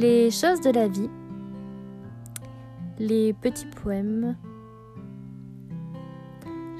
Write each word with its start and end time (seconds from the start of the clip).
Les 0.00 0.30
choses 0.30 0.62
de 0.62 0.70
la 0.70 0.88
vie, 0.88 1.10
les 2.98 3.34
petits 3.34 3.66
poèmes. 3.66 4.34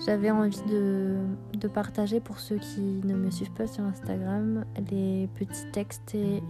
J'avais 0.07 0.30
envie 0.30 0.62
de, 0.62 1.69
partager 1.69 2.20
pour 2.20 2.38
ceux 2.38 2.56
qui 2.56 2.80
ne 2.80 3.14
me 3.14 3.30
suivent 3.30 3.52
pas 3.52 3.66
sur 3.66 3.84
Instagram 3.84 4.64
les 4.91 5.29
petits 5.34 5.70
textes 5.70 6.14
et, 6.14 6.41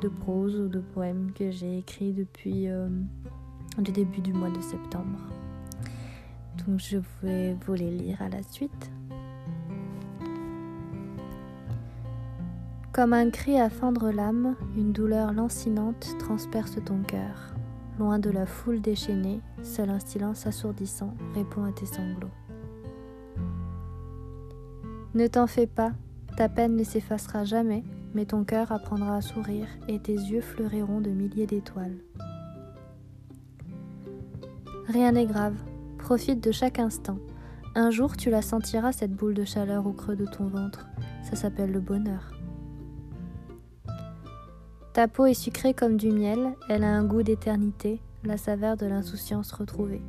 de 0.00 0.08
prose 0.08 0.60
ou 0.60 0.68
de 0.68 0.78
poèmes 0.78 1.32
que 1.34 1.50
j'ai 1.50 1.78
écrits 1.78 2.12
depuis 2.12 2.68
euh, 2.68 2.86
le 3.78 3.90
début 3.90 4.20
du 4.20 4.32
mois 4.32 4.50
de 4.50 4.60
septembre. 4.60 5.18
Donc 6.64 6.78
je 6.78 6.98
vais 7.24 7.56
vous 7.66 7.74
les 7.74 7.90
lire 7.90 8.22
à 8.22 8.28
la 8.28 8.44
suite. 8.44 8.92
Comme 12.92 13.14
un 13.14 13.30
cri 13.30 13.58
à 13.58 13.70
fendre 13.70 14.10
l'âme, 14.10 14.54
une 14.76 14.92
douleur 14.92 15.32
lancinante 15.32 16.14
transperce 16.18 16.76
ton 16.84 16.98
cœur. 16.98 17.54
Loin 17.98 18.18
de 18.18 18.28
la 18.28 18.44
foule 18.44 18.82
déchaînée, 18.82 19.40
seul 19.62 19.88
un 19.88 19.98
silence 19.98 20.46
assourdissant 20.46 21.14
répond 21.34 21.64
à 21.64 21.72
tes 21.72 21.86
sanglots. 21.86 22.28
Ne 25.14 25.26
t'en 25.26 25.46
fais 25.46 25.66
pas, 25.66 25.92
ta 26.36 26.50
peine 26.50 26.76
ne 26.76 26.84
s'effacera 26.84 27.44
jamais, 27.44 27.82
mais 28.12 28.26
ton 28.26 28.44
cœur 28.44 28.72
apprendra 28.72 29.16
à 29.16 29.20
sourire 29.22 29.68
et 29.88 29.98
tes 29.98 30.12
yeux 30.12 30.42
fleuriront 30.42 31.00
de 31.00 31.08
milliers 31.08 31.46
d'étoiles. 31.46 31.96
Rien 34.88 35.12
n'est 35.12 35.24
grave, 35.24 35.56
profite 35.96 36.44
de 36.44 36.52
chaque 36.52 36.78
instant. 36.78 37.16
Un 37.74 37.90
jour 37.90 38.18
tu 38.18 38.28
la 38.28 38.42
sentiras 38.42 38.92
cette 38.92 39.14
boule 39.14 39.32
de 39.32 39.44
chaleur 39.44 39.86
au 39.86 39.94
creux 39.94 40.16
de 40.16 40.26
ton 40.26 40.48
ventre, 40.48 40.88
ça 41.22 41.36
s'appelle 41.36 41.72
le 41.72 41.80
bonheur. 41.80 42.41
Ta 44.92 45.08
peau 45.08 45.24
est 45.24 45.32
sucrée 45.32 45.72
comme 45.72 45.96
du 45.96 46.10
miel, 46.10 46.52
elle 46.68 46.84
a 46.84 46.94
un 46.94 47.02
goût 47.02 47.22
d'éternité, 47.22 47.98
la 48.24 48.36
saveur 48.36 48.76
de 48.76 48.84
l'insouciance 48.84 49.50
retrouvée. 49.50 50.02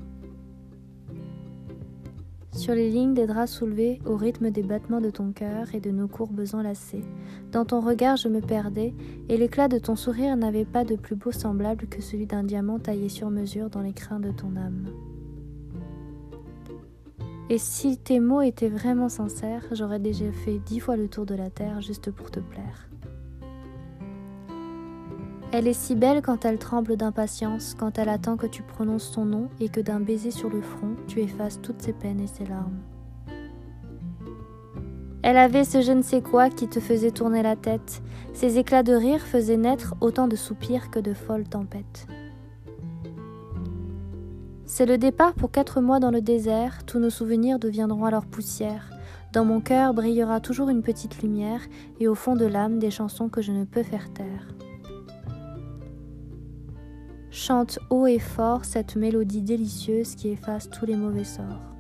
Sur 2.52 2.75
les 2.75 2.92
lignes 2.92 3.14
des 3.14 3.25
draps 3.25 3.50
soulevés 3.50 4.02
au 4.06 4.17
rythme 4.17 4.52
des 4.52 4.62
battements 4.62 5.00
de 5.00 5.09
ton 5.09 5.31
cœur 5.31 5.73
et 5.73 5.80
de 5.80 5.90
nos 5.90 6.09
courbes 6.09 6.44
enlacées, 6.52 7.06
dans 7.53 7.64
ton 7.64 7.80
regard 7.80 8.17
je 8.17 8.28
me 8.28 8.42
perdais, 8.42 8.94
et 9.30 9.38
l'éclat 9.38 9.70
de 9.70 9.80
ton 9.80 9.95
sourire 9.95 10.36
n'avait 10.36 10.66
pas 10.66 10.84
de 10.84 10.97
plus 10.97 11.16
beau 11.16 11.31
semblable 11.31 11.88
que 11.88 12.02
celui 12.02 12.25
d'un 12.25 12.44
diamant 12.44 12.78
taillé 12.78 13.08
sur 13.08 13.30
mesure 13.30 13.70
dans 13.70 13.81
les 13.81 13.94
crins 13.94 14.20
de 14.20 14.31
ton 14.31 14.58
âme. 14.58 14.90
Et 17.50 17.58
si 17.58 17.97
tes 17.97 18.20
mots 18.20 18.42
étaient 18.42 18.68
vraiment 18.68 19.08
sincères, 19.08 19.64
j'aurais 19.72 20.00
déjà 20.00 20.30
fait 20.31 20.59
dix 20.59 20.81
fois 20.81 20.97
le 20.97 21.08
tour 21.08 21.25
de 21.25 21.36
la 21.36 21.50
terre 21.50 21.80
juste 21.80 22.12
pour 22.12 22.31
te 22.31 22.42
plaire. 22.42 22.90
Elle 25.56 25.68
est 25.68 25.73
si 25.73 25.94
belle 25.94 26.23
quand 26.23 26.46
elle 26.46 26.58
tremble 26.58 26.98
d'impatience, 26.98 27.76
quand 27.78 28.00
elle 28.00 28.09
attend 28.09 28.38
que 28.38 28.48
tu 28.48 28.64
prononces 28.64 29.08
son 29.08 29.23
nom 29.23 29.50
et 29.59 29.70
que 29.70 29.82
d'un 29.82 30.00
baiser 30.00 30.32
sur 30.32 30.50
le 30.50 30.64
front, 30.64 30.96
tu 31.08 31.22
effaces 31.22 31.62
toutes 31.62 31.80
ses 31.80 31.94
peines 31.94 32.20
et 32.20 32.26
ses 32.26 32.48
larmes. 32.48 32.80
Elle 35.22 35.38
avait 35.38 35.64
ce 35.64 35.84
je 35.84 35.92
ne 35.92 36.02
sais 36.02 36.24
quoi 36.24 36.50
qui 36.50 36.68
te 36.68 36.80
faisait 36.80 37.12
tourner 37.12 37.44
la 37.44 37.56
tête. 37.56 38.02
Ses 38.34 38.58
éclats 38.58 38.81
de 38.81 38.94
rire 38.94 39.22
faisaient 39.22 39.58
naître 39.58 39.94
autant 40.02 40.28
de 40.28 40.36
soupirs 40.36 40.90
que 40.90 41.00
de 41.00 41.14
folles 41.14 41.48
tempêtes. 41.48 42.08
C'est 44.66 44.88
le 44.88 44.98
départ 44.98 45.36
pour 45.36 45.52
quatre 45.52 45.81
mois 45.81 46.00
dans 46.00 46.09
le 46.09 46.22
désert, 46.22 46.84
tous 46.88 46.98
nos 46.98 47.12
souvenirs 47.12 47.59
deviendront 47.59 48.06
alors 48.06 48.26
poussière. 48.26 48.90
Dans 49.34 49.46
mon 49.46 49.62
cœur 49.62 49.94
brillera 49.94 50.40
toujours 50.40 50.70
une 50.70 50.81
petite 50.81 51.22
lumière, 51.22 51.62
et 52.00 52.08
au 52.08 52.16
fond 52.16 52.36
de 52.36 52.46
l'âme 52.46 52.80
des 52.80 52.90
chansons 52.90 53.30
que 53.30 53.44
je 53.44 53.52
ne 53.52 53.66
peux 53.66 53.84
faire 53.84 54.12
taire 54.14 54.48
chante 57.33 57.79
haut 57.89 58.05
et 58.05 58.19
fort 58.19 58.63
cette 58.63 58.95
mélodie 58.95 59.41
délicieuse 59.41 60.16
qui 60.16 60.29
efface 60.29 60.69
tous 60.69 60.85
les 60.85 60.95
mauvais 60.95 61.23
sorts. 61.23 61.73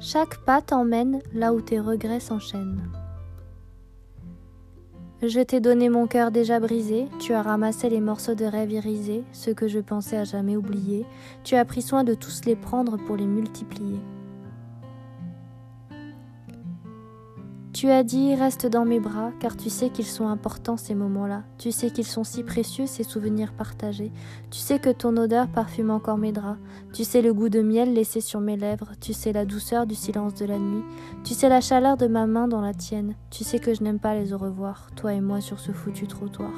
Chaque 0.00 0.38
pas 0.44 0.62
t'emmène 0.62 1.20
là 1.34 1.52
où 1.52 1.60
tes 1.60 1.78
regrets 1.78 2.20
s'enchaînent. 2.20 2.90
Je 5.22 5.40
t'ai 5.40 5.60
donné 5.60 5.90
mon 5.90 6.08
cœur 6.08 6.32
déjà 6.32 6.58
brisé, 6.58 7.06
tu 7.20 7.34
as 7.34 7.42
ramassé 7.42 7.88
les 7.90 8.00
morceaux 8.00 8.34
de 8.34 8.46
rêve 8.46 8.72
irisés, 8.72 9.22
ceux 9.32 9.54
que 9.54 9.68
je 9.68 9.78
pensais 9.78 10.16
à 10.16 10.24
jamais 10.24 10.56
oublier, 10.56 11.04
tu 11.44 11.54
as 11.54 11.64
pris 11.64 11.82
soin 11.82 12.02
de 12.02 12.14
tous 12.14 12.44
les 12.46 12.56
prendre 12.56 12.96
pour 12.96 13.16
les 13.16 13.26
multiplier. 13.26 14.00
Tu 17.72 17.90
as 17.90 18.02
dit 18.02 18.34
reste 18.34 18.66
dans 18.66 18.84
mes 18.84 19.00
bras, 19.00 19.30
car 19.40 19.56
tu 19.56 19.70
sais 19.70 19.88
qu'ils 19.88 20.04
sont 20.06 20.28
importants 20.28 20.76
ces 20.76 20.94
moments-là. 20.94 21.42
Tu 21.56 21.72
sais 21.72 21.90
qu'ils 21.90 22.06
sont 22.06 22.22
si 22.22 22.42
précieux 22.42 22.86
ces 22.86 23.02
souvenirs 23.02 23.54
partagés. 23.54 24.12
Tu 24.50 24.58
sais 24.58 24.78
que 24.78 24.90
ton 24.90 25.16
odeur 25.16 25.48
parfume 25.48 25.90
encore 25.90 26.18
mes 26.18 26.32
draps. 26.32 26.60
Tu 26.92 27.04
sais 27.04 27.22
le 27.22 27.32
goût 27.32 27.48
de 27.48 27.62
miel 27.62 27.94
laissé 27.94 28.20
sur 28.20 28.40
mes 28.40 28.58
lèvres. 28.58 28.92
Tu 29.00 29.14
sais 29.14 29.32
la 29.32 29.46
douceur 29.46 29.86
du 29.86 29.94
silence 29.94 30.34
de 30.34 30.44
la 30.44 30.58
nuit. 30.58 30.84
Tu 31.24 31.32
sais 31.32 31.48
la 31.48 31.62
chaleur 31.62 31.96
de 31.96 32.06
ma 32.06 32.26
main 32.26 32.46
dans 32.46 32.60
la 32.60 32.74
tienne. 32.74 33.14
Tu 33.30 33.42
sais 33.42 33.58
que 33.58 33.72
je 33.72 33.82
n'aime 33.82 33.98
pas 33.98 34.14
les 34.14 34.34
au 34.34 34.38
revoir, 34.38 34.90
toi 34.94 35.14
et 35.14 35.22
moi 35.22 35.40
sur 35.40 35.58
ce 35.58 35.72
foutu 35.72 36.06
trottoir. 36.06 36.52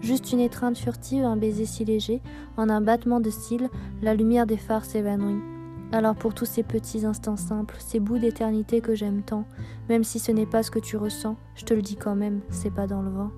Juste 0.00 0.32
une 0.32 0.40
étreinte 0.40 0.78
furtive, 0.78 1.24
un 1.24 1.36
baiser 1.36 1.64
si 1.64 1.84
léger, 1.84 2.20
en 2.56 2.68
un 2.68 2.80
battement 2.80 3.20
de 3.20 3.30
cils, 3.30 3.70
la 4.02 4.14
lumière 4.14 4.46
des 4.46 4.56
phares 4.56 4.84
s'évanouit. 4.84 5.55
Alors 5.96 6.14
pour 6.14 6.34
tous 6.34 6.44
ces 6.44 6.62
petits 6.62 7.06
instants 7.06 7.38
simples, 7.38 7.76
ces 7.78 8.00
bouts 8.00 8.18
d'éternité 8.18 8.82
que 8.82 8.94
j'aime 8.94 9.22
tant, 9.22 9.46
même 9.88 10.04
si 10.04 10.18
ce 10.18 10.30
n'est 10.30 10.44
pas 10.44 10.62
ce 10.62 10.70
que 10.70 10.78
tu 10.78 10.98
ressens, 10.98 11.36
je 11.54 11.64
te 11.64 11.72
le 11.72 11.80
dis 11.80 11.96
quand 11.96 12.14
même, 12.14 12.42
c'est 12.50 12.70
pas 12.70 12.86
dans 12.86 13.00
le 13.00 13.08
vent. 13.08 13.30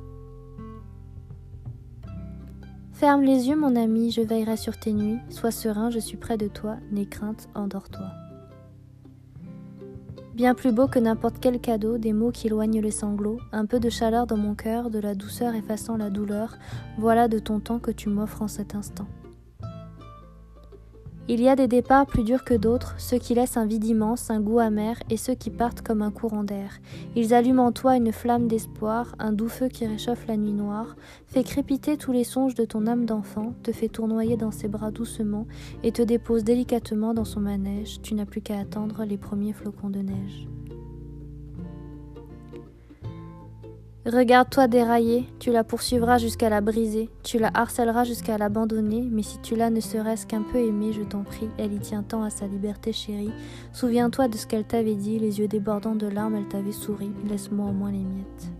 Ferme 2.94 3.22
les 3.22 3.48
yeux 3.48 3.54
mon 3.54 3.76
ami, 3.76 4.10
je 4.10 4.22
veillerai 4.22 4.56
sur 4.56 4.76
tes 4.76 4.92
nuits, 4.92 5.20
sois 5.30 5.52
serein, 5.52 5.91
je 5.91 6.00
suis 6.00 6.16
près 6.16 6.36
de 6.36 6.48
toi, 6.48 6.78
n'aie 6.91 7.06
crainte, 7.06 7.48
endors-toi. 7.54 8.06
Bien 10.34 10.56
plus 10.56 10.72
beau 10.72 10.88
que 10.88 10.98
n'importe 10.98 11.36
quel 11.41 11.60
cadeau, 11.60 11.97
des 11.97 12.12
mots 12.12 12.32
qui 12.32 12.48
éloignent 12.48 12.80
les 12.80 12.91
sanglots, 12.91 13.38
un 13.52 13.66
peu 13.66 13.78
de 13.78 13.88
chaleur 13.88 14.26
dans 14.26 14.36
mon 14.36 14.56
cœur, 14.56 14.91
de 14.91 14.98
la 14.98 15.14
douceur 15.14 15.54
effaçant 15.54 15.97
la 15.97 16.10
douleur, 16.10 16.58
voilà 16.98 17.28
de 17.28 17.38
ton 17.38 17.60
temps 17.60 17.78
que 17.78 17.92
tu 17.92 18.08
m'offres 18.08 18.42
en 18.42 18.48
cet 18.48 18.74
instant. 18.74 19.06
Il 21.31 21.43
y 21.43 21.49
a 21.50 21.56
des 21.56 21.69
départs 21.69 22.06
plus 22.06 22.25
durs 22.25 22.43
que 22.43 22.55
d'autres, 22.55 22.94
ceux 22.97 23.19
qui 23.19 23.34
laissent 23.34 23.59
un 23.59 23.66
vide 23.66 23.84
immense, 23.84 24.31
un 24.31 24.41
goût 24.41 24.61
amer, 24.61 24.97
et 25.11 25.19
ceux 25.19 25.34
qui 25.34 25.50
partent 25.50 25.83
comme 25.83 26.00
un 26.00 26.11
courant 26.11 26.43
d'air. 26.43 26.81
Ils 27.16 27.34
allument 27.34 27.66
en 27.66 27.72
toi 27.72 27.97
une 27.97 28.12
flamme 28.12 28.49
d'espoir, 28.49 29.15
un 29.19 29.33
doux 29.33 29.50
feu 29.50 29.69
qui 29.69 29.87
réchauffe 29.87 30.27
la 30.27 30.39
nuit 30.39 30.55
noire, 30.55 30.97
fait 31.27 31.44
crépiter 31.44 31.99
tous 31.99 32.12
les 32.12 32.25
songes 32.25 32.55
de 32.55 32.65
ton 32.65 32.87
âme 32.87 33.05
d'enfant, 33.05 33.53
te 33.62 33.72
fait 33.72 33.89
tournoyer 33.89 34.39
dans 34.39 34.53
ses 34.53 34.69
bras 34.69 34.91
doucement, 34.91 35.47
et 35.83 35.93
te 35.93 36.00
dépose 36.00 36.44
délicatement 36.44 37.12
dans 37.12 37.27
son 37.27 37.41
manège. 37.41 38.00
Tu 38.00 38.15
n'as 38.15 38.25
plus 38.25 38.41
qu'à 38.41 38.59
attendre 38.59 39.05
les 39.05 39.19
premiers 39.19 39.53
flocons 39.53 39.91
de 39.91 40.00
neige. 40.00 40.49
Regarde-toi 44.10 44.69
dérailler, 44.69 45.26
tu 45.38 45.52
la 45.52 45.64
poursuivras 45.64 46.16
jusqu'à 46.16 46.48
la 46.48 46.62
briser, 46.62 47.10
tu 47.22 47.38
la 47.38 47.50
harcèleras 47.52 48.04
jusqu'à 48.04 48.38
l'abandonner, 48.38 49.06
mais 49.10 49.22
si 49.22 49.38
tu 49.42 49.54
l'as 49.54 49.69
ne 49.69 49.80
serait-ce 49.80 50.26
qu'un 50.26 50.41
peu 50.41 50.56
aimée, 50.56 50.94
je 50.94 51.02
t'en 51.02 51.24
prie, 51.24 51.50
elle 51.58 51.74
y 51.74 51.78
tient 51.78 52.02
tant 52.02 52.22
à 52.22 52.30
sa 52.30 52.47
liberté 52.47 52.94
chérie. 52.94 53.34
Souviens-toi 53.74 54.28
de 54.28 54.38
ce 54.38 54.47
qu'elle 54.47 54.64
t'avait 54.64 54.94
dit, 54.94 55.18
les 55.18 55.41
yeux 55.41 55.48
débordants 55.48 55.94
de 55.94 56.06
larmes, 56.06 56.36
elle 56.36 56.48
t'avait 56.48 56.72
souri, 56.72 57.10
laisse-moi 57.28 57.66
au 57.66 57.72
moins 57.72 57.92
les 57.92 57.98
miettes. 57.98 58.50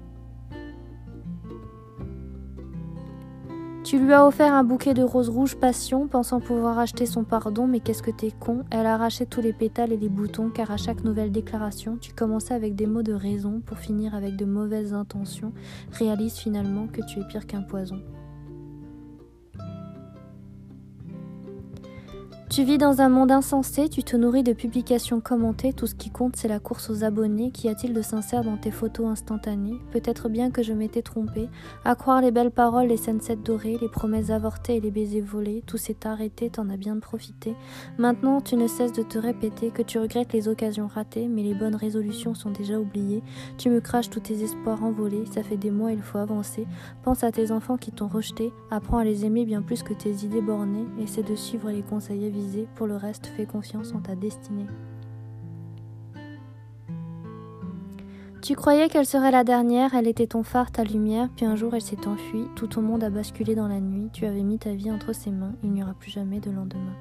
Tu 3.89 3.99
lui 3.99 4.13
as 4.13 4.27
offert 4.27 4.53
un 4.53 4.65
bouquet 4.65 4.93
de 4.93 5.03
roses 5.03 5.31
rouges 5.31 5.57
passion, 5.57 6.09
pensant 6.09 6.41
pouvoir 6.41 6.79
acheter 6.79 7.07
son 7.07 7.25
pardon, 7.25 7.67
mais 7.67 7.81
qu'est-ce 7.81 8.03
que 8.03 8.11
t'es 8.11 8.33
con? 8.39 8.63
Elle 8.71 8.85
a 8.85 8.93
arraché 8.93 9.25
tous 9.25 9.41
les 9.41 9.55
pétales 9.55 9.95
et 9.95 9.97
les 9.97 10.11
boutons, 10.11 10.51
car 10.51 10.71
à 10.71 10.77
chaque 10.77 11.05
nouvelle 11.05 11.33
déclaration, 11.33 11.97
tu 11.99 12.13
commençais 12.13 12.53
avec 12.53 12.75
des 12.75 12.85
mots 12.87 13.03
de 13.03 13.15
raison 13.15 13.63
pour 13.65 13.79
finir 13.79 14.15
avec 14.15 14.37
de 14.37 14.45
mauvaises 14.45 14.93
intentions. 14.93 15.55
Réalise 15.91 16.35
finalement 16.35 16.87
que 16.87 17.01
tu 17.01 17.21
es 17.21 17.25
pire 17.25 17.47
qu'un 17.47 17.63
poison. 17.63 18.03
Tu 22.51 22.65
vis 22.65 22.79
dans 22.79 23.03
un 23.03 23.11
monde 23.11 23.31
insensé, 23.31 23.91
tu 23.91 24.03
te 24.03 24.17
nourris 24.17 24.43
de 24.43 24.55
publications 24.55 25.21
commentées, 25.21 25.75
tout 25.75 25.87
ce 25.87 25.95
qui 25.95 26.09
compte 26.09 26.35
c'est 26.35 26.49
la 26.49 26.59
course 26.59 26.89
aux 26.89 27.05
abonnés, 27.05 27.51
qu'y 27.51 27.69
a-t-il 27.69 27.93
de 27.93 28.01
sincère 28.01 28.43
dans 28.43 28.57
tes 28.57 28.71
photos 28.71 29.07
instantanées? 29.07 29.77
Peut-être 29.91 30.31
bien 30.31 30.51
que 30.51 30.63
je 30.63 30.73
m'étais 30.73 31.03
trompée, 31.03 31.51
à 31.85 31.95
croire 31.95 32.23
les 32.23 32.31
belles 32.31 32.51
paroles, 32.51 32.87
les 32.87 32.97
sunsets 32.97 33.37
dorées, 33.37 33.77
les 33.83 33.91
promesses 33.91 34.31
avortées 34.31 34.77
et 34.77 34.81
les 34.81 34.91
baisers 34.91 35.21
volés, 35.21 35.63
tout 35.67 35.77
s'est 35.77 36.07
arrêté, 36.07 36.49
t'en 36.49 36.71
as 36.71 36.79
bien 36.79 36.99
profité. 36.99 37.55
Maintenant 37.99 38.41
tu 38.41 38.57
ne 38.57 38.67
cesses 38.67 38.93
de 38.93 39.03
te 39.03 39.19
répéter 39.19 39.71
que 39.71 39.83
tu 39.83 39.99
regrettes 39.99 40.33
les 40.33 40.49
occasions 40.49 40.87
ratées, 40.87 41.29
mais 41.29 41.43
les 41.43 41.55
bonnes 41.55 41.77
résolutions 41.77 42.35
sont 42.35 42.51
déjà 42.51 42.81
oubliées, 42.81 43.23
tu 43.59 43.69
me 43.69 43.81
craches 43.81 44.09
tous 44.09 44.21
tes 44.21 44.43
espoirs 44.43 44.83
envolés, 44.83 45.27
ça 45.27 45.43
fait 45.43 45.59
des 45.59 45.71
mois 45.71 45.93
il 45.93 46.01
faut 46.01 46.19
avancer, 46.19 46.67
pense 47.03 47.25
à 47.25 47.31
tes 47.31 47.53
enfants 47.53 47.77
qui 47.77 47.93
t'ont 47.93 48.09
rejeté, 48.09 48.55
apprends 48.71 48.99
à 48.99 49.05
les 49.05 49.27
aimer 49.27 49.45
bien 49.45 49.61
plus 49.61 49.83
que 49.83 49.93
tes 49.93 50.25
idées 50.25 50.41
bornées, 50.41 50.87
essaie 50.99 51.23
de 51.23 51.37
suivre 51.37 51.71
les 51.71 51.83
conseils 51.83 52.25
pour 52.75 52.87
le 52.87 52.97
reste, 52.97 53.27
fais 53.27 53.47
confiance 53.47 53.95
en 53.95 54.01
ta 54.01 54.15
destinée. 54.15 54.67
Tu 58.41 58.55
croyais 58.55 58.89
qu'elle 58.89 59.05
serait 59.05 59.33
la 59.33 59.45
dernière, 59.45 59.95
elle 59.95 60.07
était 60.07 60.29
ton 60.29 60.43
phare, 60.43 60.71
ta 60.71 60.85
lumière, 60.85 61.29
puis 61.37 61.45
un 61.45 61.57
jour 61.57 61.75
elle 61.75 61.83
s'est 61.83 62.07
enfuie, 62.07 62.47
tout 62.55 62.69
ton 62.69 62.83
monde 62.83 63.05
a 63.05 63.11
basculé 63.11 63.55
dans 63.55 63.69
la 63.69 63.81
nuit, 63.81 64.09
tu 64.13 64.27
avais 64.27 64.43
mis 64.43 64.59
ta 64.59 64.73
vie 64.73 64.91
entre 64.91 65.13
ses 65.13 65.31
mains, 65.31 65.55
il 65.63 65.73
n'y 65.73 65.83
aura 65.83 65.95
plus 65.95 66.11
jamais 66.11 66.41
de 66.41 66.51
lendemain. 66.51 66.95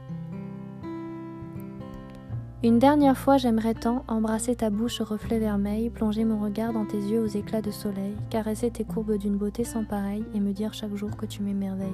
Une 2.64 2.80
dernière 2.80 3.18
fois, 3.18 3.38
j'aimerais 3.38 3.76
tant 3.76 4.04
embrasser 4.08 4.56
ta 4.56 4.72
bouche 4.72 5.00
au 5.00 5.06
reflet 5.06 5.38
vermeil, 5.38 5.92
plonger 5.92 6.26
mon 6.26 6.42
regard 6.42 6.74
dans 6.74 6.86
tes 6.86 6.98
yeux 6.98 7.22
aux 7.22 7.28
éclats 7.28 7.62
de 7.62 7.70
soleil, 7.70 8.16
caresser 8.32 8.72
tes 8.72 8.84
courbes 8.84 9.18
d'une 9.18 9.38
beauté 9.38 9.64
sans 9.64 9.86
pareille 9.86 10.26
et 10.34 10.40
me 10.40 10.54
dire 10.54 10.74
chaque 10.74 10.96
jour 10.96 11.16
que 11.16 11.28
tu 11.28 11.44
m'émerveilles. 11.44 11.88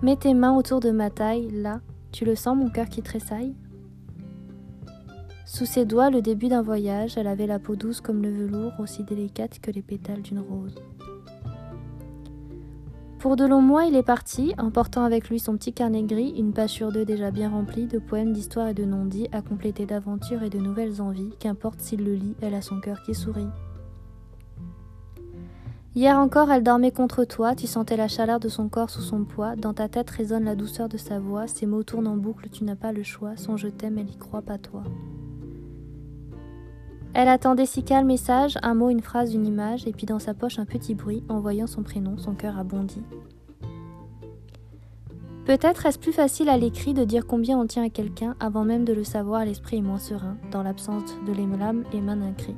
Mets 0.00 0.14
tes 0.14 0.32
mains 0.32 0.56
autour 0.56 0.78
de 0.78 0.92
ma 0.92 1.10
taille, 1.10 1.50
là, 1.50 1.80
tu 2.12 2.24
le 2.24 2.36
sens 2.36 2.56
mon 2.56 2.68
cœur 2.68 2.88
qui 2.88 3.02
tressaille 3.02 3.56
Sous 5.44 5.66
ses 5.66 5.84
doigts, 5.84 6.08
le 6.08 6.22
début 6.22 6.46
d'un 6.46 6.62
voyage, 6.62 7.18
elle 7.18 7.26
avait 7.26 7.48
la 7.48 7.58
peau 7.58 7.74
douce 7.74 8.00
comme 8.00 8.22
le 8.22 8.30
velours, 8.30 8.72
aussi 8.78 9.02
délicate 9.02 9.58
que 9.58 9.72
les 9.72 9.82
pétales 9.82 10.22
d'une 10.22 10.38
rose. 10.38 10.76
Pour 13.18 13.34
de 13.34 13.44
longs 13.44 13.60
mois, 13.60 13.86
il 13.86 13.96
est 13.96 14.04
parti, 14.04 14.54
emportant 14.56 15.02
avec 15.02 15.28
lui 15.28 15.40
son 15.40 15.56
petit 15.56 15.72
carnet 15.72 16.04
gris, 16.04 16.32
une 16.38 16.52
page 16.52 16.70
sur 16.70 16.92
deux 16.92 17.04
déjà 17.04 17.32
bien 17.32 17.50
remplie 17.50 17.88
de 17.88 17.98
poèmes, 17.98 18.32
d'histoires 18.32 18.68
et 18.68 18.74
de 18.74 18.84
non-dits, 18.84 19.26
à 19.32 19.42
compléter 19.42 19.84
d'aventures 19.84 20.44
et 20.44 20.50
de 20.50 20.60
nouvelles 20.60 21.02
envies, 21.02 21.34
qu'importe 21.40 21.80
s'il 21.80 22.04
le 22.04 22.14
lit, 22.14 22.36
elle 22.40 22.54
a 22.54 22.62
son 22.62 22.78
cœur 22.78 23.02
qui 23.02 23.16
sourit. 23.16 23.48
Hier 25.98 26.16
encore, 26.16 26.52
elle 26.52 26.62
dormait 26.62 26.92
contre 26.92 27.24
toi, 27.24 27.56
tu 27.56 27.66
sentais 27.66 27.96
la 27.96 28.06
chaleur 28.06 28.38
de 28.38 28.48
son 28.48 28.68
corps 28.68 28.88
sous 28.88 29.00
son 29.00 29.24
poids, 29.24 29.56
dans 29.56 29.74
ta 29.74 29.88
tête 29.88 30.08
résonne 30.08 30.44
la 30.44 30.54
douceur 30.54 30.88
de 30.88 30.96
sa 30.96 31.18
voix, 31.18 31.48
ses 31.48 31.66
mots 31.66 31.82
tournent 31.82 32.06
en 32.06 32.16
boucle, 32.16 32.48
tu 32.50 32.62
n'as 32.62 32.76
pas 32.76 32.92
le 32.92 33.02
choix, 33.02 33.36
son 33.36 33.56
je 33.56 33.66
t'aime, 33.66 33.98
elle 33.98 34.08
y 34.08 34.16
croit 34.16 34.42
pas 34.42 34.58
toi. 34.58 34.84
Elle 37.14 37.26
attendait 37.26 37.66
si 37.66 37.82
calme 37.82 38.06
message, 38.06 38.58
un 38.62 38.74
mot, 38.74 38.90
une 38.90 39.02
phrase, 39.02 39.34
une 39.34 39.44
image, 39.44 39.88
et 39.88 39.92
puis 39.92 40.06
dans 40.06 40.20
sa 40.20 40.34
poche 40.34 40.60
un 40.60 40.66
petit 40.66 40.94
bruit, 40.94 41.24
en 41.28 41.40
voyant 41.40 41.66
son 41.66 41.82
prénom, 41.82 42.16
son 42.16 42.34
cœur 42.34 42.56
a 42.56 42.62
bondi. 42.62 43.02
Peut-être 45.46 45.84
est-ce 45.84 45.98
plus 45.98 46.12
facile 46.12 46.48
à 46.48 46.58
l'écrit 46.58 46.94
de 46.94 47.02
dire 47.02 47.26
combien 47.26 47.58
on 47.58 47.66
tient 47.66 47.82
à 47.82 47.90
quelqu'un 47.90 48.36
avant 48.38 48.62
même 48.62 48.84
de 48.84 48.92
le 48.92 49.02
savoir, 49.02 49.44
l'esprit 49.44 49.78
est 49.78 49.82
moins 49.82 49.98
serein, 49.98 50.36
dans 50.52 50.62
l'absence 50.62 51.16
de 51.26 51.32
l'âme, 51.58 51.82
émane 51.92 52.22
un 52.22 52.34
cri. 52.34 52.54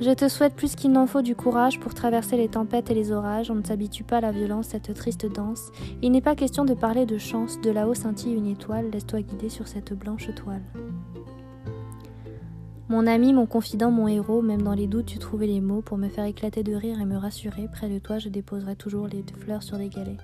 Je 0.00 0.10
te 0.12 0.28
souhaite 0.28 0.54
plus 0.54 0.76
qu'il 0.76 0.92
n'en 0.92 1.06
faut 1.06 1.20
du 1.20 1.36
courage 1.36 1.78
pour 1.78 1.92
traverser 1.92 2.38
les 2.38 2.48
tempêtes 2.48 2.90
et 2.90 2.94
les 2.94 3.12
orages. 3.12 3.50
On 3.50 3.56
ne 3.56 3.62
s'habitue 3.62 4.02
pas 4.02 4.16
à 4.16 4.20
la 4.22 4.32
violence, 4.32 4.68
cette 4.68 4.94
triste 4.94 5.26
danse. 5.26 5.70
Il 6.00 6.12
n'est 6.12 6.22
pas 6.22 6.34
question 6.34 6.64
de 6.64 6.72
parler 6.72 7.04
de 7.04 7.18
chance. 7.18 7.60
De 7.60 7.70
là-haut 7.70 7.92
scintille 7.92 8.32
une 8.32 8.46
étoile. 8.46 8.88
Laisse-toi 8.90 9.20
guider 9.20 9.50
sur 9.50 9.68
cette 9.68 9.92
blanche 9.92 10.34
toile. 10.34 10.62
Mon 12.88 13.06
ami, 13.06 13.34
mon 13.34 13.44
confident, 13.44 13.90
mon 13.90 14.08
héros, 14.08 14.40
même 14.40 14.62
dans 14.62 14.72
les 14.72 14.86
doutes, 14.86 15.06
tu 15.06 15.18
trouvais 15.18 15.46
les 15.46 15.60
mots 15.60 15.82
pour 15.82 15.98
me 15.98 16.08
faire 16.08 16.24
éclater 16.24 16.62
de 16.62 16.74
rire 16.74 16.98
et 16.98 17.04
me 17.04 17.18
rassurer. 17.18 17.68
Près 17.70 17.90
de 17.90 17.98
toi, 17.98 18.18
je 18.18 18.30
déposerai 18.30 18.76
toujours 18.76 19.06
les 19.06 19.22
fleurs 19.38 19.62
sur 19.62 19.76
des 19.76 19.90
galets. 19.90 20.18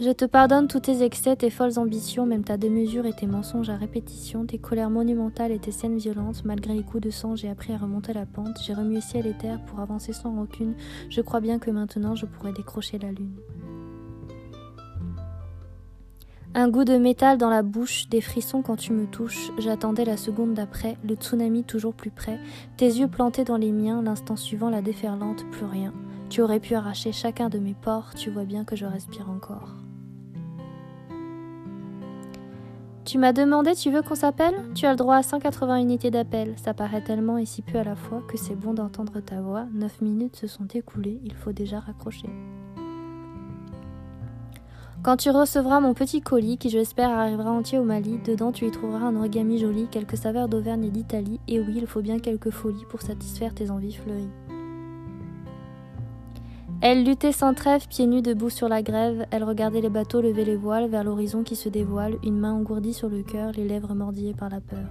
Je 0.00 0.12
te 0.12 0.24
pardonne 0.24 0.68
tous 0.68 0.78
tes 0.78 1.02
excès, 1.02 1.34
tes 1.34 1.50
folles 1.50 1.76
ambitions, 1.76 2.24
même 2.24 2.44
ta 2.44 2.56
démesure 2.56 3.04
et 3.04 3.12
tes 3.12 3.26
mensonges 3.26 3.68
à 3.68 3.76
répétition, 3.76 4.46
tes 4.46 4.58
colères 4.58 4.90
monumentales 4.90 5.50
et 5.50 5.58
tes 5.58 5.72
scènes 5.72 5.98
violentes. 5.98 6.44
Malgré 6.44 6.74
les 6.74 6.84
coups 6.84 7.02
de 7.02 7.10
sang, 7.10 7.34
j'ai 7.34 7.48
appris 7.48 7.72
à 7.72 7.78
remonter 7.78 8.12
la 8.12 8.24
pente. 8.24 8.60
J'ai 8.64 8.74
remué 8.74 9.00
ciel 9.00 9.26
et 9.26 9.36
terre 9.36 9.60
pour 9.66 9.80
avancer 9.80 10.12
sans 10.12 10.32
rancune. 10.32 10.74
Je 11.10 11.20
crois 11.20 11.40
bien 11.40 11.58
que 11.58 11.72
maintenant 11.72 12.14
je 12.14 12.26
pourrais 12.26 12.52
décrocher 12.52 13.00
la 13.00 13.10
lune. 13.10 13.34
Un 16.54 16.68
goût 16.68 16.84
de 16.84 16.96
métal 16.96 17.36
dans 17.36 17.50
la 17.50 17.62
bouche, 17.62 18.08
des 18.08 18.20
frissons 18.20 18.62
quand 18.62 18.76
tu 18.76 18.92
me 18.92 19.06
touches. 19.06 19.50
J'attendais 19.58 20.04
la 20.04 20.16
seconde 20.16 20.54
d'après, 20.54 20.96
le 21.02 21.16
tsunami 21.16 21.64
toujours 21.64 21.94
plus 21.94 22.10
près. 22.10 22.38
Tes 22.76 22.86
yeux 22.86 23.08
plantés 23.08 23.44
dans 23.44 23.56
les 23.56 23.72
miens, 23.72 24.00
l'instant 24.00 24.36
suivant 24.36 24.70
la 24.70 24.80
déferlante, 24.80 25.44
plus 25.50 25.66
rien. 25.66 25.92
Tu 26.30 26.40
aurais 26.40 26.60
pu 26.60 26.76
arracher 26.76 27.10
chacun 27.10 27.48
de 27.48 27.58
mes 27.58 27.74
pores, 27.74 28.14
tu 28.14 28.30
vois 28.30 28.44
bien 28.44 28.64
que 28.64 28.76
je 28.76 28.86
respire 28.86 29.28
encore. 29.28 29.74
Tu 33.08 33.16
m'as 33.16 33.32
demandé 33.32 33.74
tu 33.74 33.90
veux 33.90 34.02
qu'on 34.02 34.14
s'appelle? 34.14 34.54
Tu 34.74 34.84
as 34.84 34.90
le 34.90 34.96
droit 34.98 35.16
à 35.16 35.22
180 35.22 35.78
unités 35.78 36.10
d'appel. 36.10 36.52
Ça 36.62 36.74
paraît 36.74 37.00
tellement 37.00 37.38
et 37.38 37.46
si 37.46 37.62
peu 37.62 37.78
à 37.78 37.84
la 37.84 37.96
fois 37.96 38.22
que 38.28 38.36
c'est 38.36 38.54
bon 38.54 38.74
d'entendre 38.74 39.20
ta 39.20 39.40
voix. 39.40 39.64
Neuf 39.72 40.02
minutes 40.02 40.36
se 40.36 40.46
sont 40.46 40.66
écoulées, 40.66 41.18
il 41.24 41.32
faut 41.32 41.52
déjà 41.52 41.80
raccrocher. 41.80 42.28
Quand 45.02 45.16
tu 45.16 45.30
recevras 45.30 45.80
mon 45.80 45.94
petit 45.94 46.20
colis, 46.20 46.58
qui 46.58 46.68
j'espère 46.68 47.08
arrivera 47.08 47.50
entier 47.50 47.78
au 47.78 47.84
Mali, 47.84 48.18
dedans 48.26 48.52
tu 48.52 48.66
y 48.66 48.70
trouveras 48.70 49.06
un 49.06 49.16
origami 49.16 49.58
joli, 49.58 49.86
quelques 49.90 50.18
saveurs 50.18 50.50
d'Auvergne 50.50 50.84
et 50.84 50.90
d'Italie, 50.90 51.40
et 51.48 51.60
oui, 51.60 51.76
il 51.78 51.86
faut 51.86 52.02
bien 52.02 52.18
quelques 52.18 52.50
folies 52.50 52.84
pour 52.90 53.00
satisfaire 53.00 53.54
tes 53.54 53.70
envies 53.70 53.94
fleuries. 53.94 54.28
Elle 56.80 57.04
luttait 57.04 57.32
sans 57.32 57.54
trêve, 57.54 57.88
pieds 57.88 58.06
nus 58.06 58.22
debout 58.22 58.50
sur 58.50 58.68
la 58.68 58.82
grève, 58.82 59.26
elle 59.32 59.42
regardait 59.42 59.80
les 59.80 59.88
bateaux 59.88 60.20
lever 60.20 60.44
les 60.44 60.54
voiles 60.54 60.88
vers 60.88 61.02
l'horizon 61.02 61.42
qui 61.42 61.56
se 61.56 61.68
dévoile, 61.68 62.14
une 62.22 62.38
main 62.38 62.52
engourdie 62.52 62.94
sur 62.94 63.08
le 63.08 63.24
cœur, 63.24 63.50
les 63.50 63.66
lèvres 63.66 63.94
mordillées 63.94 64.34
par 64.34 64.48
la 64.48 64.60
peur. 64.60 64.86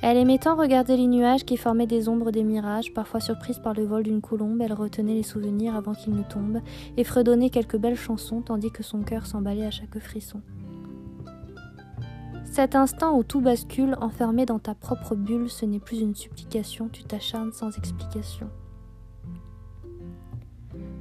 Elle 0.00 0.16
aimait 0.16 0.38
tant 0.38 0.56
regarder 0.56 0.96
les 0.96 1.06
nuages 1.06 1.44
qui 1.44 1.58
formaient 1.58 1.86
des 1.86 2.08
ombres 2.08 2.30
des 2.30 2.44
mirages, 2.44 2.94
parfois 2.94 3.20
surprise 3.20 3.58
par 3.58 3.74
le 3.74 3.84
vol 3.84 4.04
d'une 4.04 4.22
colombe, 4.22 4.62
elle 4.62 4.72
retenait 4.72 5.14
les 5.14 5.22
souvenirs 5.22 5.76
avant 5.76 5.92
qu'ils 5.92 6.14
ne 6.14 6.22
tombent, 6.22 6.62
et 6.96 7.04
fredonnait 7.04 7.50
quelques 7.50 7.76
belles 7.76 7.96
chansons 7.96 8.40
tandis 8.40 8.70
que 8.70 8.82
son 8.82 9.02
cœur 9.02 9.26
s'emballait 9.26 9.66
à 9.66 9.70
chaque 9.70 9.98
frisson. 9.98 10.40
Cet 12.44 12.74
instant 12.74 13.18
où 13.18 13.22
tout 13.22 13.42
bascule, 13.42 13.96
enfermé 14.00 14.46
dans 14.46 14.58
ta 14.58 14.74
propre 14.74 15.14
bulle, 15.14 15.50
ce 15.50 15.66
n'est 15.66 15.78
plus 15.78 16.00
une 16.00 16.14
supplication, 16.14 16.88
tu 16.90 17.04
t'acharnes 17.04 17.52
sans 17.52 17.76
explication. 17.76 18.48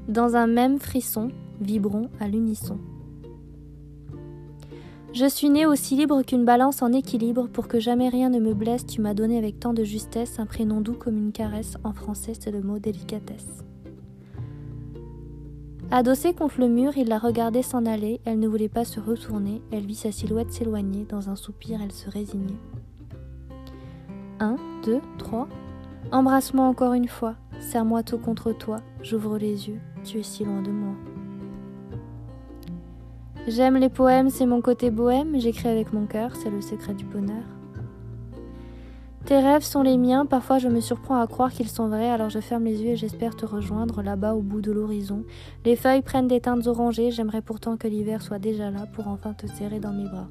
Dans 0.07 0.35
un 0.35 0.47
même 0.47 0.79
frisson, 0.79 1.29
vibrons 1.59 2.09
à 2.19 2.27
l'unisson. 2.27 2.77
Je 5.13 5.25
suis 5.25 5.49
né 5.49 5.65
aussi 5.65 5.95
libre 5.95 6.23
qu'une 6.23 6.43
balance 6.43 6.81
en 6.81 6.91
équilibre, 6.91 7.47
pour 7.47 7.69
que 7.69 7.79
jamais 7.79 8.09
rien 8.09 8.29
ne 8.29 8.39
me 8.39 8.53
blesse, 8.53 8.85
tu 8.85 8.99
m'as 9.01 9.13
donné 9.13 9.37
avec 9.37 9.61
tant 9.61 9.73
de 9.73 9.83
justesse 9.83 10.39
un 10.39 10.45
prénom 10.45 10.81
doux 10.81 10.93
comme 10.93 11.17
une 11.17 11.31
caresse, 11.31 11.77
en 11.85 11.93
français 11.93 12.33
c'est 12.37 12.51
le 12.51 12.61
mot 12.61 12.79
délicatesse. 12.79 13.63
Adossée 15.89 16.33
contre 16.33 16.59
le 16.59 16.67
mur, 16.67 16.97
il 16.97 17.07
la 17.07 17.17
regardait 17.17 17.61
s'en 17.61 17.85
aller, 17.85 18.19
elle 18.25 18.39
ne 18.39 18.47
voulait 18.47 18.67
pas 18.67 18.83
se 18.83 18.99
retourner, 18.99 19.61
elle 19.71 19.85
vit 19.85 19.95
sa 19.95 20.11
silhouette 20.11 20.51
s'éloigner, 20.51 21.05
dans 21.07 21.29
un 21.29 21.37
soupir 21.37 21.79
elle 21.81 21.93
se 21.93 22.09
résignait. 22.09 22.59
Un, 24.41 24.57
deux, 24.83 24.99
trois. 25.17 25.47
Embrasse-moi 26.11 26.65
encore 26.65 26.93
une 26.93 27.07
fois, 27.07 27.35
serre-moi 27.59 28.03
tout 28.03 28.17
contre 28.17 28.51
toi, 28.51 28.81
j'ouvre 29.01 29.37
les 29.37 29.69
yeux, 29.69 29.79
tu 30.05 30.19
es 30.19 30.23
si 30.23 30.45
loin 30.45 30.61
de 30.61 30.69
moi. 30.69 30.93
J'aime 33.47 33.77
les 33.77 33.89
poèmes, 33.89 34.29
c'est 34.29 34.45
mon 34.45 34.61
côté 34.61 34.91
bohème, 34.91 35.39
j'écris 35.39 35.67
avec 35.67 35.93
mon 35.93 36.05
cœur, 36.05 36.35
c'est 36.35 36.49
le 36.49 36.61
secret 36.61 36.93
du 36.93 37.05
bonheur. 37.05 37.43
Tes 39.25 39.39
rêves 39.39 39.63
sont 39.63 39.81
les 39.81 39.97
miens, 39.97 40.27
parfois 40.27 40.59
je 40.59 40.67
me 40.67 40.79
surprends 40.79 41.19
à 41.19 41.25
croire 41.25 41.51
qu'ils 41.51 41.67
sont 41.67 41.87
vrais, 41.87 42.09
alors 42.09 42.29
je 42.29 42.39
ferme 42.39 42.65
les 42.65 42.83
yeux 42.83 42.91
et 42.91 42.95
j'espère 42.95 43.35
te 43.35 43.45
rejoindre 43.45 44.03
là-bas 44.03 44.35
au 44.35 44.41
bout 44.41 44.61
de 44.61 44.71
l'horizon. 44.71 45.23
Les 45.65 45.75
feuilles 45.75 46.03
prennent 46.03 46.27
des 46.27 46.41
teintes 46.41 46.67
orangées, 46.67 47.09
j'aimerais 47.09 47.41
pourtant 47.41 47.77
que 47.77 47.87
l'hiver 47.87 48.21
soit 48.21 48.39
déjà 48.39 48.69
là 48.69 48.85
pour 48.93 49.07
enfin 49.07 49.33
te 49.33 49.47
serrer 49.47 49.79
dans 49.79 49.93
mes 49.93 50.07
bras. 50.07 50.29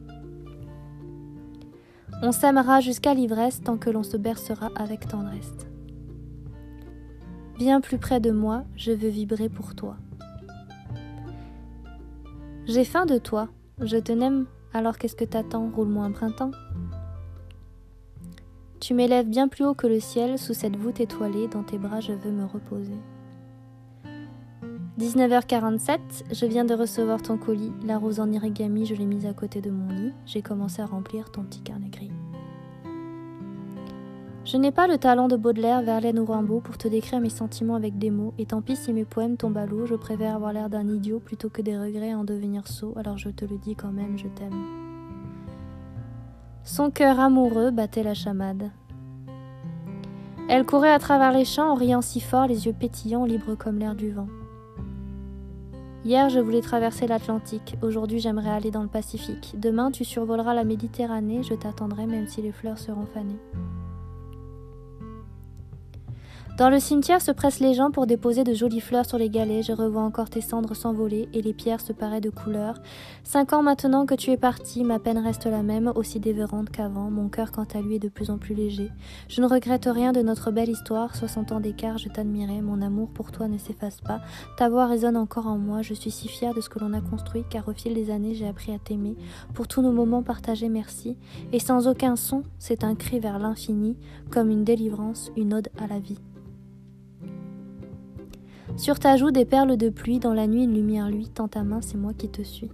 On 2.22 2.30
s'aimera 2.30 2.80
jusqu'à 2.80 3.14
l'ivresse 3.14 3.60
tant 3.60 3.76
que 3.76 3.90
l'on 3.90 4.04
se 4.04 4.16
bercera 4.16 4.70
avec 4.76 5.08
tendresse. 5.08 5.66
Bien 7.58 7.80
plus 7.80 7.99
près 7.99 8.18
de 8.18 8.32
moi, 8.32 8.64
je 8.76 8.90
veux 8.90 9.08
vibrer 9.08 9.49
pour 9.49 9.76
toi. 9.76 9.96
J'ai 12.66 12.84
faim 12.84 13.06
de 13.06 13.18
toi, 13.18 13.49
je 13.80 13.96
te 13.96 14.11
n'aime, 14.11 14.46
alors 14.73 14.99
qu'est-ce 14.99 15.14
que 15.14 15.25
t'attends 15.25 15.70
Roule-moi 15.70 16.04
un 16.04 16.11
printemps? 16.11 16.50
Tu 18.80 18.92
m'élèves 18.92 19.28
bien 19.28 19.46
plus 19.46 19.64
haut 19.64 19.75
que 19.75 19.87
le 19.87 20.00
ciel, 20.00 20.37
sous 20.37 20.52
cette 20.52 20.76
voûte 20.76 20.99
étoilée, 20.99 21.46
dans 21.46 21.62
tes 21.62 21.78
bras 21.78 22.00
je 22.00 22.12
veux 22.12 22.32
me 22.32 22.44
reposer. 22.44 22.99
19h47, 24.99 25.99
je 26.32 26.46
viens 26.46 26.64
de 26.64 26.75
recevoir 26.75 27.23
ton 27.23 27.37
colis, 27.37 27.73
la 27.84 27.99
rose 27.99 28.18
en 28.18 28.30
irigami, 28.32 28.84
je 28.84 28.94
l'ai 28.94 29.06
mise 29.06 29.26
à 29.26 29.32
côté 29.32 29.61
de 29.61 29.70
mon 29.70 29.88
lit, 29.88 30.12
j'ai 30.26 30.42
commencé 30.42 30.82
à 30.82 30.87
remplir 30.87 31.30
ton 31.30 31.42
petit 31.44 31.61
carnet 31.61 31.88
gris. 31.88 32.11
Je 34.44 34.58
n'ai 34.58 34.72
pas 34.72 34.86
le 34.86 34.98
talent 34.98 35.26
de 35.26 35.36
Baudelaire, 35.36 35.80
Verlaine 35.80 36.18
ou 36.18 36.26
Rimbaud 36.26 36.60
pour 36.60 36.76
te 36.76 36.86
décrire 36.86 37.18
mes 37.18 37.30
sentiments 37.30 37.76
avec 37.76 37.96
des 37.96 38.10
mots, 38.10 38.34
et 38.36 38.44
tant 38.44 38.60
pis 38.60 38.76
si 38.76 38.92
mes 38.92 39.06
poèmes 39.06 39.38
tombent 39.38 39.56
à 39.56 39.64
l'eau, 39.64 39.86
je 39.86 39.94
préfère 39.94 40.34
avoir 40.34 40.52
l'air 40.52 40.68
d'un 40.68 40.86
idiot 40.86 41.18
plutôt 41.18 41.48
que 41.48 41.62
des 41.62 41.78
regrets 41.78 42.12
à 42.12 42.18
en 42.18 42.24
devenir 42.24 42.68
sot, 42.68 42.92
alors 42.96 43.16
je 43.16 43.30
te 43.30 43.46
le 43.46 43.56
dis 43.56 43.74
quand 43.74 43.90
même, 43.90 44.18
je 44.18 44.28
t'aime. 44.28 44.52
Son 46.62 46.90
cœur 46.90 47.20
amoureux 47.20 47.70
battait 47.70 48.02
la 48.02 48.12
chamade. 48.12 48.70
Elle 50.50 50.66
courait 50.66 50.92
à 50.92 50.98
travers 50.98 51.32
les 51.32 51.46
champs 51.46 51.70
en 51.70 51.74
riant 51.74 52.02
si 52.02 52.20
fort, 52.20 52.46
les 52.46 52.66
yeux 52.66 52.74
pétillants, 52.78 53.24
libres 53.24 53.54
comme 53.54 53.78
l'air 53.78 53.94
du 53.94 54.10
vent. 54.10 54.28
Hier, 56.04 56.28
je 56.28 56.38
voulais 56.38 56.60
traverser 56.60 57.06
l'Atlantique. 57.06 57.76
Aujourd'hui, 57.80 58.18
j'aimerais 58.18 58.50
aller 58.50 58.70
dans 58.70 58.82
le 58.82 58.88
Pacifique. 58.88 59.54
Demain, 59.56 59.90
tu 59.90 60.04
survoleras 60.04 60.52
la 60.52 60.64
Méditerranée. 60.64 61.42
Je 61.42 61.54
t'attendrai 61.54 62.04
même 62.04 62.28
si 62.28 62.42
les 62.42 62.52
fleurs 62.52 62.76
seront 62.76 63.06
fanées. 63.06 63.38
Dans 66.56 66.70
le 66.70 66.78
cimetière 66.78 67.20
se 67.20 67.32
pressent 67.32 67.58
les 67.58 67.75
gens 67.75 67.90
pour 67.90 68.06
déposer 68.06 68.44
de 68.44 68.54
jolies 68.54 68.80
fleurs 68.80 69.06
sur 69.06 69.18
les 69.18 69.28
galets. 69.28 69.64
Je 69.64 69.73
revois 69.73 70.02
encore 70.02 70.30
tes 70.30 70.40
cendres 70.40 70.76
s'envoler 70.76 71.28
et 71.32 71.42
les 71.42 71.52
pierres 71.52 71.80
se 71.80 71.92
paraient 71.92 72.20
de 72.20 72.30
couleur. 72.30 72.80
Cinq 73.25 73.52
ans 73.52 73.64
maintenant 73.64 74.06
que 74.06 74.14
tu 74.14 74.30
es 74.30 74.37
parti, 74.37 74.84
ma 74.84 75.00
peine 75.00 75.18
reste 75.18 75.46
la 75.46 75.64
même, 75.64 75.90
aussi 75.96 76.20
dévérante 76.20 76.70
qu'avant. 76.70 77.11
Mon 77.11 77.28
cœur, 77.28 77.50
quant 77.50 77.66
à 77.75 77.80
lui, 77.80 77.96
est 77.96 77.99
de 77.99 78.08
plus 78.08 78.30
en 78.30 78.38
plus 78.38 78.54
léger. 78.54 78.92
Je 79.26 79.40
ne 79.40 79.49
regrette 79.49 79.88
rien 79.92 80.12
de 80.12 80.23
notre 80.23 80.52
belle 80.52 80.68
histoire. 80.68 81.16
Soixante 81.16 81.50
ans 81.50 81.58
d'écart, 81.58 81.99
je 81.99 82.08
t'admirais. 82.08 82.61
Mon 82.61 82.82
amour 82.82 83.08
pour 83.08 83.32
toi 83.32 83.49
ne 83.49 83.58
s'efface 83.58 84.00
pas. 84.00 84.20
Ta 84.56 84.68
voix 84.68 84.87
résonne 84.87 85.16
encore 85.16 85.49
en 85.49 85.58
moi. 85.58 85.82
Je 85.82 85.92
suis 85.92 86.12
si 86.12 86.28
fière 86.28 86.54
de 86.54 86.61
ce 86.61 86.68
que 86.68 86.78
l'on 86.78 86.92
a 86.92 87.00
construit, 87.00 87.42
car 87.50 87.68
au 87.68 87.73
fil 87.73 87.94
des 87.94 88.11
années, 88.11 88.37
j'ai 88.37 88.46
appris 88.46 88.73
à 88.73 88.78
t'aimer. 88.78 89.16
Pour 89.54 89.66
tous 89.66 89.82
nos 89.82 89.92
moments 89.92 90.23
partagés, 90.23 90.68
merci. 90.68 91.16
Et 91.52 91.58
sans 91.58 91.88
aucun 91.88 92.14
son, 92.14 92.44
c'est 92.61 92.84
un 92.84 92.94
cri 92.94 93.18
vers 93.18 93.40
l'infini, 93.40 93.96
comme 94.30 94.50
une 94.50 94.62
délivrance, 94.62 95.32
une 95.37 95.52
ode 95.52 95.68
à 95.82 95.88
la 95.88 95.99
vie. 95.99 96.20
Sur 98.76 98.98
ta 98.98 99.16
joue 99.16 99.30
des 99.30 99.44
perles 99.44 99.76
de 99.76 99.88
pluie, 99.88 100.18
dans 100.18 100.34
la 100.34 100.48
nuit 100.48 100.64
une 100.64 100.74
lumière 100.74 101.08
lui, 101.08 101.28
tend 101.28 101.46
ta 101.46 101.62
main, 101.62 101.80
c'est 101.80 101.96
moi 101.96 102.12
qui 102.12 102.28
te 102.28 102.42
suis. 102.42 102.70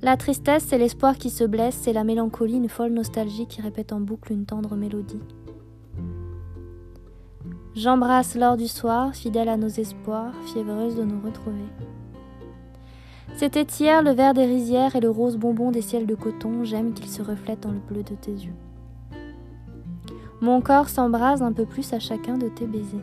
La 0.00 0.16
tristesse, 0.16 0.64
c'est 0.66 0.78
l'espoir 0.78 1.16
qui 1.16 1.28
se 1.28 1.44
blesse, 1.44 1.78
c'est 1.80 1.92
la 1.92 2.02
mélancolie, 2.02 2.56
une 2.56 2.70
folle 2.70 2.92
nostalgie 2.92 3.46
qui 3.46 3.60
répète 3.60 3.92
en 3.92 4.00
boucle 4.00 4.32
une 4.32 4.46
tendre 4.46 4.74
mélodie. 4.74 5.20
J'embrasse 7.74 8.34
l'or 8.34 8.56
du 8.56 8.68
soir, 8.68 9.14
fidèle 9.14 9.48
à 9.48 9.56
nos 9.56 9.68
espoirs, 9.68 10.34
fiévreuse 10.46 10.96
de 10.96 11.04
nous 11.04 11.20
retrouver. 11.20 11.64
C'était 13.36 13.66
hier 13.78 14.02
le 14.02 14.10
vert 14.10 14.34
des 14.34 14.46
rizières 14.46 14.96
et 14.96 15.00
le 15.00 15.10
rose 15.10 15.36
bonbon 15.36 15.70
des 15.70 15.82
ciels 15.82 16.06
de 16.06 16.14
coton, 16.14 16.64
j'aime 16.64 16.94
qu'il 16.94 17.08
se 17.08 17.22
reflète 17.22 17.60
dans 17.60 17.70
le 17.70 17.80
bleu 17.80 18.02
de 18.02 18.14
tes 18.14 18.32
yeux. 18.32 18.54
Mon 20.40 20.60
corps 20.60 20.88
s'embrase 20.88 21.42
un 21.42 21.52
peu 21.52 21.66
plus 21.66 21.92
à 21.92 21.98
chacun 21.98 22.38
de 22.38 22.48
tes 22.48 22.66
baisers. 22.66 22.98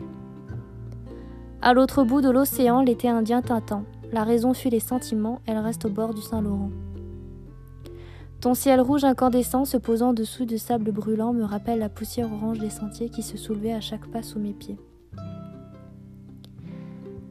À 1.62 1.74
l'autre 1.74 2.04
bout 2.04 2.22
de 2.22 2.30
l'océan, 2.30 2.80
l'été 2.80 3.08
indien 3.08 3.42
t'attend. 3.42 3.84
La 4.12 4.24
raison 4.24 4.54
fuit 4.54 4.70
les 4.70 4.80
sentiments, 4.80 5.42
elle 5.44 5.58
reste 5.58 5.84
au 5.84 5.90
bord 5.90 6.14
du 6.14 6.22
Saint-Laurent. 6.22 6.70
Ton 8.40 8.54
ciel 8.54 8.80
rouge 8.80 9.04
incandescent 9.04 9.66
se 9.66 9.76
posant 9.76 10.14
dessous 10.14 10.46
de 10.46 10.56
sable 10.56 10.90
brûlant 10.90 11.34
me 11.34 11.44
rappelle 11.44 11.80
la 11.80 11.90
poussière 11.90 12.32
orange 12.32 12.58
des 12.58 12.70
sentiers 12.70 13.10
qui 13.10 13.22
se 13.22 13.36
soulevaient 13.36 13.74
à 13.74 13.82
chaque 13.82 14.06
pas 14.06 14.22
sous 14.22 14.38
mes 14.38 14.54
pieds. 14.54 14.78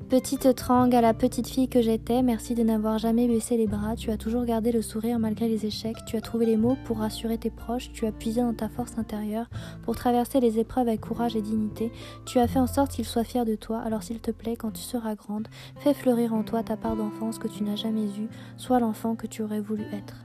Petite 0.09 0.55
trang 0.55 0.89
à 0.91 1.01
la 1.01 1.13
petite 1.13 1.47
fille 1.47 1.69
que 1.69 1.83
j'étais, 1.83 2.23
merci 2.23 2.55
de 2.55 2.63
n'avoir 2.63 2.97
jamais 2.97 3.27
baissé 3.27 3.57
les 3.57 3.67
bras, 3.67 3.95
tu 3.95 4.09
as 4.09 4.17
toujours 4.17 4.43
gardé 4.43 4.71
le 4.71 4.81
sourire 4.81 5.19
malgré 5.19 5.47
les 5.47 5.67
échecs, 5.67 6.03
tu 6.07 6.15
as 6.15 6.21
trouvé 6.21 6.47
les 6.47 6.57
mots 6.57 6.75
pour 6.85 6.97
rassurer 6.97 7.37
tes 7.37 7.51
proches, 7.51 7.91
tu 7.93 8.07
as 8.07 8.11
puisé 8.11 8.41
dans 8.41 8.55
ta 8.55 8.69
force 8.69 8.97
intérieure 8.97 9.45
pour 9.83 9.95
traverser 9.95 10.39
les 10.39 10.57
épreuves 10.57 10.87
avec 10.87 11.01
courage 11.01 11.35
et 11.35 11.43
dignité, 11.43 11.91
tu 12.25 12.39
as 12.39 12.47
fait 12.47 12.57
en 12.57 12.65
sorte 12.65 12.91
qu'ils 12.91 13.05
soient 13.05 13.23
fiers 13.23 13.45
de 13.45 13.53
toi, 13.53 13.81
alors 13.81 14.01
s'il 14.01 14.19
te 14.19 14.31
plaît, 14.31 14.55
quand 14.55 14.71
tu 14.71 14.81
seras 14.81 15.13
grande, 15.13 15.47
fais 15.77 15.93
fleurir 15.93 16.33
en 16.33 16.41
toi 16.41 16.63
ta 16.63 16.75
part 16.75 16.95
d'enfance 16.95 17.37
que 17.37 17.47
tu 17.47 17.63
n'as 17.63 17.75
jamais 17.75 18.07
eue, 18.17 18.29
sois 18.57 18.79
l'enfant 18.79 19.15
que 19.15 19.27
tu 19.27 19.43
aurais 19.43 19.61
voulu 19.61 19.83
être. 19.93 20.15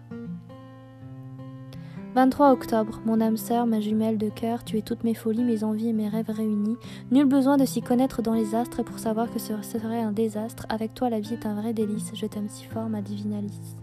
23 2.14 2.52
octobre, 2.52 3.00
mon 3.06 3.20
âme 3.20 3.36
sœur, 3.36 3.66
ma 3.66 3.80
jumelle 3.80 4.18
de 4.18 4.28
cœur, 4.28 4.62
tu 4.62 4.78
es 4.78 4.82
toutes 4.82 5.02
mes 5.02 5.14
folies, 5.14 5.42
mes 5.42 5.64
envies 5.64 5.88
et 5.88 5.92
mes 5.92 6.08
rêves 6.08 6.30
réunis. 6.30 6.76
Nul 7.10 7.24
besoin 7.24 7.56
de 7.56 7.64
s'y 7.64 7.82
connaître 7.82 8.22
dans 8.22 8.34
les 8.34 8.54
astres 8.54 8.84
pour 8.84 9.00
savoir 9.00 9.28
que 9.32 9.40
ce 9.40 9.60
serait 9.62 10.00
un 10.00 10.12
désastre. 10.12 10.64
Avec 10.68 10.94
toi, 10.94 11.10
la 11.10 11.18
vie 11.18 11.32
est 11.32 11.44
un 11.44 11.60
vrai 11.60 11.72
délice. 11.72 12.12
Je 12.14 12.26
t'aime 12.26 12.48
si 12.48 12.66
fort, 12.66 12.88
ma 12.88 13.02
divine 13.02 13.34
Alice. 13.34 13.76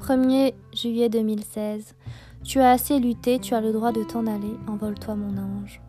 1er 0.00 0.54
juillet 0.74 1.08
2016. 1.08 1.94
Tu 2.42 2.58
as 2.58 2.72
assez 2.72 2.98
lutté, 2.98 3.38
tu 3.38 3.54
as 3.54 3.60
le 3.60 3.72
droit 3.72 3.92
de 3.92 4.02
t'en 4.02 4.26
aller. 4.26 4.56
Envole-toi, 4.66 5.14
mon 5.14 5.38
ange. 5.38 5.80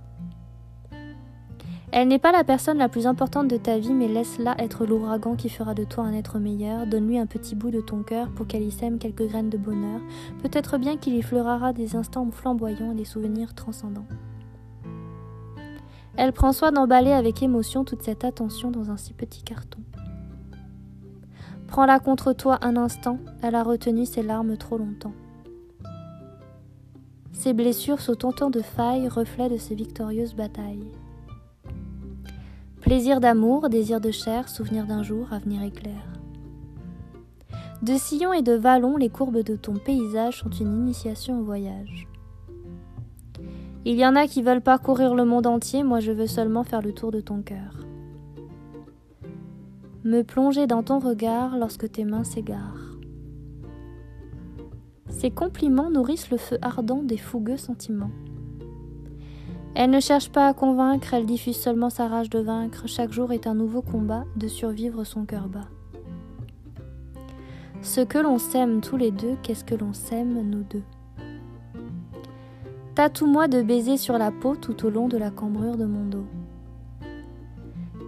Elle 1.95 2.07
n'est 2.07 2.17
pas 2.17 2.31
la 2.31 2.43
personne 2.43 2.79
la 2.79 2.89
plus 2.89 3.05
importante 3.05 3.47
de 3.47 3.55
ta 3.55 3.77
vie, 3.77 3.93
mais 3.93 4.07
laisse-la 4.07 4.55
être 4.57 4.83
l'ouragan 4.83 5.35
qui 5.35 5.47
fera 5.47 5.75
de 5.75 5.83
toi 5.83 6.03
un 6.03 6.13
être 6.13 6.39
meilleur. 6.39 6.87
Donne-lui 6.87 7.19
un 7.19 7.27
petit 7.27 7.53
bout 7.53 7.69
de 7.69 7.81
ton 7.81 8.01
cœur 8.01 8.31
pour 8.31 8.47
qu'elle 8.47 8.63
y 8.63 8.71
sème 8.71 8.97
quelques 8.97 9.27
graines 9.27 9.51
de 9.51 9.59
bonheur. 9.59 10.01
Peut-être 10.41 10.79
bien 10.79 10.97
qu'il 10.97 11.13
y 11.13 11.21
fleurira 11.21 11.71
des 11.71 11.95
instants 11.95 12.27
flamboyants 12.31 12.93
et 12.93 12.95
des 12.95 13.05
souvenirs 13.05 13.53
transcendants. 13.53 14.07
Elle 16.17 16.33
prend 16.33 16.51
soin 16.51 16.71
d'emballer 16.71 17.11
avec 17.11 17.43
émotion 17.43 17.83
toute 17.83 18.01
cette 18.01 18.23
attention 18.23 18.71
dans 18.71 18.89
un 18.89 18.97
si 18.97 19.13
petit 19.13 19.43
carton. 19.43 19.81
Prends-la 21.67 21.99
contre 21.99 22.33
toi 22.33 22.57
un 22.63 22.75
instant, 22.75 23.19
elle 23.43 23.53
a 23.53 23.61
retenu 23.61 24.07
ses 24.07 24.23
larmes 24.23 24.57
trop 24.57 24.79
longtemps. 24.79 25.13
Ses 27.33 27.53
blessures 27.53 28.01
sont 28.01 28.25
autant 28.25 28.49
de 28.49 28.61
failles, 28.61 29.07
reflets 29.07 29.49
de 29.49 29.57
ses 29.57 29.75
victorieuses 29.75 30.33
batailles. 30.33 30.87
Plaisir 32.83 33.21
d'amour, 33.21 33.69
désir 33.69 34.01
de 34.01 34.11
chair, 34.11 34.49
souvenir 34.49 34.85
d'un 34.85 35.03
jour, 35.03 35.31
avenir 35.31 35.63
éclair. 35.63 36.03
De 37.81 37.93
sillons 37.95 38.33
et 38.33 38.41
de 38.41 38.51
vallons, 38.51 38.97
les 38.97 39.07
courbes 39.07 39.41
de 39.41 39.55
ton 39.55 39.75
paysage 39.75 40.39
sont 40.39 40.49
une 40.49 40.75
initiation 40.81 41.39
au 41.39 41.43
voyage. 41.43 42.09
Il 43.85 43.95
y 43.95 44.05
en 44.05 44.17
a 44.17 44.27
qui 44.27 44.41
veulent 44.41 44.59
parcourir 44.59 45.15
le 45.15 45.23
monde 45.23 45.47
entier, 45.47 45.81
moi 45.81 46.01
je 46.01 46.11
veux 46.11 46.27
seulement 46.27 46.65
faire 46.65 46.81
le 46.81 46.91
tour 46.91 47.11
de 47.11 47.21
ton 47.21 47.41
cœur. 47.41 47.87
Me 50.03 50.21
plonger 50.21 50.67
dans 50.67 50.83
ton 50.83 50.99
regard 50.99 51.57
lorsque 51.57 51.89
tes 51.89 52.03
mains 52.03 52.25
s'égarent. 52.25 52.97
Ces 55.07 55.31
compliments 55.31 55.89
nourrissent 55.89 56.31
le 56.31 56.37
feu 56.37 56.57
ardent 56.61 57.03
des 57.03 57.17
fougueux 57.17 57.55
sentiments. 57.55 58.11
Elle 59.75 59.89
ne 59.89 59.99
cherche 59.99 60.29
pas 60.29 60.47
à 60.47 60.53
convaincre, 60.53 61.13
elle 61.13 61.25
diffuse 61.25 61.57
seulement 61.57 61.89
sa 61.89 62.07
rage 62.07 62.29
de 62.29 62.39
vaincre. 62.39 62.87
Chaque 62.87 63.11
jour 63.11 63.31
est 63.31 63.47
un 63.47 63.55
nouveau 63.55 63.81
combat, 63.81 64.25
de 64.35 64.47
survivre 64.47 65.03
son 65.03 65.25
cœur 65.25 65.47
bas. 65.47 65.67
Ce 67.81 68.01
que 68.01 68.19
l'on 68.19 68.37
sème 68.37 68.81
tous 68.81 68.97
les 68.97 69.11
deux, 69.11 69.35
qu'est-ce 69.41 69.65
que 69.65 69.75
l'on 69.75 69.93
sème 69.93 70.47
nous 70.47 70.63
deux? 70.63 70.83
Tatoue-moi 72.93 73.47
de 73.47 73.63
baisers 73.63 73.97
sur 73.97 74.19
la 74.19 74.31
peau 74.31 74.55
tout 74.55 74.85
au 74.85 74.91
long 74.91 75.07
de 75.07 75.17
la 75.17 75.31
cambrure 75.31 75.75
de 75.75 75.85
mon 75.85 76.05
dos. 76.05 76.25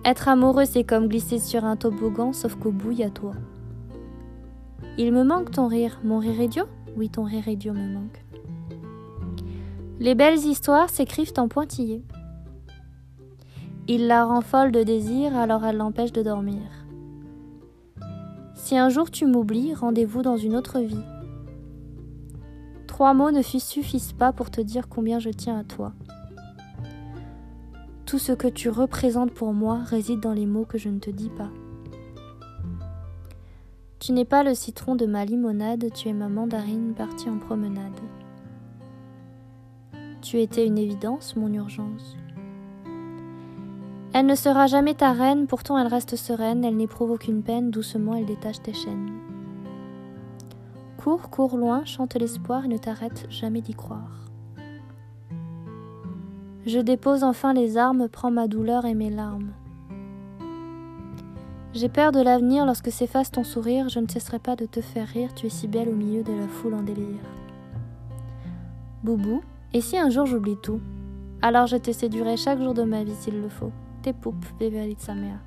Être 0.05 0.27
amoureux, 0.27 0.65
c'est 0.65 0.83
comme 0.83 1.07
glisser 1.07 1.39
sur 1.39 1.65
un 1.65 1.75
toboggan, 1.75 2.31
sauf 2.31 2.55
qu'au 2.55 2.71
bout, 2.71 2.91
y 2.91 3.03
a 3.03 3.09
toi. 3.09 3.33
Il 4.99 5.11
me 5.11 5.23
manque 5.23 5.49
ton 5.49 5.67
rire. 5.67 5.99
Mon 6.03 6.19
rire 6.19 6.39
idiot? 6.39 6.65
Oui, 6.95 7.09
ton 7.09 7.23
rire 7.23 7.47
idiot 7.47 7.73
me 7.73 7.91
manque. 7.91 8.24
Les 9.99 10.13
belles 10.13 10.39
histoires 10.39 10.89
s'écrivent 10.89 11.33
en 11.37 11.47
pointillés. 11.47 12.03
Il 13.87 14.07
la 14.07 14.25
rend 14.25 14.41
folle 14.41 14.73
de 14.73 14.83
désir, 14.83 15.37
alors 15.37 15.63
elle 15.63 15.77
l'empêche 15.77 16.11
de 16.11 16.21
dormir. 16.21 16.61
Si 18.55 18.77
un 18.77 18.89
jour 18.89 19.09
tu 19.09 19.25
m'oublies, 19.25 19.73
rendez-vous 19.73 20.21
dans 20.21 20.37
une 20.37 20.55
autre 20.55 20.79
vie. 20.79 21.03
Trois 22.87 23.13
mots 23.13 23.31
ne 23.31 23.41
suffisent 23.41 24.13
pas 24.13 24.33
pour 24.33 24.51
te 24.51 24.59
dire 24.59 24.89
combien 24.89 25.19
je 25.19 25.29
tiens 25.29 25.59
à 25.59 25.63
toi. 25.63 25.93
Tout 28.05 28.19
ce 28.19 28.33
que 28.33 28.47
tu 28.47 28.69
représentes 28.69 29.31
pour 29.31 29.53
moi 29.53 29.79
réside 29.85 30.19
dans 30.19 30.33
les 30.33 30.45
mots 30.45 30.65
que 30.65 30.77
je 30.77 30.89
ne 30.89 30.99
te 30.99 31.09
dis 31.09 31.29
pas. 31.29 31.49
Tu 33.99 34.11
n'es 34.11 34.25
pas 34.25 34.43
le 34.43 34.55
citron 34.55 34.95
de 34.95 35.05
ma 35.05 35.25
limonade, 35.25 35.91
tu 35.93 36.09
es 36.09 36.13
ma 36.13 36.27
mandarine 36.27 36.93
partie 36.93 37.29
en 37.29 37.39
promenade. 37.39 37.99
Tu 40.25 40.41
étais 40.41 40.65
une 40.65 40.79
évidence, 40.79 41.35
mon 41.35 41.53
urgence. 41.53 42.17
Elle 44.11 44.25
ne 44.25 44.33
sera 44.33 44.65
jamais 44.65 44.95
ta 44.95 45.11
reine, 45.11 45.45
pourtant 45.45 45.77
elle 45.77 45.85
reste 45.85 46.15
sereine, 46.15 46.65
elle 46.65 46.77
n'éprouve 46.77 47.11
aucune 47.11 47.43
peine, 47.43 47.69
doucement 47.69 48.15
elle 48.15 48.25
détache 48.25 48.59
tes 48.59 48.73
chaînes. 48.73 49.11
Cours, 50.97 51.29
cours 51.29 51.57
loin, 51.57 51.85
chante 51.85 52.15
l'espoir 52.15 52.65
et 52.65 52.69
ne 52.69 52.77
t'arrête 52.77 53.27
jamais 53.29 53.61
d'y 53.61 53.75
croire. 53.75 54.25
Je 56.65 56.79
dépose 56.79 57.23
enfin 57.23 57.53
les 57.53 57.77
armes, 57.77 58.09
prends 58.09 58.31
ma 58.31 58.47
douleur 58.47 58.85
et 58.85 58.95
mes 58.95 59.11
larmes. 59.11 59.51
J'ai 61.75 61.89
peur 61.89 62.11
de 62.11 62.21
l'avenir 62.21 62.65
lorsque 62.65 62.91
s'efface 62.91 63.29
ton 63.29 63.43
sourire, 63.43 63.89
je 63.89 63.99
ne 63.99 64.07
cesserai 64.07 64.39
pas 64.39 64.55
de 64.55 64.65
te 64.65 64.81
faire 64.81 65.07
rire, 65.07 65.35
tu 65.35 65.45
es 65.45 65.49
si 65.49 65.67
belle 65.67 65.89
au 65.89 65.95
milieu 65.95 66.23
de 66.23 66.33
la 66.33 66.47
foule 66.47 66.73
en 66.73 66.81
délire. 66.81 67.21
Boubou, 69.03 69.43
et 69.73 69.81
si 69.81 69.97
un 69.97 70.09
jour 70.09 70.25
j'oublie 70.25 70.57
tout 70.61 70.79
Alors 71.41 71.67
je 71.67 71.77
te 71.77 71.91
séduirai 71.91 72.37
chaque 72.37 72.61
jour 72.61 72.73
de 72.73 72.83
ma 72.83 73.03
vie 73.03 73.15
s'il 73.15 73.41
le 73.41 73.49
faut. 73.49 73.71
Tes 74.01 74.13
poupes, 74.13 74.45
Beverly 74.59 74.95
Samea. 74.97 75.39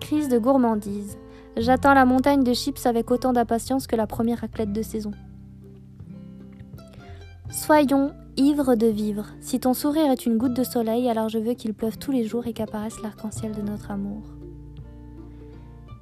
Crise 0.00 0.28
de 0.28 0.38
gourmandise. 0.38 1.18
J'attends 1.56 1.94
la 1.94 2.04
montagne 2.04 2.42
de 2.42 2.52
chips 2.52 2.86
avec 2.86 3.10
autant 3.10 3.32
d'impatience 3.32 3.86
que 3.86 3.96
la 3.96 4.06
première 4.06 4.40
raclette 4.40 4.72
de 4.72 4.82
saison. 4.82 5.12
Soyons 7.50 8.12
ivres 8.36 8.74
de 8.74 8.86
vivre. 8.86 9.26
Si 9.40 9.60
ton 9.60 9.74
sourire 9.74 10.10
est 10.10 10.26
une 10.26 10.38
goutte 10.38 10.54
de 10.54 10.64
soleil, 10.64 11.08
alors 11.08 11.28
je 11.28 11.38
veux 11.38 11.54
qu'il 11.54 11.74
pleuve 11.74 11.98
tous 11.98 12.10
les 12.10 12.24
jours 12.24 12.46
et 12.46 12.52
qu'apparaisse 12.52 13.00
l'arc-en-ciel 13.02 13.52
de 13.52 13.62
notre 13.62 13.90
amour. 13.90 14.22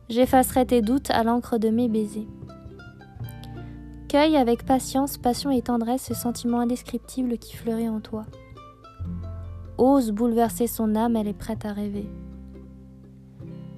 J'effacerai 0.08 0.66
tes 0.66 0.82
doutes 0.82 1.10
à 1.10 1.24
l'encre 1.24 1.58
de 1.58 1.68
mes 1.68 1.88
baisers. 1.88 2.28
Cueille 4.12 4.37
avec 4.37 4.66
patience, 4.66 5.16
passion 5.16 5.50
et 5.50 5.62
tendresse 5.62 6.04
ce 6.04 6.12
sentiment 6.12 6.61
indescriptible 6.61 7.38
qui 7.38 7.57
fleurit 7.57 7.88
en 7.88 8.00
toi. 8.00 8.26
Ose 9.78 10.11
bouleverser 10.11 10.66
son 10.66 10.95
âme, 10.97 11.16
elle 11.16 11.28
est 11.28 11.33
prête 11.33 11.64
à 11.64 11.73
rêver. 11.73 12.04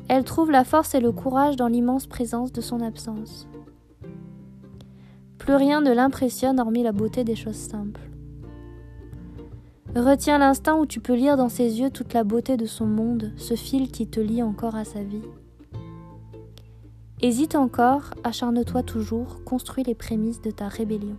Elle 0.09 0.25
trouve 0.25 0.50
la 0.50 0.64
force 0.64 0.97
et 0.97 1.00
le 1.00 1.12
courage 1.12 1.55
dans 1.55 1.69
l'immense 1.69 2.09
présence 2.09 2.50
de 2.50 2.61
son 2.61 2.81
absence. 2.81 3.47
Plus 5.38 5.55
rien 5.55 5.81
ne 5.81 5.95
l'impressionne 5.95 6.59
hormis 6.59 6.83
la 6.83 6.91
beauté 6.91 7.23
des 7.23 7.37
choses 7.37 7.55
simples. 7.55 8.11
Retiens 9.95 10.38
l'instant 10.38 10.81
où 10.81 10.87
tu 10.87 10.99
peux 10.99 11.14
lire 11.14 11.37
dans 11.37 11.49
ses 11.49 11.79
yeux 11.79 11.91
toute 11.91 12.12
la 12.12 12.25
beauté 12.25 12.57
de 12.57 12.67
son 12.67 12.87
monde, 12.87 13.31
ce 13.37 13.55
fil 13.55 13.88
qui 13.93 14.09
te 14.09 14.19
lie 14.19 14.43
encore 14.43 14.75
à 14.75 14.85
sa 14.85 15.05
vie. 15.05 15.23
Hésite 17.25 17.54
encore, 17.54 18.11
acharne-toi 18.23 18.83
toujours, 18.83 19.43
construis 19.45 19.83
les 19.83 19.95
prémices 19.95 20.43
de 20.43 20.50
ta 20.50 20.69
rébellion. 20.69 21.16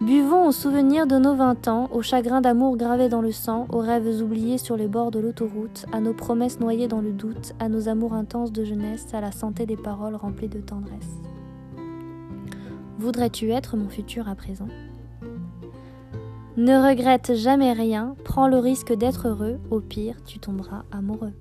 Buvons 0.00 0.46
au 0.46 0.52
souvenir 0.52 1.08
de 1.08 1.18
nos 1.18 1.34
vingt 1.34 1.66
ans, 1.66 1.88
aux 1.90 2.02
chagrins 2.02 2.40
d'amour 2.40 2.76
gravés 2.76 3.08
dans 3.08 3.20
le 3.20 3.32
sang, 3.32 3.66
aux 3.72 3.80
rêves 3.80 4.22
oubliés 4.22 4.58
sur 4.58 4.76
les 4.76 4.86
bords 4.86 5.10
de 5.10 5.18
l'autoroute, 5.18 5.86
à 5.90 5.98
nos 5.98 6.14
promesses 6.14 6.60
noyées 6.60 6.86
dans 6.86 7.00
le 7.00 7.10
doute, 7.10 7.54
à 7.58 7.68
nos 7.68 7.88
amours 7.88 8.12
intenses 8.12 8.52
de 8.52 8.62
jeunesse, 8.62 9.12
à 9.12 9.20
la 9.20 9.32
santé 9.32 9.66
des 9.66 9.76
paroles 9.76 10.14
remplies 10.14 10.48
de 10.48 10.60
tendresse. 10.60 11.18
Voudrais-tu 13.00 13.50
être 13.50 13.76
mon 13.76 13.88
futur 13.88 14.28
à 14.28 14.36
présent? 14.36 14.68
Ne 16.56 16.76
regrette 16.76 17.34
jamais 17.34 17.72
rien, 17.72 18.14
prends 18.22 18.46
le 18.46 18.58
risque 18.58 18.92
d'être 18.92 19.26
heureux, 19.26 19.58
au 19.72 19.80
pire 19.80 20.22
tu 20.24 20.38
tomberas 20.38 20.84
amoureux. 20.92 21.32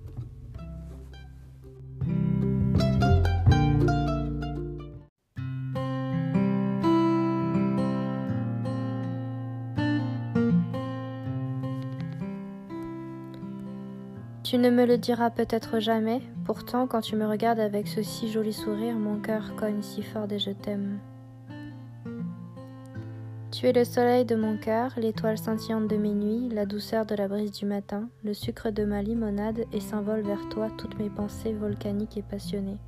Tu 14.51 14.58
ne 14.58 14.70
me 14.70 14.86
le 14.86 14.98
diras 14.98 15.29
peut-être 15.29 15.79
jamais, 15.79 16.22
pourtant 16.43 16.86
quand 16.86 17.00
tu 17.00 17.15
me 17.15 17.25
regardes 17.25 17.62
avec 17.62 17.88
ce 17.88 18.03
si 18.03 18.29
joli 18.29 18.51
sourire, 18.51 18.96
mon 18.96 19.17
cœur 19.17 19.55
cogne 19.55 19.81
si 19.81 20.03
fort 20.03 20.29
et 20.29 20.39
je 20.39 20.51
t'aime. 20.51 21.00
Tu 23.50 23.67
es 23.67 23.72
le 23.72 23.86
soleil 23.86 24.25
de 24.25 24.36
mon 24.36 24.58
cœur, 24.58 24.91
l'étoile 24.98 25.38
scintillante 25.38 25.88
de 25.88 25.96
mes 25.96 26.13
nuits, 26.13 26.50
la 26.50 26.65
douceur 26.65 27.05
de 27.05 27.15
la 27.15 27.29
brise 27.29 27.53
du 27.53 27.65
matin, 27.65 28.10
le 28.25 28.34
sucre 28.34 28.72
de 28.72 28.84
ma 28.84 29.01
limonade, 29.01 29.63
et 29.72 29.79
s'envolent 29.79 30.20
vers 30.27 30.50
toi 30.50 30.67
toutes 30.77 31.00
mes 31.00 31.10
pensées 31.10 31.53
volcaniques 31.53 32.17
et 32.17 32.22
passionnées. 32.22 32.79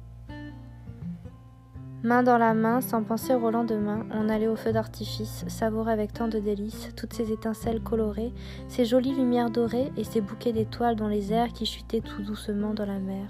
Main 2.03 2.21
dans 2.21 2.37
la 2.37 2.53
main, 2.53 2.81
sans 2.81 3.01
penser 3.01 3.33
au 3.33 3.49
lendemain, 3.49 4.05
on 4.11 4.27
allait 4.27 4.49
au 4.49 4.57
feu 4.57 4.73
d'artifice, 4.73 5.45
savourer 5.47 5.93
avec 5.93 6.11
tant 6.11 6.27
de 6.27 6.37
délices 6.37 6.89
toutes 6.97 7.13
ces 7.13 7.31
étincelles 7.31 7.81
colorées, 7.81 8.33
ces 8.67 8.83
jolies 8.83 9.15
lumières 9.15 9.49
dorées 9.49 9.89
et 9.95 10.03
ces 10.03 10.19
bouquets 10.19 10.51
d'étoiles 10.51 10.97
dans 10.97 11.07
les 11.07 11.31
airs 11.31 11.53
qui 11.53 11.65
chutaient 11.65 12.01
tout 12.01 12.21
doucement 12.21 12.73
dans 12.73 12.85
la 12.85 12.99
mer. 12.99 13.29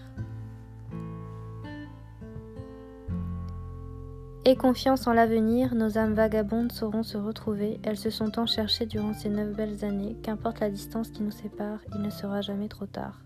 Et 4.45 4.55
confiance 4.55 5.05
en 5.05 5.13
l'avenir, 5.13 5.75
nos 5.75 5.99
âmes 5.99 6.15
vagabondes 6.15 6.71
sauront 6.71 7.03
se 7.03 7.17
retrouver. 7.17 7.79
Elles 7.83 7.97
se 7.97 8.09
sont 8.09 8.31
tant 8.31 8.47
cherchées 8.47 8.87
durant 8.87 9.13
ces 9.13 9.29
neuf 9.29 9.55
belles 9.55 9.85
années, 9.85 10.17
qu'importe 10.23 10.59
la 10.59 10.71
distance 10.71 11.11
qui 11.11 11.21
nous 11.21 11.31
sépare, 11.31 11.79
il 11.93 12.01
ne 12.01 12.09
sera 12.09 12.41
jamais 12.41 12.69
trop 12.69 12.87
tard. 12.87 13.21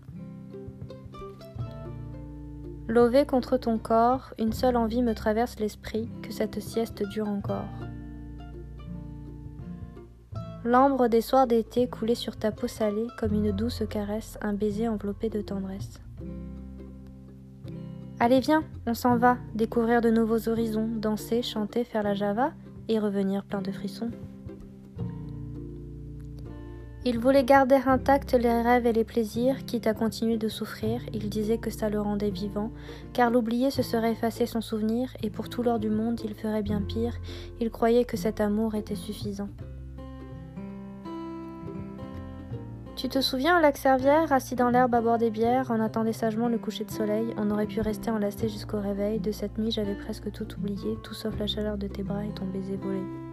Lové 2.88 3.26
contre 3.26 3.58
ton 3.58 3.76
corps, 3.76 4.32
une 4.38 4.54
seule 4.54 4.78
envie 4.78 5.02
me 5.02 5.14
traverse 5.14 5.60
l'esprit, 5.60 6.08
que 6.22 6.32
cette 6.32 6.58
sieste 6.58 7.02
dure 7.02 7.28
encore. 7.28 7.68
L'ambre 10.64 11.08
des 11.08 11.20
soirs 11.20 11.46
d'été 11.46 11.86
coulait 11.86 12.14
sur 12.14 12.38
ta 12.38 12.50
peau 12.50 12.66
salée 12.66 13.06
comme 13.18 13.34
une 13.34 13.52
douce 13.52 13.82
caresse, 13.90 14.38
un 14.40 14.54
baiser 14.54 14.88
enveloppé 14.88 15.28
de 15.28 15.42
tendresse. 15.42 16.00
Allez, 18.20 18.40
viens, 18.40 18.64
on 18.86 18.94
s'en 18.94 19.18
va, 19.18 19.36
découvrir 19.54 20.00
de 20.00 20.08
nouveaux 20.08 20.48
horizons, 20.48 20.88
danser, 20.88 21.42
chanter, 21.42 21.84
faire 21.84 22.02
la 22.02 22.14
java 22.14 22.52
et 22.88 22.98
revenir 22.98 23.44
plein 23.44 23.60
de 23.60 23.70
frissons. 23.70 24.10
Il 27.04 27.20
voulait 27.20 27.44
garder 27.44 27.78
intacts 27.86 28.32
les 28.32 28.60
rêves 28.60 28.86
et 28.86 28.92
les 28.92 29.04
plaisirs, 29.04 29.64
quitte 29.64 29.86
à 29.86 29.94
continuer 29.94 30.36
de 30.36 30.48
souffrir, 30.48 31.00
il 31.12 31.30
disait 31.30 31.58
que 31.58 31.70
ça 31.70 31.88
le 31.88 32.00
rendait 32.00 32.30
vivant, 32.30 32.72
car 33.12 33.30
l'oublier 33.30 33.70
ce 33.70 33.82
serait 33.82 34.12
effacer 34.12 34.46
son 34.46 34.60
souvenir, 34.60 35.08
et 35.22 35.30
pour 35.30 35.48
tout 35.48 35.62
l'or 35.62 35.78
du 35.78 35.90
monde 35.90 36.20
il 36.24 36.34
ferait 36.34 36.62
bien 36.62 36.82
pire, 36.82 37.14
il 37.60 37.70
croyait 37.70 38.04
que 38.04 38.16
cet 38.16 38.40
amour 38.40 38.74
était 38.74 38.96
suffisant. 38.96 39.48
Tu 42.96 43.08
te 43.08 43.20
souviens 43.20 43.56
au 43.56 43.62
lac 43.62 43.76
Servière, 43.76 44.32
assis 44.32 44.56
dans 44.56 44.70
l'herbe 44.70 44.92
à 44.92 45.00
bord 45.00 45.18
des 45.18 45.30
bières, 45.30 45.70
en 45.70 45.80
attendait 45.80 46.12
sagement 46.12 46.48
le 46.48 46.58
coucher 46.58 46.84
de 46.84 46.90
soleil, 46.90 47.32
on 47.36 47.52
aurait 47.52 47.66
pu 47.66 47.80
rester 47.80 48.10
enlacé 48.10 48.48
jusqu'au 48.48 48.80
réveil, 48.80 49.20
de 49.20 49.30
cette 49.30 49.56
nuit 49.56 49.70
j'avais 49.70 49.94
presque 49.94 50.32
tout 50.32 50.52
oublié, 50.58 50.98
tout 51.04 51.14
sauf 51.14 51.38
la 51.38 51.46
chaleur 51.46 51.78
de 51.78 51.86
tes 51.86 52.02
bras 52.02 52.24
et 52.24 52.34
ton 52.34 52.46
baiser 52.46 52.76
volé. 52.76 53.27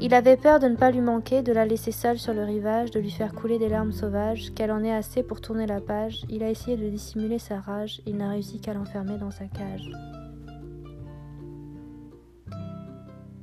Il 0.00 0.14
avait 0.14 0.36
peur 0.36 0.60
de 0.60 0.68
ne 0.68 0.76
pas 0.76 0.92
lui 0.92 1.00
manquer, 1.00 1.42
de 1.42 1.52
la 1.52 1.66
laisser 1.66 1.90
seule 1.90 2.18
sur 2.18 2.32
le 2.32 2.44
rivage, 2.44 2.92
de 2.92 3.00
lui 3.00 3.10
faire 3.10 3.34
couler 3.34 3.58
des 3.58 3.68
larmes 3.68 3.90
sauvages, 3.90 4.52
qu'elle 4.54 4.70
en 4.70 4.84
ait 4.84 4.92
assez 4.92 5.24
pour 5.24 5.40
tourner 5.40 5.66
la 5.66 5.80
page. 5.80 6.22
Il 6.28 6.44
a 6.44 6.50
essayé 6.50 6.76
de 6.76 6.88
dissimuler 6.88 7.40
sa 7.40 7.58
rage, 7.58 8.00
il 8.06 8.16
n'a 8.16 8.30
réussi 8.30 8.60
qu'à 8.60 8.74
l'enfermer 8.74 9.18
dans 9.18 9.32
sa 9.32 9.46
cage. 9.46 9.90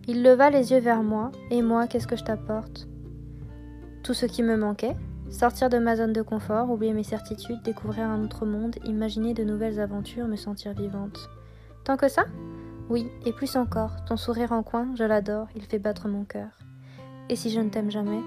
Il 0.08 0.24
leva 0.24 0.50
les 0.50 0.72
yeux 0.72 0.80
vers 0.80 1.04
moi, 1.04 1.32
et 1.52 1.62
moi, 1.62 1.88
qu'est-ce 1.88 2.08
que 2.08 2.15
je 2.15 2.24
t'apporte? 2.24 2.88
Tout 4.04 4.13
ce 4.13 4.26
qui 4.26 4.41
me 4.41 4.56
manquait, 4.56 4.96
sortir 5.30 5.70
de 5.70 5.78
ma 5.78 5.98
zone 5.98 6.13
de 6.13 6.22
confort, 6.22 6.72
oublier 6.72 6.94
mes 6.94 7.04
certitudes, 7.04 7.63
découvrir 7.63 8.06
un 8.06 8.24
autre 8.24 8.46
monde, 8.46 8.78
imaginer 8.86 9.34
de 9.34 9.44
nouvelles 9.44 9.82
aventures, 9.82 10.28
me 10.28 10.38
sentir 10.38 10.74
vivante. 10.74 11.30
Tant 11.84 11.98
que 11.98 12.08
ça? 12.08 12.24
Oui, 12.88 13.10
et 13.26 13.34
plus 13.34 13.56
encore, 13.56 14.06
ton 14.06 14.15
sourire 14.15 14.52
en 14.52 14.62
coin, 14.62 14.93
je 14.95 15.04
l'adore, 15.04 15.48
il 15.56 15.63
fait 15.63 15.80
battre 15.80 16.08
mon 16.08 16.24
cœur. 16.24 16.50
Et 17.30 17.36
si 17.36 17.50
je 17.50 17.60
ne 17.60 17.69
t'aime 17.69 17.89
jamais? 17.89 18.21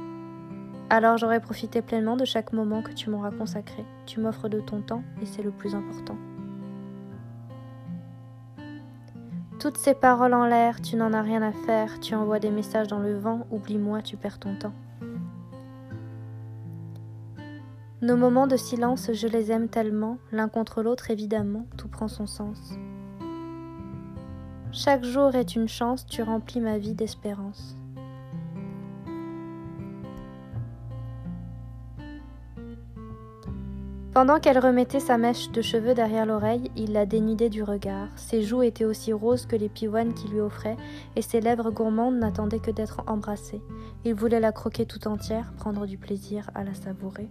Alors 0.91 1.17
j'aurais 1.17 1.39
profité 1.39 1.81
pleinement 1.81 2.17
de 2.17 2.25
chaque 2.25 2.53
moment 2.53 2.83
que 2.83 2.93
tu 2.93 3.09
m'auras 3.09 3.31
consacré. 3.31 3.85
Tu 4.07 4.19
m'offres 4.19 4.49
de 4.49 4.59
ton 4.59 4.81
temps, 4.81 5.05
et 5.23 5.27
c'est 5.27 5.45
le 5.45 5.53
plus 5.53 5.77
important. 5.77 6.17
Toutes 9.61 9.77
ces 9.77 9.95
paroles 9.95 10.35
en 10.35 10.47
l'air, 10.47 10.81
tu 10.81 10.97
n'en 10.97 11.13
as 11.13 11.23
rien 11.23 11.43
à 11.43 11.53
faire, 11.53 12.01
tu 12.01 12.17
envoies 12.17 12.41
des 12.41 12.51
messages 12.51 12.89
dans 12.89 13.01
le 13.01 13.17
vent, 13.17 13.47
oublie-moi, 13.53 14.03
tu 14.03 14.17
perds 14.17 14.41
ton 14.41 14.57
temps. 14.57 14.75
Nos 18.03 18.17
moments 18.17 18.47
de 18.49 18.57
silence, 18.57 19.13
je 19.13 19.29
les 19.29 19.53
aime 19.53 19.69
tellement, 19.69 20.19
l'un 20.33 20.49
contre 20.49 20.83
l'autre 20.83 21.13
évidemment, 21.13 21.67
tout 21.77 21.89
prend 21.89 22.09
son 22.09 22.27
sens. 22.27 22.79
Chaque 24.71 25.03
jour 25.03 25.35
est 25.35 25.57
une 25.57 25.69
chance, 25.69 26.05
tu 26.07 26.23
remplis 26.23 26.61
ma 26.61 26.79
vie 26.79 26.95
d'espérance. 26.95 27.75
Pendant 34.13 34.41
qu'elle 34.41 34.59
remettait 34.59 35.01
sa 35.01 35.17
mèche 35.17 35.51
de 35.53 35.63
cheveux 35.63 35.95
derrière 35.95 36.27
l'oreille, 36.27 36.71
il 36.77 36.93
la 36.93 37.07
dénudait 37.07 37.51
du 37.51 37.63
regard. 37.63 38.09
Ses 38.17 38.43
joues 38.43 38.63
étaient 38.63 38.85
aussi 38.85 39.13
roses 39.13 39.47
que 39.47 39.57
les 39.57 39.69
pivoines 39.69 40.13
qu'il 40.13 40.33
lui 40.33 40.41
offrait, 40.41 40.77
et 41.15 41.23
ses 41.23 41.41
lèvres 41.41 41.71
gourmandes 41.71 42.19
n'attendaient 42.19 42.59
que 42.59 42.71
d'être 42.71 43.03
embrassées. 43.07 43.63
Il 44.05 44.15
voulait 44.15 44.41
la 44.41 44.53
croquer 44.53 44.87
tout 44.87 45.07
entière, 45.07 45.53
prendre 45.57 45.87
du 45.87 45.99
plaisir 45.99 46.51
à 46.55 46.65
la 46.65 46.75
savourer. 46.75 47.29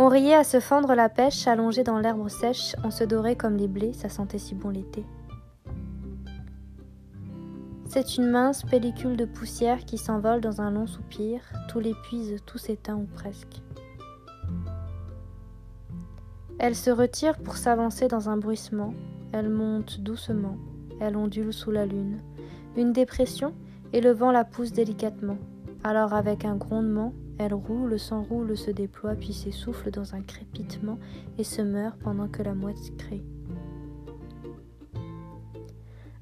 On 0.00 0.06
riait 0.06 0.36
à 0.36 0.44
se 0.44 0.60
fendre 0.60 0.94
la 0.94 1.08
pêche, 1.08 1.48
allongé 1.48 1.82
dans 1.82 1.98
l'herbe 1.98 2.28
sèche, 2.28 2.76
on 2.84 2.90
se 2.92 3.02
dorait 3.02 3.34
comme 3.34 3.56
les 3.56 3.66
blés, 3.66 3.92
ça 3.92 4.08
sentait 4.08 4.38
si 4.38 4.54
bon 4.54 4.68
l'été. 4.68 5.04
C'est 7.86 8.16
une 8.16 8.30
mince 8.30 8.62
pellicule 8.62 9.16
de 9.16 9.24
poussière 9.24 9.84
qui 9.84 9.98
s'envole 9.98 10.40
dans 10.40 10.60
un 10.60 10.70
long 10.70 10.86
soupir, 10.86 11.40
tout 11.68 11.80
l'épuise, 11.80 12.36
tout 12.46 12.58
s'éteint 12.58 12.94
ou 12.94 13.06
presque. 13.12 13.60
Elle 16.60 16.76
se 16.76 16.90
retire 16.90 17.36
pour 17.36 17.56
s'avancer 17.56 18.06
dans 18.06 18.28
un 18.28 18.36
bruissement, 18.36 18.94
elle 19.32 19.48
monte 19.48 19.98
doucement, 19.98 20.58
elle 21.00 21.16
ondule 21.16 21.52
sous 21.52 21.72
la 21.72 21.86
lune. 21.86 22.20
Une 22.76 22.92
dépression, 22.92 23.52
et 23.92 24.00
le 24.00 24.12
vent 24.12 24.30
la 24.30 24.44
pousse 24.44 24.70
délicatement. 24.70 25.38
Alors 25.82 26.14
avec 26.14 26.44
un 26.44 26.54
grondement, 26.54 27.14
elle 27.38 27.54
roule, 27.54 27.98
s'enroule, 27.98 28.56
se 28.56 28.70
déploie, 28.70 29.14
puis 29.14 29.32
s'essouffle 29.32 29.90
dans 29.90 30.14
un 30.14 30.22
crépitement 30.22 30.98
et 31.38 31.44
se 31.44 31.62
meurt 31.62 31.98
pendant 31.98 32.28
que 32.28 32.42
la 32.42 32.54
mouette 32.54 32.96
crée. 32.96 33.22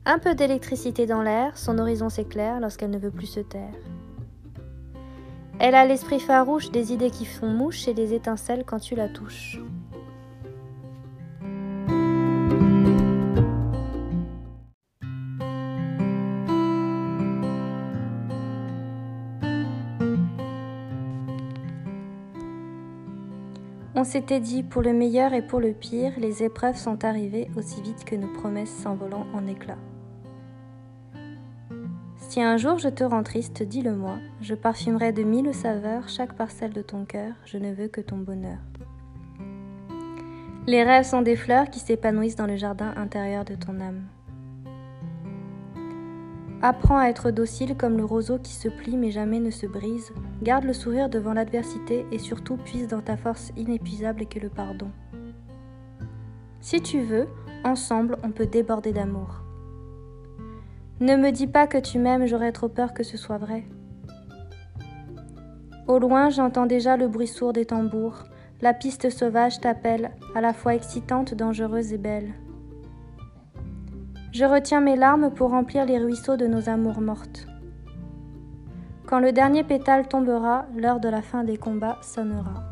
Un 0.04 0.18
peu 0.18 0.34
d'électricité 0.34 1.06
dans 1.06 1.22
l'air, 1.22 1.58
son 1.58 1.78
horizon 1.78 2.08
s'éclaire 2.08 2.60
lorsqu'elle 2.60 2.90
ne 2.90 2.98
veut 2.98 3.10
plus 3.10 3.26
se 3.26 3.40
taire. 3.40 3.74
Elle 5.58 5.74
a 5.74 5.86
l'esprit 5.86 6.20
farouche 6.20 6.70
des 6.70 6.92
idées 6.92 7.10
qui 7.10 7.24
font 7.24 7.48
mouche 7.48 7.88
et 7.88 7.94
des 7.94 8.12
étincelles 8.12 8.64
quand 8.64 8.78
tu 8.78 8.94
la 8.94 9.08
touches. 9.08 9.58
S'était 24.06 24.40
dit, 24.40 24.62
pour 24.62 24.82
le 24.82 24.92
meilleur 24.92 25.34
et 25.34 25.42
pour 25.42 25.60
le 25.60 25.72
pire, 25.72 26.12
les 26.18 26.42
épreuves 26.42 26.76
sont 26.76 27.04
arrivées 27.04 27.48
aussi 27.56 27.82
vite 27.82 28.04
que 28.04 28.16
nos 28.16 28.32
promesses 28.32 28.74
s'envolant 28.74 29.26
en 29.34 29.46
éclats. 29.46 29.78
Si 32.16 32.40
un 32.40 32.56
jour 32.56 32.78
je 32.78 32.88
te 32.88 33.04
rends 33.04 33.22
triste, 33.22 33.62
dis-le-moi, 33.62 34.16
je 34.40 34.54
parfumerai 34.54 35.12
de 35.12 35.22
mille 35.22 35.54
saveurs 35.54 36.08
chaque 36.08 36.34
parcelle 36.34 36.72
de 36.72 36.82
ton 36.82 37.04
cœur, 37.04 37.34
je 37.44 37.58
ne 37.58 37.72
veux 37.72 37.88
que 37.88 38.00
ton 38.00 38.16
bonheur. 38.16 38.58
Les 40.66 40.82
rêves 40.82 41.04
sont 41.04 41.22
des 41.22 41.36
fleurs 41.36 41.70
qui 41.70 41.78
s'épanouissent 41.78 42.36
dans 42.36 42.46
le 42.46 42.56
jardin 42.56 42.92
intérieur 42.96 43.44
de 43.44 43.54
ton 43.54 43.80
âme. 43.80 44.02
Apprends 46.62 46.98
à 46.98 47.08
être 47.08 47.30
docile 47.30 47.76
comme 47.76 47.98
le 47.98 48.04
roseau 48.04 48.38
qui 48.38 48.52
se 48.52 48.68
plie 48.68 48.96
mais 48.96 49.10
jamais 49.10 49.40
ne 49.40 49.50
se 49.50 49.66
brise. 49.66 50.12
Garde 50.42 50.64
le 50.64 50.72
sourire 50.72 51.10
devant 51.10 51.34
l'adversité 51.34 52.06
et 52.10 52.18
surtout 52.18 52.56
puise 52.56 52.88
dans 52.88 53.02
ta 53.02 53.16
force 53.16 53.52
inépuisable 53.56 54.26
qu'est 54.26 54.40
le 54.40 54.48
pardon. 54.48 54.90
Si 56.60 56.80
tu 56.80 57.00
veux, 57.00 57.28
ensemble, 57.62 58.16
on 58.22 58.30
peut 58.30 58.46
déborder 58.46 58.92
d'amour. 58.92 59.42
Ne 60.98 61.16
me 61.16 61.30
dis 61.30 61.46
pas 61.46 61.66
que 61.66 61.78
tu 61.78 61.98
m'aimes, 61.98 62.26
j'aurais 62.26 62.52
trop 62.52 62.68
peur 62.68 62.94
que 62.94 63.02
ce 63.02 63.18
soit 63.18 63.38
vrai. 63.38 63.64
Au 65.86 65.98
loin, 65.98 66.30
j'entends 66.30 66.66
déjà 66.66 66.96
le 66.96 67.06
bruit 67.06 67.26
sourd 67.26 67.52
des 67.52 67.66
tambours. 67.66 68.24
La 68.62 68.72
piste 68.72 69.10
sauvage 69.10 69.60
t'appelle, 69.60 70.10
à 70.34 70.40
la 70.40 70.54
fois 70.54 70.74
excitante, 70.74 71.34
dangereuse 71.34 71.92
et 71.92 71.98
belle. 71.98 72.32
Je 74.38 74.44
retiens 74.44 74.82
mes 74.82 74.96
larmes 74.96 75.30
pour 75.30 75.48
remplir 75.48 75.86
les 75.86 75.96
ruisseaux 75.96 76.36
de 76.36 76.46
nos 76.46 76.68
amours 76.68 77.00
mortes. 77.00 77.46
Quand 79.06 79.18
le 79.18 79.32
dernier 79.32 79.64
pétale 79.64 80.08
tombera, 80.08 80.66
l'heure 80.76 81.00
de 81.00 81.08
la 81.08 81.22
fin 81.22 81.42
des 81.42 81.56
combats 81.56 81.96
sonnera. 82.02 82.62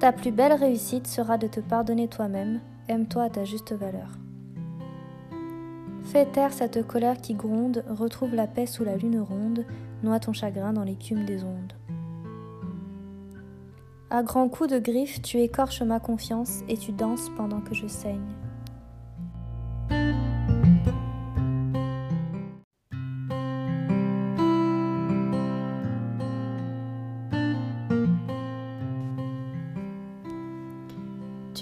Ta 0.00 0.10
plus 0.10 0.32
belle 0.32 0.54
réussite 0.54 1.06
sera 1.06 1.38
de 1.38 1.46
te 1.46 1.60
pardonner 1.60 2.08
toi-même, 2.08 2.58
aime-toi 2.88 3.22
à 3.22 3.30
ta 3.30 3.44
juste 3.44 3.74
valeur. 3.74 4.23
Fais 6.04 6.26
taire 6.26 6.52
cette 6.52 6.86
colère 6.86 7.20
qui 7.20 7.34
gronde, 7.34 7.84
retrouve 7.88 8.34
la 8.34 8.46
paix 8.46 8.66
sous 8.66 8.84
la 8.84 8.96
lune 8.96 9.20
ronde, 9.20 9.64
noie 10.02 10.20
ton 10.20 10.32
chagrin 10.32 10.72
dans 10.72 10.84
l'écume 10.84 11.24
des 11.24 11.42
ondes. 11.42 11.72
À 14.10 14.22
grands 14.22 14.48
coups 14.48 14.70
de 14.70 14.78
griffes, 14.78 15.22
tu 15.22 15.40
écorches 15.40 15.82
ma 15.82 15.98
confiance 15.98 16.60
et 16.68 16.76
tu 16.76 16.92
danses 16.92 17.30
pendant 17.36 17.60
que 17.60 17.74
je 17.74 17.86
saigne. 17.86 18.20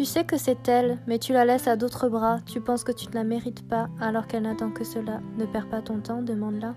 Tu 0.03 0.07
sais 0.07 0.25
que 0.25 0.37
c'est 0.37 0.69
elle, 0.69 0.99
mais 1.07 1.21
tu 1.21 1.33
la 1.33 1.45
laisses 1.45 1.69
à 1.69 1.77
d'autres 1.77 2.09
bras, 2.09 2.41
tu 2.45 2.61
penses 2.61 2.83
que 2.83 2.91
tu 2.91 3.07
ne 3.07 3.13
la 3.13 3.23
mérites 3.23 3.69
pas, 3.69 3.89
alors 4.01 4.27
qu'elle 4.27 4.43
n'attend 4.43 4.73
que 4.73 4.83
cela. 4.83 5.21
Ne 5.39 5.47
perds 5.47 5.69
pas 5.69 5.81
ton 5.81 6.01
temps, 6.01 6.23
demande-la. 6.23 6.75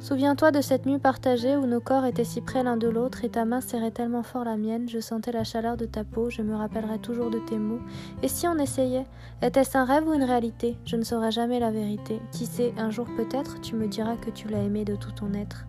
Souviens-toi 0.00 0.50
de 0.50 0.60
cette 0.60 0.84
nuit 0.84 0.98
partagée 0.98 1.56
où 1.56 1.64
nos 1.64 1.78
corps 1.78 2.06
étaient 2.06 2.24
si 2.24 2.40
près 2.40 2.64
l'un 2.64 2.76
de 2.76 2.88
l'autre 2.88 3.24
et 3.24 3.28
ta 3.28 3.44
main 3.44 3.60
serrait 3.60 3.92
tellement 3.92 4.24
fort 4.24 4.42
la 4.42 4.56
mienne, 4.56 4.88
je 4.88 4.98
sentais 4.98 5.30
la 5.30 5.44
chaleur 5.44 5.76
de 5.76 5.84
ta 5.84 6.02
peau, 6.02 6.28
je 6.28 6.42
me 6.42 6.56
rappellerai 6.56 6.98
toujours 6.98 7.30
de 7.30 7.38
tes 7.38 7.56
mots. 7.56 7.82
Et 8.24 8.28
si 8.28 8.48
on 8.48 8.58
essayait? 8.58 9.06
Était-ce 9.42 9.78
un 9.78 9.84
rêve 9.84 10.08
ou 10.08 10.12
une 10.12 10.24
réalité? 10.24 10.76
Je 10.84 10.96
ne 10.96 11.04
saurais 11.04 11.30
jamais 11.30 11.60
la 11.60 11.70
vérité. 11.70 12.20
Qui 12.32 12.46
sait, 12.46 12.74
un 12.78 12.90
jour 12.90 13.06
peut-être, 13.16 13.60
tu 13.60 13.76
me 13.76 13.86
diras 13.86 14.16
que 14.16 14.30
tu 14.30 14.48
l'as 14.48 14.64
aimée 14.64 14.84
de 14.84 14.96
tout 14.96 15.12
ton 15.12 15.34
être. 15.34 15.66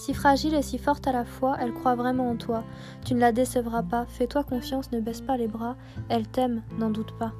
Si 0.00 0.14
fragile 0.14 0.54
et 0.54 0.62
si 0.62 0.78
forte 0.78 1.06
à 1.08 1.12
la 1.12 1.26
fois, 1.26 1.58
elle 1.60 1.74
croit 1.74 1.94
vraiment 1.94 2.30
en 2.30 2.36
toi. 2.36 2.64
Tu 3.04 3.12
ne 3.12 3.20
la 3.20 3.32
décevras 3.32 3.82
pas, 3.82 4.06
fais-toi 4.06 4.44
confiance, 4.44 4.90
ne 4.92 4.98
baisse 4.98 5.20
pas 5.20 5.36
les 5.36 5.46
bras, 5.46 5.76
elle 6.08 6.26
t'aime, 6.26 6.62
n'en 6.78 6.88
doute 6.88 7.12
pas. 7.18 7.34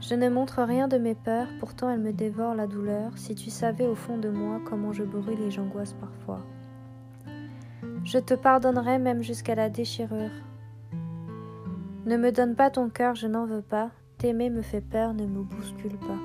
Je 0.00 0.14
ne 0.14 0.28
montre 0.28 0.62
rien 0.62 0.86
de 0.86 0.98
mes 0.98 1.16
peurs, 1.16 1.48
pourtant 1.58 1.90
elle 1.90 1.98
me 1.98 2.12
dévore 2.12 2.54
la 2.54 2.68
douleur. 2.68 3.10
Si 3.16 3.34
tu 3.34 3.50
savais 3.50 3.88
au 3.88 3.96
fond 3.96 4.18
de 4.18 4.28
moi 4.28 4.60
comment 4.64 4.92
je 4.92 5.02
brûle 5.02 5.40
et 5.40 5.50
j'angoisse 5.50 5.94
parfois. 5.94 6.46
Je 8.04 8.18
te 8.18 8.34
pardonnerai 8.34 8.98
même 8.98 9.22
jusqu'à 9.22 9.54
la 9.54 9.70
déchirure. 9.70 10.30
Ne 12.04 12.16
me 12.16 12.32
donne 12.32 12.56
pas 12.56 12.70
ton 12.70 12.88
cœur, 12.88 13.14
je 13.14 13.26
n'en 13.26 13.46
veux 13.46 13.62
pas. 13.62 13.90
T'aimer 14.18 14.50
me 14.50 14.62
fait 14.62 14.80
peur, 14.80 15.14
ne 15.14 15.24
me 15.24 15.42
bouscule 15.42 15.96
pas. 15.98 16.18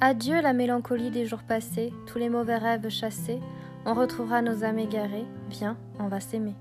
Adieu 0.00 0.40
la 0.40 0.52
mélancolie 0.52 1.10
des 1.10 1.26
jours 1.26 1.42
passés, 1.42 1.92
tous 2.06 2.18
les 2.18 2.30
mauvais 2.30 2.56
rêves 2.56 2.88
chassés, 2.88 3.38
on 3.84 3.94
retrouvera 3.94 4.42
nos 4.42 4.64
âmes 4.64 4.78
égarées, 4.78 5.26
viens, 5.50 5.76
on 5.98 6.08
va 6.08 6.20
s'aimer. 6.20 6.54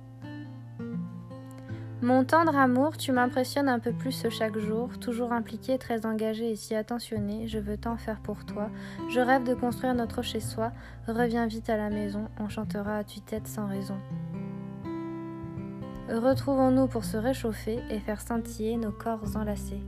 Mon 2.02 2.24
tendre 2.24 2.56
amour, 2.56 2.96
tu 2.96 3.12
m'impressionnes 3.12 3.68
un 3.68 3.80
peu 3.80 3.92
plus 3.92 4.26
chaque 4.30 4.58
jour, 4.58 4.98
toujours 5.00 5.34
impliqué, 5.34 5.78
très 5.78 6.06
engagé 6.06 6.52
et 6.52 6.56
si 6.56 6.74
attentionné, 6.74 7.50
je 7.50 7.60
veux 7.60 7.76
tant 7.76 7.98
faire 7.98 8.22
pour 8.22 8.46
toi, 8.46 8.70
je 9.10 9.20
rêve 9.20 9.44
de 9.44 9.54
construire 9.54 9.94
notre 9.94 10.22
chez-soi, 10.22 10.72
reviens 11.08 11.46
vite 11.46 11.70
à 11.70 11.76
la 11.76 11.90
maison, 11.90 12.30
on 12.40 12.48
chantera 12.48 12.96
à 12.96 13.04
tue-tête 13.04 13.50
sans 13.50 13.68
raison. 13.68 13.98
Retrouvons-nous 16.08 16.88
pour 16.88 17.04
se 17.04 17.18
réchauffer 17.18 17.80
et 17.90 18.00
faire 18.00 18.22
scintiller 18.22 18.78
nos 18.78 18.92
corps 18.92 19.36
enlacés. 19.36 19.84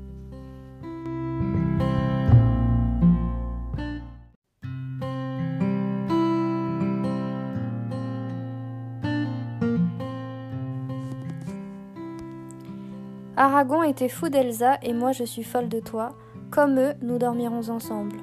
Aragon 13.42 13.82
était 13.82 14.08
fou 14.08 14.30
d'Elsa 14.30 14.78
et 14.84 14.94
moi 14.94 15.14
je 15.14 15.24
suis 15.24 15.42
folle 15.42 15.68
de 15.68 15.80
toi. 15.80 16.10
Comme 16.52 16.78
eux, 16.80 16.94
nous 17.02 17.18
dormirons 17.18 17.70
ensemble. 17.70 18.18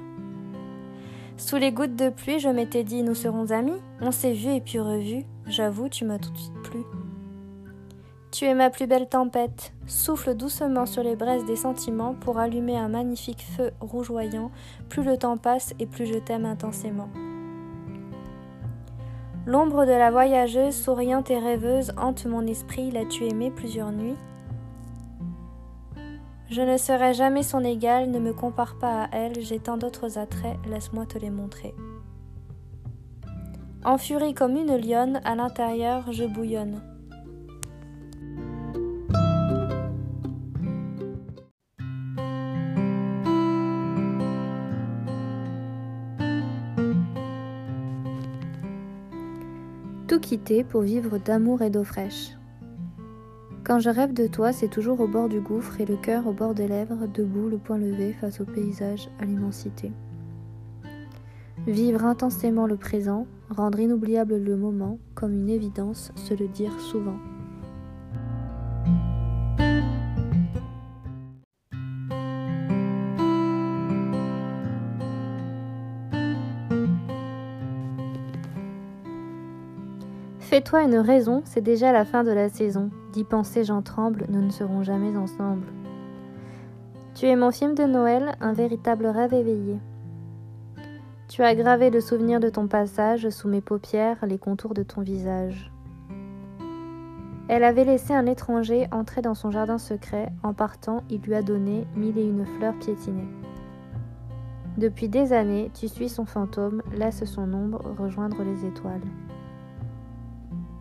Sous 1.35 1.57
les 1.57 1.73
gouttes 1.73 1.97
de 1.97 2.07
pluie, 2.07 2.39
je 2.39 2.47
m'étais 2.47 2.85
dit 2.85 3.03
nous 3.03 3.15
serons 3.15 3.51
amis. 3.51 3.81
On 3.99 4.13
s'est 4.13 4.31
vu 4.31 4.51
et 4.53 4.61
puis 4.61 4.79
revu. 4.79 5.25
J'avoue, 5.45 5.89
tu 5.89 6.05
m'as 6.05 6.19
tout 6.19 6.31
de 6.31 6.37
suite 6.37 6.61
plu. 6.63 6.79
Tu 8.31 8.45
es 8.45 8.53
ma 8.53 8.69
plus 8.69 8.87
belle 8.87 9.09
tempête. 9.09 9.73
Souffle 9.87 10.35
doucement 10.35 10.85
sur 10.85 11.03
les 11.03 11.17
braises 11.17 11.43
des 11.43 11.57
sentiments 11.57 12.13
pour 12.13 12.39
allumer 12.39 12.77
un 12.77 12.87
magnifique 12.87 13.45
feu 13.57 13.71
rougeoyant. 13.81 14.51
Plus 14.87 15.03
le 15.03 15.17
temps 15.17 15.35
passe 15.35 15.73
et 15.79 15.85
plus 15.85 16.05
je 16.05 16.17
t'aime 16.17 16.45
intensément. 16.45 17.09
L'ombre 19.45 19.85
de 19.85 19.91
la 19.91 20.11
voyageuse, 20.11 20.75
souriante 20.75 21.29
et 21.29 21.39
rêveuse, 21.39 21.91
hante 21.97 22.25
mon 22.25 22.47
esprit. 22.47 22.89
L'as-tu 22.89 23.25
aimé 23.25 23.51
plusieurs 23.51 23.91
nuits? 23.91 24.15
Je 26.49 26.61
ne 26.61 26.77
serai 26.77 27.13
jamais 27.13 27.43
son 27.43 27.63
égal, 27.63 28.09
ne 28.09 28.19
me 28.19 28.33
compare 28.33 28.77
pas 28.79 29.03
à 29.03 29.09
elle, 29.11 29.39
j'ai 29.39 29.59
tant 29.59 29.77
d'autres 29.77 30.17
attraits, 30.17 30.57
laisse-moi 30.67 31.05
te 31.05 31.17
les 31.17 31.29
montrer. 31.29 31.75
En 33.83 33.97
furie 33.97 34.33
comme 34.33 34.57
une 34.57 34.75
lionne, 34.75 35.21
à 35.23 35.35
l'intérieur 35.35 36.11
je 36.11 36.25
bouillonne. 36.25 36.81
Tout 50.07 50.19
quitter 50.19 50.63
pour 50.63 50.81
vivre 50.81 51.19
d'amour 51.19 51.61
et 51.61 51.69
d'eau 51.69 51.83
fraîche. 51.83 52.38
Quand 53.69 53.77
je 53.77 53.91
rêve 53.91 54.13
de 54.13 54.25
toi, 54.25 54.51
c'est 54.51 54.67
toujours 54.67 54.99
au 54.99 55.07
bord 55.07 55.29
du 55.29 55.41
gouffre 55.41 55.79
et 55.79 55.85
le 55.85 55.95
cœur 55.95 56.25
au 56.25 56.33
bord 56.33 56.55
des 56.55 56.67
lèvres, 56.67 57.05
debout, 57.05 57.49
le 57.49 57.59
poing 57.59 57.77
levé 57.77 58.13
face 58.13 58.41
au 58.41 58.43
paysage, 58.43 59.11
à 59.19 59.25
l'immensité. 59.25 59.91
Vivre 61.67 62.03
intensément 62.03 62.65
le 62.65 62.77
présent, 62.77 63.27
rendre 63.51 63.79
inoubliable 63.79 64.37
le 64.37 64.57
moment, 64.57 64.97
comme 65.13 65.35
une 65.35 65.51
évidence, 65.51 66.11
se 66.15 66.33
le 66.33 66.47
dire 66.47 66.79
souvent. 66.79 67.17
Fais-toi 80.59 80.83
une 80.83 80.97
raison, 80.97 81.41
c'est 81.45 81.61
déjà 81.61 81.93
la 81.93 82.03
fin 82.03 82.25
de 82.25 82.31
la 82.31 82.49
saison. 82.49 82.89
D'y 83.13 83.23
penser, 83.23 83.63
j'en 83.63 83.81
tremble, 83.81 84.25
nous 84.27 84.41
ne 84.41 84.49
serons 84.49 84.83
jamais 84.83 85.15
ensemble. 85.15 85.65
Tu 87.15 87.27
es 87.27 87.37
mon 87.37 87.49
film 87.49 87.75
de 87.75 87.85
Noël, 87.85 88.35
un 88.41 88.51
véritable 88.51 89.05
rêve 89.05 89.33
éveillé. 89.33 89.77
Tu 91.29 91.43
as 91.43 91.55
gravé 91.55 91.89
le 91.89 92.01
souvenir 92.01 92.41
de 92.41 92.49
ton 92.49 92.67
passage 92.67 93.29
sous 93.29 93.47
mes 93.47 93.61
paupières, 93.61 94.17
les 94.27 94.37
contours 94.37 94.73
de 94.73 94.83
ton 94.83 94.99
visage. 94.99 95.71
Elle 97.47 97.63
avait 97.63 97.85
laissé 97.85 98.13
un 98.13 98.25
étranger 98.25 98.85
entrer 98.91 99.21
dans 99.21 99.35
son 99.35 99.51
jardin 99.51 99.77
secret. 99.77 100.27
En 100.43 100.53
partant, 100.53 101.03
il 101.09 101.21
lui 101.21 101.35
a 101.35 101.41
donné 101.41 101.87
mille 101.95 102.17
et 102.17 102.27
une 102.27 102.45
fleurs 102.45 102.77
piétinées. 102.79 103.29
Depuis 104.77 105.07
des 105.07 105.31
années, 105.31 105.71
tu 105.73 105.87
suis 105.87 106.09
son 106.09 106.25
fantôme, 106.25 106.81
laisse 106.91 107.23
son 107.23 107.53
ombre 107.53 107.95
rejoindre 107.97 108.43
les 108.43 108.65
étoiles. 108.65 109.07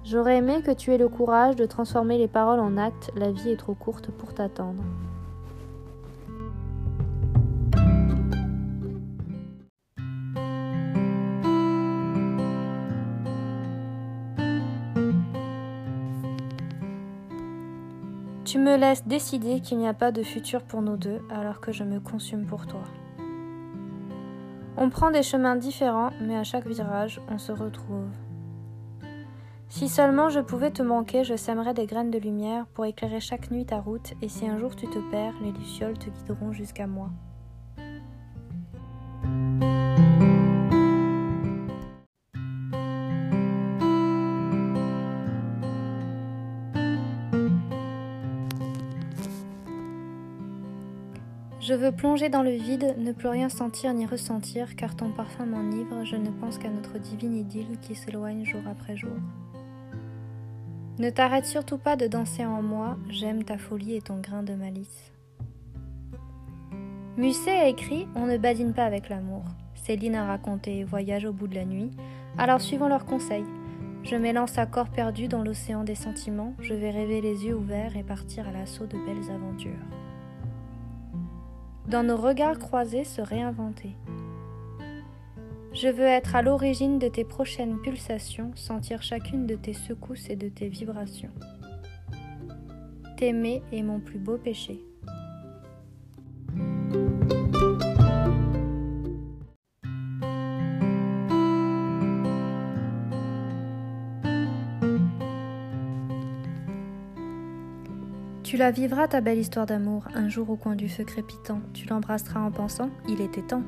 J'aurais 0.05 0.39
aimé 0.39 0.63
que 0.63 0.71
tu 0.71 0.93
aies 0.93 0.99
le 0.99 1.09
courage 1.09 1.57
de 1.57 1.67
transformer 1.67 2.19
les 2.19 2.29
paroles 2.29 2.61
en 2.61 2.77
actes, 2.77 3.11
la 3.15 3.31
vie 3.31 3.51
est 3.51 3.57
trop 3.57 3.75
courte 3.75 4.11
pour 4.11 4.33
t'attendre. 4.33 4.83
Tu 18.49 18.59
me 18.59 18.79
laisses 18.79 19.07
décider 19.07 19.61
qu'il 19.61 19.77
n'y 19.77 19.87
a 19.87 19.93
pas 19.93 20.11
de 20.11 20.23
futur 20.23 20.63
pour 20.63 20.81
nous 20.81 20.97
deux 20.97 21.21
alors 21.29 21.61
que 21.61 21.71
je 21.71 21.85
me 21.85 22.01
consume 22.01 22.47
pour 22.47 22.67
toi. 22.67 22.83
On 24.79 24.89
prend 24.89 25.11
des 25.11 25.23
chemins 25.23 25.55
différents, 25.55 26.13
mais 26.23 26.35
à 26.35 26.45
chaque 26.45 26.67
virage, 26.67 27.21
on 27.29 27.37
se 27.37 27.53
retrouve. 27.53 28.09
Si 29.71 29.89
seulement 29.89 30.31
je 30.31 30.41
pouvais 30.41 30.71
te 30.71 30.83
manquer, 30.83 31.25
je 31.25 31.37
sèmerais 31.37 31.75
des 31.75 31.87
graines 31.87 32.11
de 32.11 32.19
lumière 32.19 32.67
pour 32.75 32.87
éclairer 32.87 33.21
chaque 33.21 33.51
nuit 33.51 33.67
ta 33.67 33.79
route, 33.79 34.15
et 34.23 34.29
si 34.29 34.47
un 34.49 34.59
jour 34.59 34.75
tu 34.75 34.87
te 34.87 34.99
perds, 35.11 35.35
les 35.43 35.53
lucioles 35.53 35.99
te 35.99 36.09
guideront 36.09 36.53
jusqu'à 36.53 36.87
moi. 36.87 37.11
Je 51.61 51.75
veux 51.75 51.93
plonger 51.93 52.31
dans 52.31 52.43
le 52.43 52.53
vide, 52.53 52.95
ne 52.97 53.13
plus 53.13 53.29
rien 53.29 53.51
sentir 53.51 53.93
ni 53.93 54.07
ressentir, 54.07 54.75
car 54.75 54.97
ton 54.97 55.11
parfum 55.11 55.45
m'enivre, 55.45 56.03
je 56.07 56.17
ne 56.17 56.31
pense 56.31 56.57
qu'à 56.57 56.71
notre 56.71 56.99
divine 56.99 57.37
idylle 57.37 57.79
qui 57.83 57.95
s'éloigne 57.95 58.47
jour 58.47 58.63
après 58.67 58.97
jour. 58.97 59.13
Ne 60.99 61.11
t'arrête 61.11 61.47
surtout 61.47 61.79
pas 61.79 61.95
de 61.95 62.09
danser 62.09 62.45
en 62.45 62.61
moi, 62.61 62.99
j'aime 63.09 63.45
ta 63.45 63.57
folie 63.57 63.95
et 63.95 64.01
ton 64.01 64.19
grain 64.19 64.43
de 64.43 64.55
malice. 64.55 65.13
Musset 67.17 67.57
a 67.57 67.69
écrit 67.69 68.09
On 68.17 68.27
ne 68.27 68.37
badine 68.37 68.73
pas 68.73 68.85
avec 68.85 69.09
l'amour. 69.09 69.45
Céline 69.77 70.17
a 70.17 70.27
raconté 70.27 70.83
Voyage 70.83 71.25
au 71.25 71.33
bout 71.33 71.47
de 71.47 71.55
la 71.55 71.65
nuit. 71.65 71.93
Alors 72.37 72.61
suivons 72.61 72.89
leurs 72.89 73.07
conseils. 73.07 73.45
Je 74.03 74.17
m'élance 74.17 74.59
à 74.59 74.67
corps 74.67 74.91
perdu 74.91 75.29
dans 75.29 75.43
l'océan 75.43 75.85
des 75.85 75.95
sentiments, 75.95 76.55
je 76.61 76.75
vais 76.75 76.91
rêver 76.91 77.21
les 77.21 77.45
yeux 77.45 77.57
ouverts 77.57 77.97
et 77.97 78.03
partir 78.03 78.49
à 78.49 78.53
l'assaut 78.53 78.87
de 78.87 78.99
belles 78.99 79.31
aventures. 79.31 79.73
Dans 81.87 82.03
nos 82.03 82.17
regards 82.17 82.59
croisés 82.59 83.05
se 83.05 83.21
réinventer. 83.21 83.97
Je 85.73 85.89
veux 85.89 86.05
être 86.05 86.35
à 86.35 86.43
l'origine 86.43 86.99
de 86.99 87.09
tes 87.09 87.25
prochaines 87.25 87.79
pulsations, 87.81 88.51
sentir 88.55 89.03
chacune 89.03 89.47
de 89.47 89.55
tes 89.55 89.75
secousses 89.75 90.29
et 90.31 90.37
de 90.37 90.49
tes 90.49 90.69
vibrations. 90.69 91.31
T'aimer 93.17 93.63
est 93.73 93.83
mon 93.83 94.01
plus 94.01 94.19
beau 94.19 94.39
péché. 94.39 94.81
Tu 108.43 108.57
la 108.57 108.71
vivras 108.71 109.09
ta 109.09 109.21
belle 109.21 109.39
histoire 109.39 109.67
d'amour, 109.67 110.05
un 110.15 110.31
jour 110.31 110.49
au 110.49 110.57
coin 110.57 110.75
du 110.75 110.89
feu 110.89 111.05
crépitant. 111.05 111.61
Tu 111.75 111.87
l'embrasseras 111.87 112.41
en 112.41 112.51
pensant, 112.51 112.89
il 113.07 113.21
était 113.21 113.43
temps. 113.43 113.63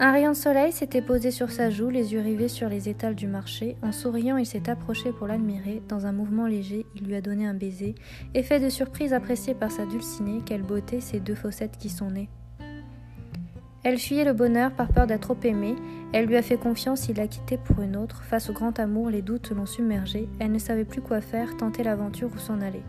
Un 0.00 0.10
rayon 0.10 0.32
de 0.32 0.36
soleil 0.36 0.72
s'était 0.72 1.02
posé 1.02 1.30
sur 1.30 1.52
sa 1.52 1.70
joue, 1.70 1.88
les 1.88 2.12
yeux 2.12 2.20
rivés 2.20 2.48
sur 2.48 2.68
les 2.68 2.88
étals 2.88 3.14
du 3.14 3.28
marché. 3.28 3.76
En 3.80 3.92
souriant, 3.92 4.36
il 4.36 4.44
s'est 4.44 4.68
approché 4.68 5.12
pour 5.12 5.28
l'admirer. 5.28 5.82
Dans 5.88 6.04
un 6.04 6.10
mouvement 6.12 6.48
léger, 6.48 6.84
il 6.96 7.06
lui 7.06 7.14
a 7.14 7.20
donné 7.20 7.46
un 7.46 7.54
baiser. 7.54 7.94
Effet 8.34 8.58
de 8.58 8.68
surprise 8.68 9.12
apprécié 9.12 9.54
par 9.54 9.70
sa 9.70 9.86
dulcinée, 9.86 10.42
quelle 10.44 10.62
beauté 10.62 11.00
ces 11.00 11.20
deux 11.20 11.36
fossettes 11.36 11.78
qui 11.78 11.90
sont 11.90 12.10
nées. 12.10 12.28
Elle 13.84 13.98
fuyait 13.98 14.24
le 14.24 14.32
bonheur 14.32 14.72
par 14.72 14.88
peur 14.88 15.06
d'être 15.06 15.20
trop 15.20 15.36
aimée. 15.44 15.76
Elle 16.12 16.26
lui 16.26 16.36
a 16.36 16.42
fait 16.42 16.56
confiance, 16.56 17.08
il 17.08 17.16
l'a 17.16 17.28
quittée 17.28 17.58
pour 17.58 17.80
une 17.80 17.96
autre. 17.96 18.24
Face 18.24 18.50
au 18.50 18.52
grand 18.52 18.80
amour, 18.80 19.10
les 19.10 19.22
doutes 19.22 19.50
l'ont 19.50 19.66
submergée. 19.66 20.28
Elle 20.40 20.50
ne 20.50 20.58
savait 20.58 20.84
plus 20.84 21.02
quoi 21.02 21.20
faire, 21.20 21.56
tenter 21.56 21.84
l'aventure 21.84 22.30
ou 22.34 22.38
s'en 22.38 22.60
aller. 22.60 22.82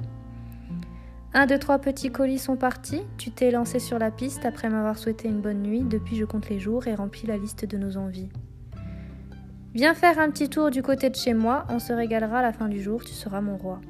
Un, 1.38 1.48
deux, 1.48 1.60
trois 1.60 1.80
petits 1.80 2.14
colis 2.14 2.40
sont 2.40 2.56
partis. 2.56 3.02
Tu 3.18 3.30
t'es 3.30 3.52
lancé 3.52 3.80
sur 3.80 4.00
la 4.00 4.10
piste 4.10 4.46
après 4.46 4.70
m'avoir 4.70 4.98
souhaité 4.98 5.28
une 5.28 5.42
bonne 5.42 5.62
nuit. 5.62 5.82
Depuis, 5.82 6.16
je 6.16 6.24
compte 6.24 6.48
les 6.48 6.60
jours 6.60 6.88
et 6.88 6.96
remplis 6.96 7.28
la 7.28 7.36
liste 7.36 7.66
de 7.66 7.78
nos 7.78 7.98
envies. 7.98 8.30
Viens 9.74 9.94
faire 9.94 10.18
un 10.18 10.30
petit 10.30 10.48
tour 10.48 10.72
du 10.72 10.82
côté 10.82 11.10
de 11.10 11.16
chez 11.18 11.34
moi. 11.34 11.66
On 11.68 11.80
se 11.80 11.92
régalera 11.92 12.40
à 12.40 12.42
la 12.42 12.54
fin 12.54 12.70
du 12.70 12.82
jour. 12.82 13.04
Tu 13.04 13.12
seras 13.12 13.42
mon 13.42 13.58
roi. 13.58 13.82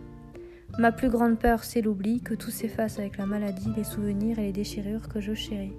Ma 0.80 0.92
plus 0.92 1.10
grande 1.10 1.38
peur, 1.38 1.64
c'est 1.64 1.84
l'oubli, 1.84 2.20
que 2.20 2.34
tout 2.34 2.50
s'efface 2.50 2.98
avec 2.98 3.20
la 3.20 3.28
maladie, 3.28 3.70
les 3.78 3.84
souvenirs 3.84 4.40
et 4.40 4.46
les 4.46 4.52
déchirures 4.52 5.08
que 5.08 5.22
je 5.22 5.36
chéris. 5.36 5.78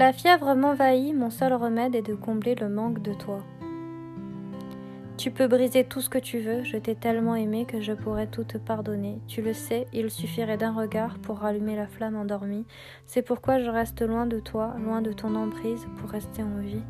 La 0.00 0.14
fièvre 0.14 0.54
m'envahit, 0.54 1.14
mon 1.14 1.28
seul 1.28 1.52
remède 1.52 1.94
est 1.94 2.00
de 2.00 2.14
combler 2.14 2.54
le 2.54 2.70
manque 2.70 3.02
de 3.02 3.12
toi. 3.12 3.44
Tu 5.18 5.30
peux 5.30 5.46
briser 5.46 5.84
tout 5.84 6.00
ce 6.00 6.08
que 6.08 6.16
tu 6.16 6.38
veux, 6.38 6.64
je 6.64 6.78
t'ai 6.78 6.94
tellement 6.94 7.34
aimé 7.34 7.66
que 7.66 7.82
je 7.82 7.92
pourrais 7.92 8.26
tout 8.26 8.44
te 8.44 8.56
pardonner. 8.56 9.20
Tu 9.28 9.42
le 9.42 9.52
sais, 9.52 9.86
il 9.92 10.10
suffirait 10.10 10.56
d'un 10.56 10.72
regard 10.72 11.18
pour 11.18 11.40
rallumer 11.40 11.76
la 11.76 11.86
flamme 11.86 12.16
endormie. 12.16 12.64
C'est 13.04 13.20
pourquoi 13.20 13.58
je 13.58 13.68
reste 13.68 14.00
loin 14.00 14.24
de 14.24 14.40
toi, 14.40 14.74
loin 14.82 15.02
de 15.02 15.12
ton 15.12 15.34
emprise, 15.34 15.86
pour 15.98 16.08
rester 16.08 16.42
en 16.42 16.62
vie. 16.62 16.82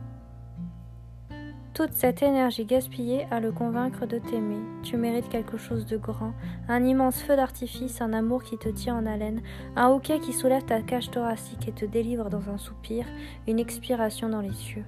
Toute 1.80 1.94
cette 1.94 2.22
énergie 2.22 2.66
gaspillée 2.66 3.26
à 3.30 3.40
le 3.40 3.52
convaincre 3.52 4.04
de 4.04 4.18
t'aimer. 4.18 4.60
Tu 4.82 4.98
mérites 4.98 5.30
quelque 5.30 5.56
chose 5.56 5.86
de 5.86 5.96
grand, 5.96 6.34
un 6.68 6.84
immense 6.84 7.22
feu 7.22 7.36
d'artifice, 7.36 8.02
un 8.02 8.12
amour 8.12 8.42
qui 8.42 8.58
te 8.58 8.68
tient 8.68 8.96
en 8.96 9.06
haleine, 9.06 9.40
un 9.76 9.88
hoquet 9.88 10.20
qui 10.20 10.34
soulève 10.34 10.66
ta 10.66 10.82
cage 10.82 11.10
thoracique 11.10 11.68
et 11.68 11.72
te 11.72 11.86
délivre 11.86 12.28
dans 12.28 12.50
un 12.50 12.58
soupir, 12.58 13.06
une 13.48 13.58
expiration 13.58 14.28
dans 14.28 14.42
les 14.42 14.52
cieux. 14.52 14.84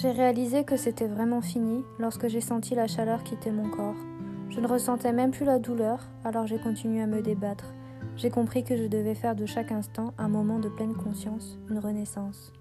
J'ai 0.00 0.12
réalisé 0.12 0.64
que 0.64 0.78
c'était 0.78 1.06
vraiment 1.06 1.42
fini 1.42 1.84
lorsque 1.98 2.26
j'ai 2.26 2.40
senti 2.40 2.74
la 2.74 2.86
chaleur 2.86 3.22
quitter 3.22 3.50
mon 3.50 3.68
corps. 3.68 3.98
Je 4.48 4.58
ne 4.58 4.66
ressentais 4.66 5.12
même 5.12 5.30
plus 5.30 5.44
la 5.44 5.58
douleur, 5.58 6.08
alors 6.24 6.46
j'ai 6.46 6.58
continué 6.58 7.02
à 7.02 7.06
me 7.06 7.20
débattre. 7.20 7.74
J'ai 8.16 8.30
compris 8.30 8.64
que 8.64 8.78
je 8.78 8.86
devais 8.86 9.14
faire 9.14 9.36
de 9.36 9.44
chaque 9.44 9.72
instant 9.72 10.14
un 10.16 10.28
moment 10.28 10.58
de 10.58 10.70
pleine 10.70 10.94
conscience, 10.94 11.58
une 11.68 11.78
renaissance. 11.78 12.54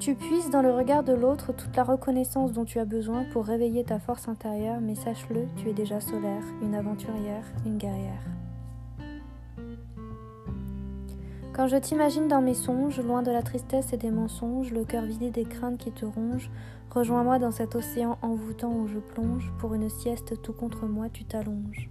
Tu 0.00 0.16
puisses 0.16 0.50
dans 0.50 0.62
le 0.62 0.72
regard 0.72 1.04
de 1.04 1.12
l'autre 1.12 1.52
toute 1.52 1.76
la 1.76 1.84
reconnaissance 1.84 2.50
dont 2.50 2.64
tu 2.64 2.80
as 2.80 2.84
besoin 2.84 3.22
pour 3.32 3.44
réveiller 3.44 3.84
ta 3.84 4.00
force 4.00 4.26
intérieure, 4.26 4.80
mais 4.80 4.96
sache-le, 4.96 5.46
tu 5.56 5.68
es 5.68 5.72
déjà 5.72 6.00
solaire, 6.00 6.42
une 6.62 6.74
aventurière, 6.74 7.44
une 7.64 7.78
guerrière. 7.78 8.39
Quand 11.60 11.68
je 11.68 11.76
t'imagine 11.76 12.26
dans 12.26 12.40
mes 12.40 12.54
songes, 12.54 12.98
loin 13.02 13.20
de 13.20 13.30
la 13.30 13.42
tristesse 13.42 13.92
et 13.92 13.98
des 13.98 14.10
mensonges, 14.10 14.72
le 14.72 14.82
cœur 14.82 15.04
vidé 15.04 15.30
des 15.30 15.44
craintes 15.44 15.76
qui 15.76 15.92
te 15.92 16.06
rongent, 16.06 16.50
rejoins-moi 16.88 17.38
dans 17.38 17.50
cet 17.50 17.74
océan 17.74 18.16
envoûtant 18.22 18.72
où 18.72 18.86
je 18.86 18.98
plonge, 18.98 19.52
pour 19.58 19.74
une 19.74 19.90
sieste 19.90 20.40
tout 20.40 20.54
contre 20.54 20.86
moi 20.86 21.10
tu 21.10 21.26
t'allonges. 21.26 21.90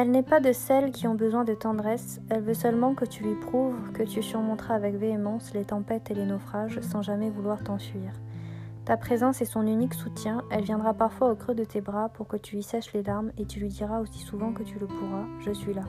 Elle 0.00 0.12
n'est 0.12 0.22
pas 0.22 0.40
de 0.40 0.54
celles 0.54 0.92
qui 0.92 1.06
ont 1.06 1.14
besoin 1.14 1.44
de 1.44 1.52
tendresse, 1.52 2.22
elle 2.30 2.40
veut 2.40 2.54
seulement 2.54 2.94
que 2.94 3.04
tu 3.04 3.22
lui 3.22 3.34
prouves 3.34 3.92
que 3.92 4.02
tu 4.02 4.22
surmonteras 4.22 4.74
avec 4.74 4.94
véhémence 4.94 5.52
les 5.52 5.66
tempêtes 5.66 6.10
et 6.10 6.14
les 6.14 6.24
naufrages 6.24 6.80
sans 6.80 7.02
jamais 7.02 7.28
vouloir 7.28 7.62
t'enfuir. 7.62 8.10
Ta 8.86 8.96
présence 8.96 9.42
est 9.42 9.44
son 9.44 9.66
unique 9.66 9.92
soutien, 9.92 10.40
elle 10.50 10.64
viendra 10.64 10.94
parfois 10.94 11.30
au 11.30 11.34
creux 11.34 11.54
de 11.54 11.64
tes 11.64 11.82
bras 11.82 12.08
pour 12.08 12.28
que 12.28 12.38
tu 12.38 12.56
lui 12.56 12.62
sèches 12.62 12.94
les 12.94 13.02
larmes 13.02 13.30
et 13.36 13.44
tu 13.44 13.60
lui 13.60 13.68
diras 13.68 14.00
aussi 14.00 14.20
souvent 14.20 14.54
que 14.54 14.62
tu 14.62 14.78
le 14.78 14.86
pourras, 14.86 15.26
je 15.40 15.52
suis 15.52 15.74
là. 15.74 15.84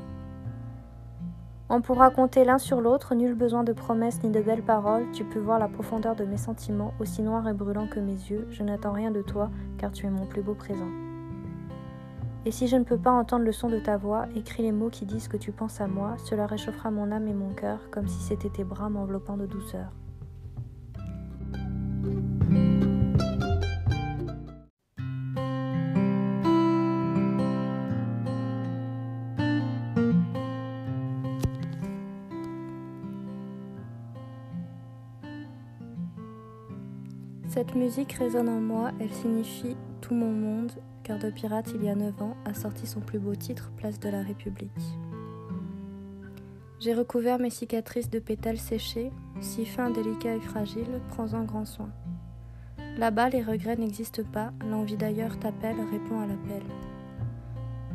On 1.70 1.80
pourra 1.80 2.10
compter 2.10 2.44
l'un 2.44 2.58
sur 2.58 2.82
l'autre, 2.82 3.16
nul 3.16 3.34
besoin 3.34 3.64
de 3.64 3.72
promesses 3.72 4.22
ni 4.24 4.30
de 4.30 4.42
belles 4.42 4.62
paroles, 4.62 5.10
tu 5.14 5.24
peux 5.24 5.40
voir 5.40 5.58
la 5.58 5.70
profondeur 5.70 6.18
de 6.18 6.26
mes 6.26 6.36
sentiments, 6.36 6.94
aussi 7.00 7.22
noirs 7.22 7.48
et 7.48 7.54
brûlants 7.54 7.88
que 7.88 8.02
mes 8.02 8.12
yeux, 8.12 8.46
je 8.52 8.64
n'attends 8.64 8.92
rien 8.92 9.12
de 9.12 9.22
toi, 9.22 9.50
car 9.78 9.94
tu 9.94 10.06
es 10.06 10.10
mon 10.10 10.26
plus 10.26 10.42
beau 10.42 10.54
présent. 10.54 11.11
Et 12.44 12.50
si 12.50 12.68
je 12.68 12.76
ne 12.76 12.84
peux 12.84 12.98
pas 12.98 13.12
entendre 13.12 13.46
le 13.46 13.52
son 13.52 13.70
de 13.70 13.78
ta 13.78 13.98
voix, 13.98 14.26
écris 14.36 14.64
les 14.64 14.72
mots 14.72 14.90
qui 14.90 15.06
disent 15.06 15.28
que 15.28 15.38
tu 15.38 15.52
penses 15.52 15.80
à 15.80 15.88
moi, 15.88 16.16
cela 16.26 16.48
réchauffera 16.48 16.90
mon 16.90 17.12
âme 17.12 17.28
et 17.28 17.34
mon 17.34 17.54
cœur 17.54 17.80
comme 17.92 18.08
si 18.08 18.20
c'était 18.20 18.50
tes 18.50 18.64
bras 18.64 18.90
m'enveloppant 18.90 19.38
de 19.38 19.46
douceur. 19.46 19.92
Cette 37.48 37.76
musique 37.76 38.14
résonne 38.14 38.50
en 38.50 38.62
moi, 38.62 38.92
elle 39.00 39.12
signifie 39.12 39.76
tout 40.00 40.16
mon 40.16 40.32
monde, 40.32 40.72
Cœur 41.04 41.18
de 41.18 41.32
pirate, 41.32 41.72
il 41.74 41.84
y 41.84 41.90
a 41.90 41.96
9 41.96 42.22
ans, 42.22 42.38
a 42.46 42.54
sorti 42.54 42.86
son 42.86 43.00
plus 43.00 43.18
beau 43.18 43.34
titre, 43.34 43.72
Place 43.78 44.00
de 44.00 44.10
la 44.10 44.22
République. 44.22 44.70
J'ai 46.80 46.94
recouvert 46.94 47.40
mes 47.40 47.50
cicatrices 47.50 48.10
de 48.12 48.20
pétales 48.20 48.60
séchés, 48.60 49.12
si 49.40 49.66
fin, 49.66 49.90
délicat 49.90 50.36
et 50.36 50.42
fragile, 50.42 51.02
prends-en 51.10 51.44
grand 51.44 51.66
soin. 51.66 51.90
Là-bas, 52.98 53.30
les 53.30 53.42
regrets 53.42 53.78
n'existent 53.78 54.24
pas, 54.32 54.52
l'envie 54.70 54.98
d'ailleurs 54.98 55.40
t'appelle, 55.40 55.78
répond 55.92 56.20
à 56.20 56.28
l'appel. 56.28 56.64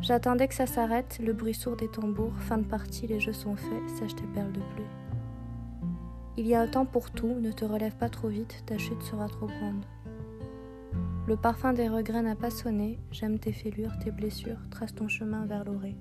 J'attendais 0.01 0.49
que 0.49 0.55
ça 0.55 0.67
s'arrête, 0.67 1.21
le 1.23 1.33
bruit 1.33 1.55
sourd 1.55 1.77
des 1.77 1.89
tambours, 1.89 2.35
fin 2.41 2.59
de 2.59 2.65
partie, 2.65 3.07
les 3.07 3.21
jeux 3.21 3.33
sont 3.33 3.57
faits, 3.57 3.91
sèche 3.99 4.17
tes 4.17 4.27
perles 4.35 4.53
de 4.53 4.61
pluie. 4.75 4.85
Il 6.37 6.47
y 6.47 6.55
a 6.57 6.61
un 6.61 6.69
temps 6.69 6.87
pour 6.87 7.11
tout, 7.13 7.35
ne 7.41 7.53
te 7.53 7.65
relève 7.65 7.95
pas 7.95 8.09
trop 8.09 8.29
vite, 8.29 8.65
ta 8.67 8.79
chute 8.79 9.03
sera 9.03 9.29
trop 9.29 9.47
grande. 9.47 9.85
Le 11.29 11.35
parfum 11.35 11.73
des 11.73 11.89
regrets 11.89 12.23
n'a 12.23 12.37
pas 12.37 12.51
sonné, 12.51 13.01
j'aime 13.11 13.41
tes 13.41 13.51
fêlures, 13.51 13.99
tes 13.99 14.13
blessures, 14.13 14.61
trace 14.71 14.95
ton 14.95 15.09
chemin 15.09 15.45
vers 15.45 15.65
l'orée. 15.65 15.97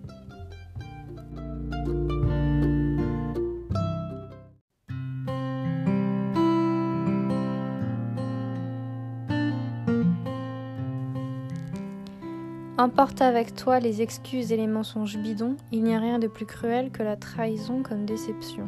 Emporte 12.77 13.23
avec 13.23 13.55
toi 13.55 13.79
les 13.79 14.03
excuses 14.03 14.51
et 14.51 14.57
les 14.57 14.67
mensonges 14.67 15.17
bidons, 15.17 15.55
il 15.71 15.81
n'y 15.81 15.95
a 15.95 15.99
rien 15.99 16.19
de 16.19 16.27
plus 16.27 16.45
cruel 16.45 16.91
que 16.91 17.01
la 17.01 17.15
trahison 17.15 17.81
comme 17.81 18.05
déception. 18.05 18.67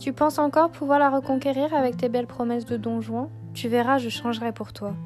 Tu 0.00 0.12
penses 0.12 0.40
encore 0.40 0.72
pouvoir 0.72 0.98
la 0.98 1.10
reconquérir 1.10 1.72
avec 1.72 1.96
tes 1.96 2.08
belles 2.08 2.26
promesses 2.26 2.66
de 2.66 2.76
Don 2.76 3.00
Juan? 3.00 3.28
Tu 3.54 3.68
verras, 3.68 3.98
je 3.98 4.08
changerai 4.08 4.50
pour 4.52 4.72
toi. 4.72 4.96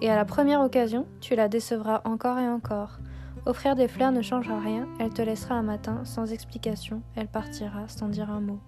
Et 0.00 0.10
à 0.10 0.16
la 0.16 0.24
première 0.24 0.60
occasion, 0.60 1.06
tu 1.20 1.34
la 1.34 1.48
décevras 1.48 2.02
encore 2.04 2.38
et 2.38 2.48
encore. 2.48 2.98
Offrir 3.46 3.74
des 3.74 3.88
fleurs 3.88 4.12
ne 4.12 4.22
changera 4.22 4.58
rien, 4.58 4.88
elle 4.98 5.12
te 5.12 5.22
laissera 5.22 5.54
un 5.54 5.62
matin 5.62 6.00
sans 6.04 6.32
explication, 6.32 7.02
elle 7.14 7.28
partira 7.28 7.88
sans 7.88 8.08
dire 8.08 8.30
un 8.30 8.40
mot. 8.40 8.60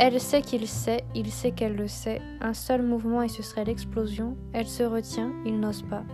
Elle 0.00 0.20
sait 0.20 0.42
qu'il 0.42 0.68
sait, 0.68 1.04
il 1.16 1.28
sait 1.32 1.50
qu'elle 1.50 1.74
le 1.74 1.88
sait, 1.88 2.22
un 2.40 2.54
seul 2.54 2.82
mouvement 2.82 3.22
et 3.22 3.28
ce 3.28 3.42
serait 3.42 3.64
l'explosion, 3.64 4.36
elle 4.52 4.68
se 4.68 4.84
retient, 4.84 5.32
il 5.44 5.58
n'ose 5.58 5.82
pas. 5.82 6.04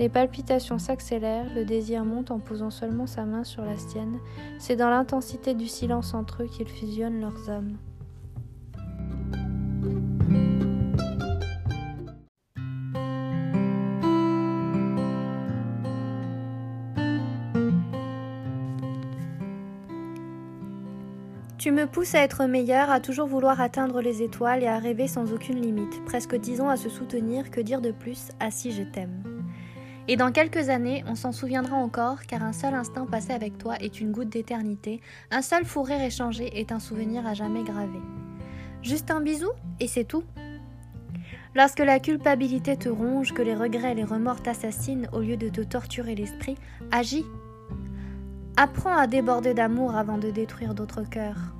Les 0.00 0.08
palpitations 0.08 0.80
s'accélèrent, 0.80 1.46
le 1.54 1.64
désir 1.64 2.04
monte 2.04 2.32
en 2.32 2.40
posant 2.40 2.70
seulement 2.70 3.06
sa 3.06 3.24
main 3.24 3.44
sur 3.44 3.64
la 3.64 3.76
sienne. 3.76 4.18
C'est 4.58 4.74
dans 4.74 4.90
l'intensité 4.90 5.54
du 5.54 5.68
silence 5.68 6.14
entre 6.14 6.42
eux 6.42 6.46
qu'ils 6.46 6.68
fusionnent 6.68 7.20
leurs 7.20 7.48
âmes. 7.48 7.78
Tu 21.58 21.72
me 21.72 21.88
pousses 21.88 22.14
à 22.14 22.20
être 22.20 22.46
meilleur, 22.46 22.88
à 22.88 23.00
toujours 23.00 23.26
vouloir 23.26 23.60
atteindre 23.60 24.00
les 24.00 24.22
étoiles 24.22 24.62
et 24.62 24.68
à 24.68 24.78
rêver 24.78 25.08
sans 25.08 25.32
aucune 25.32 25.60
limite. 25.60 26.04
Presque 26.04 26.36
dix 26.36 26.60
ans 26.60 26.68
à 26.68 26.76
se 26.76 26.88
soutenir, 26.88 27.50
que 27.50 27.60
dire 27.60 27.80
de 27.80 27.90
plus 27.90 28.28
Ah 28.38 28.52
si, 28.52 28.70
je 28.70 28.84
t'aime. 28.84 29.24
Et 30.06 30.14
dans 30.14 30.30
quelques 30.30 30.68
années, 30.68 31.02
on 31.08 31.16
s'en 31.16 31.32
souviendra 31.32 31.74
encore, 31.74 32.22
car 32.28 32.44
un 32.44 32.52
seul 32.52 32.74
instant 32.74 33.06
passé 33.06 33.32
avec 33.32 33.58
toi 33.58 33.74
est 33.80 34.00
une 34.00 34.12
goutte 34.12 34.28
d'éternité, 34.28 35.00
un 35.32 35.42
seul 35.42 35.64
fou 35.64 35.84
échangé 35.88 36.60
est 36.60 36.70
un 36.70 36.78
souvenir 36.78 37.26
à 37.26 37.34
jamais 37.34 37.64
gravé. 37.64 37.98
Juste 38.82 39.10
un 39.10 39.20
bisou, 39.20 39.50
et 39.80 39.88
c'est 39.88 40.04
tout. 40.04 40.22
Lorsque 41.56 41.80
la 41.80 41.98
culpabilité 41.98 42.76
te 42.76 42.88
ronge, 42.88 43.34
que 43.34 43.42
les 43.42 43.56
regrets 43.56 43.92
et 43.92 43.96
les 43.96 44.04
remords 44.04 44.42
t'assassinent, 44.42 45.08
au 45.12 45.20
lieu 45.20 45.36
de 45.36 45.48
te 45.48 45.62
torturer 45.62 46.14
l'esprit, 46.14 46.56
agis. 46.92 47.24
Apprends 48.60 48.96
à 48.96 49.06
déborder 49.06 49.54
d'amour 49.54 49.94
avant 49.94 50.18
de 50.18 50.32
détruire 50.32 50.74
d'autres 50.74 51.08
cœurs. 51.08 51.54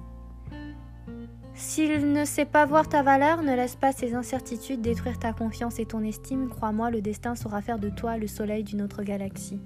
S'il 1.54 2.12
ne 2.12 2.24
sait 2.24 2.44
pas 2.44 2.66
voir 2.66 2.88
ta 2.88 3.04
valeur, 3.04 3.42
ne 3.44 3.54
laisse 3.54 3.76
pas 3.76 3.92
ses 3.92 4.14
incertitudes 4.14 4.80
détruire 4.80 5.16
ta 5.16 5.32
confiance 5.32 5.78
et 5.78 5.86
ton 5.86 6.02
estime. 6.02 6.48
Crois-moi, 6.48 6.90
le 6.90 7.00
destin 7.00 7.36
saura 7.36 7.62
faire 7.62 7.78
de 7.78 7.88
toi 7.88 8.16
le 8.16 8.26
soleil 8.26 8.64
d'une 8.64 8.82
autre 8.82 9.04
galaxie. 9.04 9.60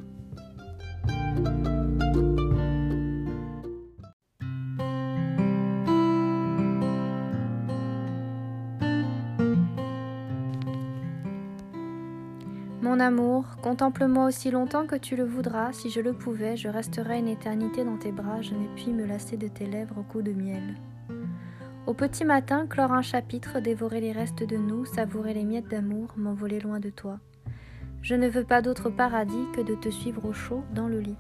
Mon 12.93 13.01
amour, 13.01 13.47
contemple-moi 13.63 14.27
aussi 14.27 14.51
longtemps 14.51 14.87
que 14.87 14.97
tu 14.97 15.17
le 15.17 15.25
voudras. 15.25 15.73
Si 15.73 15.89
je 15.89 16.03
le 16.03 16.13
pouvais, 16.13 16.59
je 16.59 16.69
resterais 16.69 17.21
une 17.21 17.29
éternité 17.29 17.87
dans 17.87 17.97
tes 17.97 18.13
bras. 18.13 18.43
Je 18.43 18.53
n'ai 18.53 18.69
puis 18.77 18.93
me 18.93 19.07
lasser 19.07 19.39
de 19.39 19.49
tes 19.49 19.65
lèvres 19.65 19.97
au 19.97 20.03
coup 20.03 20.21
de 20.21 20.33
miel. 20.33 20.77
Au 21.87 21.95
petit 21.95 22.27
matin, 22.27 22.67
clore 22.67 22.93
un 22.93 23.01
chapitre, 23.01 23.61
dévorer 23.61 24.03
les 24.03 24.13
restes 24.13 24.43
de 24.43 24.59
nous, 24.59 24.85
savourer 24.85 25.33
les 25.33 25.45
miettes 25.45 25.69
d'amour, 25.69 26.09
m'envoler 26.19 26.61
loin 26.61 26.81
de 26.81 26.91
toi. 26.91 27.19
Je 28.03 28.15
ne 28.15 28.29
veux 28.29 28.45
pas 28.45 28.61
d'autre 28.61 28.91
paradis 28.91 29.47
que 29.57 29.63
de 29.63 29.75
te 29.75 29.89
suivre 29.89 30.27
au 30.27 30.35
chaud 30.35 30.63
dans 30.75 30.89
le 30.89 31.01
lit. 31.01 31.17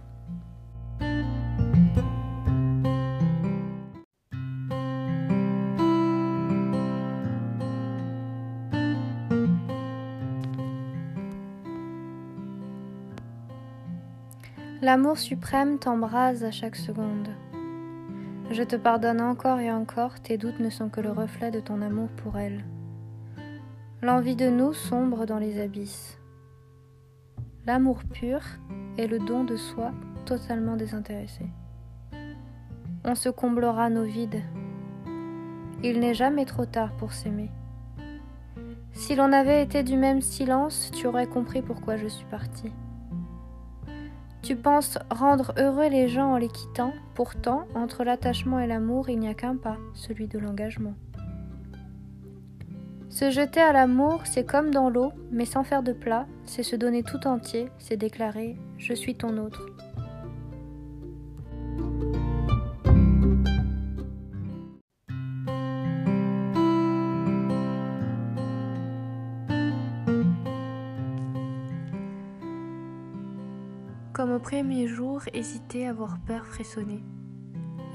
L'amour 14.82 15.16
suprême 15.16 15.78
t'embrase 15.78 16.42
à 16.42 16.50
chaque 16.50 16.74
seconde. 16.74 17.28
Je 18.50 18.64
te 18.64 18.74
pardonne 18.74 19.20
encore 19.20 19.60
et 19.60 19.70
encore, 19.70 20.18
tes 20.18 20.38
doutes 20.38 20.58
ne 20.58 20.70
sont 20.70 20.88
que 20.88 21.00
le 21.00 21.12
reflet 21.12 21.52
de 21.52 21.60
ton 21.60 21.80
amour 21.82 22.08
pour 22.16 22.36
elle. 22.36 22.64
L'envie 24.02 24.34
de 24.34 24.50
nous 24.50 24.72
sombre 24.72 25.24
dans 25.24 25.38
les 25.38 25.60
abysses. 25.60 26.18
L'amour 27.64 28.00
pur 28.12 28.40
est 28.98 29.06
le 29.06 29.20
don 29.20 29.44
de 29.44 29.54
soi 29.54 29.92
totalement 30.24 30.74
désintéressé. 30.74 31.46
On 33.04 33.14
se 33.14 33.28
comblera 33.28 33.88
nos 33.88 34.02
vides. 34.02 34.42
Il 35.84 36.00
n'est 36.00 36.14
jamais 36.14 36.44
trop 36.44 36.66
tard 36.66 36.90
pour 36.96 37.12
s'aimer. 37.12 37.52
Si 38.94 39.14
l'on 39.14 39.32
avait 39.32 39.62
été 39.62 39.84
du 39.84 39.96
même 39.96 40.22
silence, 40.22 40.90
tu 40.92 41.06
aurais 41.06 41.28
compris 41.28 41.62
pourquoi 41.62 41.96
je 41.96 42.08
suis 42.08 42.26
partie. 42.26 42.72
Tu 44.42 44.56
penses 44.56 44.98
rendre 45.08 45.54
heureux 45.56 45.88
les 45.88 46.08
gens 46.08 46.32
en 46.32 46.36
les 46.36 46.48
quittant, 46.48 46.92
pourtant, 47.14 47.66
entre 47.76 48.02
l'attachement 48.02 48.58
et 48.58 48.66
l'amour, 48.66 49.08
il 49.08 49.20
n'y 49.20 49.28
a 49.28 49.34
qu'un 49.34 49.56
pas, 49.56 49.76
celui 49.94 50.26
de 50.26 50.38
l'engagement. 50.38 50.94
Se 53.08 53.30
jeter 53.30 53.60
à 53.60 53.72
l'amour, 53.72 54.22
c'est 54.24 54.44
comme 54.44 54.70
dans 54.70 54.90
l'eau, 54.90 55.12
mais 55.30 55.44
sans 55.44 55.62
faire 55.62 55.82
de 55.82 55.92
plat, 55.92 56.26
c'est 56.44 56.62
se 56.62 56.74
donner 56.74 57.02
tout 57.04 57.26
entier, 57.26 57.68
c'est 57.78 57.96
déclarer⁇ 57.96 58.48
Je 58.78 58.94
suis 58.94 59.14
ton 59.14 59.36
autre⁇ 59.36 59.66
premier 74.62 74.86
jour, 74.86 75.20
hésiter, 75.32 75.88
avoir 75.88 76.20
peur, 76.20 76.46
frissonner. 76.46 77.02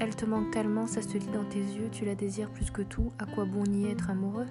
Elle 0.00 0.14
te 0.14 0.26
manque 0.26 0.50
tellement, 0.50 0.86
ça 0.86 1.00
se 1.00 1.16
lit 1.16 1.30
dans 1.32 1.46
tes 1.46 1.62
yeux, 1.62 1.88
tu 1.90 2.04
la 2.04 2.14
désires 2.14 2.50
plus 2.50 2.70
que 2.70 2.82
tout, 2.82 3.10
à 3.18 3.24
quoi 3.24 3.46
bon 3.46 3.62
nier 3.62 3.92
être 3.92 4.10
amoureux? 4.10 4.44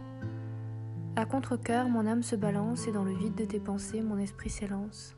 À 1.16 1.26
contre-coeur, 1.26 1.90
mon 1.90 2.08
âme 2.08 2.24
se 2.24 2.36
balance 2.36 2.88
et 2.88 2.92
dans 2.92 3.04
le 3.04 3.14
vide 3.14 3.36
de 3.36 3.46
tes 3.46 3.60
pensées, 3.60 4.02
mon 4.02 4.18
esprit 4.18 4.50
s'élance. 4.50 5.16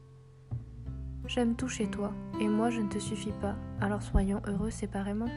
J'aime 1.26 1.56
tout 1.56 1.70
chez 1.70 1.90
toi, 1.90 2.12
et 2.42 2.50
moi 2.50 2.70
je 2.70 2.82
ne 2.82 2.90
te 2.90 3.00
suffis 3.00 3.34
pas, 3.40 3.56
alors 3.80 4.02
soyons 4.02 4.42
heureux 4.46 4.70
séparément. 4.70 5.32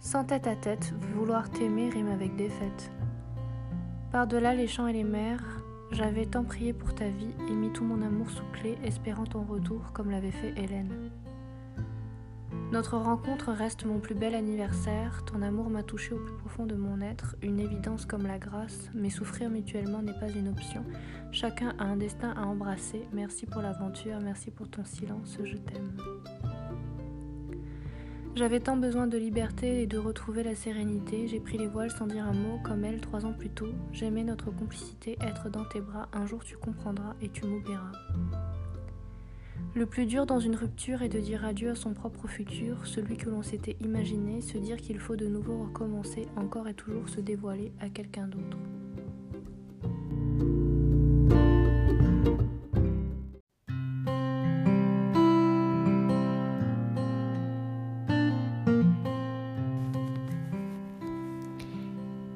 Sans 0.00 0.24
tête 0.24 0.46
à 0.46 0.56
tête, 0.56 0.94
vouloir 1.14 1.50
t'aimer 1.50 1.90
rime 1.90 2.08
avec 2.08 2.36
défaite. 2.36 2.90
Par-delà 4.10 4.54
les 4.54 4.66
champs 4.66 4.86
et 4.86 4.94
les 4.94 5.04
mers, 5.04 5.61
j'avais 5.92 6.26
tant 6.26 6.44
prié 6.44 6.72
pour 6.72 6.94
ta 6.94 7.08
vie 7.08 7.34
et 7.48 7.52
mis 7.52 7.70
tout 7.70 7.84
mon 7.84 8.02
amour 8.02 8.30
sous 8.30 8.44
clé, 8.52 8.78
espérant 8.84 9.24
ton 9.24 9.42
retour 9.42 9.92
comme 9.92 10.10
l'avait 10.10 10.30
fait 10.30 10.54
Hélène. 10.56 11.10
Notre 12.72 12.96
rencontre 12.96 13.52
reste 13.52 13.84
mon 13.84 13.98
plus 13.98 14.14
bel 14.14 14.34
anniversaire, 14.34 15.24
ton 15.26 15.42
amour 15.42 15.68
m'a 15.68 15.82
touché 15.82 16.14
au 16.14 16.18
plus 16.18 16.34
profond 16.36 16.64
de 16.64 16.74
mon 16.74 17.02
être, 17.02 17.36
une 17.42 17.60
évidence 17.60 18.06
comme 18.06 18.26
la 18.26 18.38
grâce, 18.38 18.88
mais 18.94 19.10
souffrir 19.10 19.50
mutuellement 19.50 20.00
n'est 20.00 20.18
pas 20.18 20.30
une 20.30 20.48
option. 20.48 20.82
Chacun 21.32 21.74
a 21.78 21.84
un 21.84 21.96
destin 21.96 22.30
à 22.30 22.46
embrasser, 22.46 23.06
merci 23.12 23.44
pour 23.44 23.60
l'aventure, 23.60 24.20
merci 24.22 24.50
pour 24.50 24.70
ton 24.70 24.84
silence, 24.84 25.36
je 25.44 25.56
t'aime. 25.58 25.92
J'avais 28.34 28.60
tant 28.60 28.78
besoin 28.78 29.06
de 29.06 29.18
liberté 29.18 29.82
et 29.82 29.86
de 29.86 29.98
retrouver 29.98 30.42
la 30.42 30.54
sérénité, 30.54 31.28
j'ai 31.28 31.38
pris 31.38 31.58
les 31.58 31.66
voiles 31.66 31.90
sans 31.90 32.06
dire 32.06 32.24
un 32.24 32.32
mot, 32.32 32.58
comme 32.64 32.82
elle 32.82 32.98
trois 32.98 33.26
ans 33.26 33.34
plus 33.34 33.50
tôt. 33.50 33.74
J'aimais 33.92 34.24
notre 34.24 34.50
complicité, 34.50 35.18
être 35.20 35.50
dans 35.50 35.66
tes 35.66 35.82
bras, 35.82 36.08
un 36.14 36.26
jour 36.26 36.42
tu 36.42 36.56
comprendras 36.56 37.14
et 37.20 37.28
tu 37.28 37.44
m'oublieras. 37.44 37.92
Le 39.74 39.84
plus 39.84 40.06
dur 40.06 40.24
dans 40.24 40.40
une 40.40 40.56
rupture 40.56 41.02
est 41.02 41.10
de 41.10 41.20
dire 41.20 41.44
adieu 41.44 41.70
à 41.70 41.74
son 41.74 41.92
propre 41.92 42.26
futur, 42.26 42.86
celui 42.86 43.18
que 43.18 43.28
l'on 43.28 43.42
s'était 43.42 43.76
imaginé, 43.80 44.40
se 44.40 44.56
dire 44.56 44.78
qu'il 44.78 44.98
faut 44.98 45.16
de 45.16 45.26
nouveau 45.26 45.64
recommencer, 45.64 46.26
encore 46.36 46.68
et 46.68 46.74
toujours 46.74 47.10
se 47.10 47.20
dévoiler 47.20 47.70
à 47.80 47.90
quelqu'un 47.90 48.28
d'autre. 48.28 48.56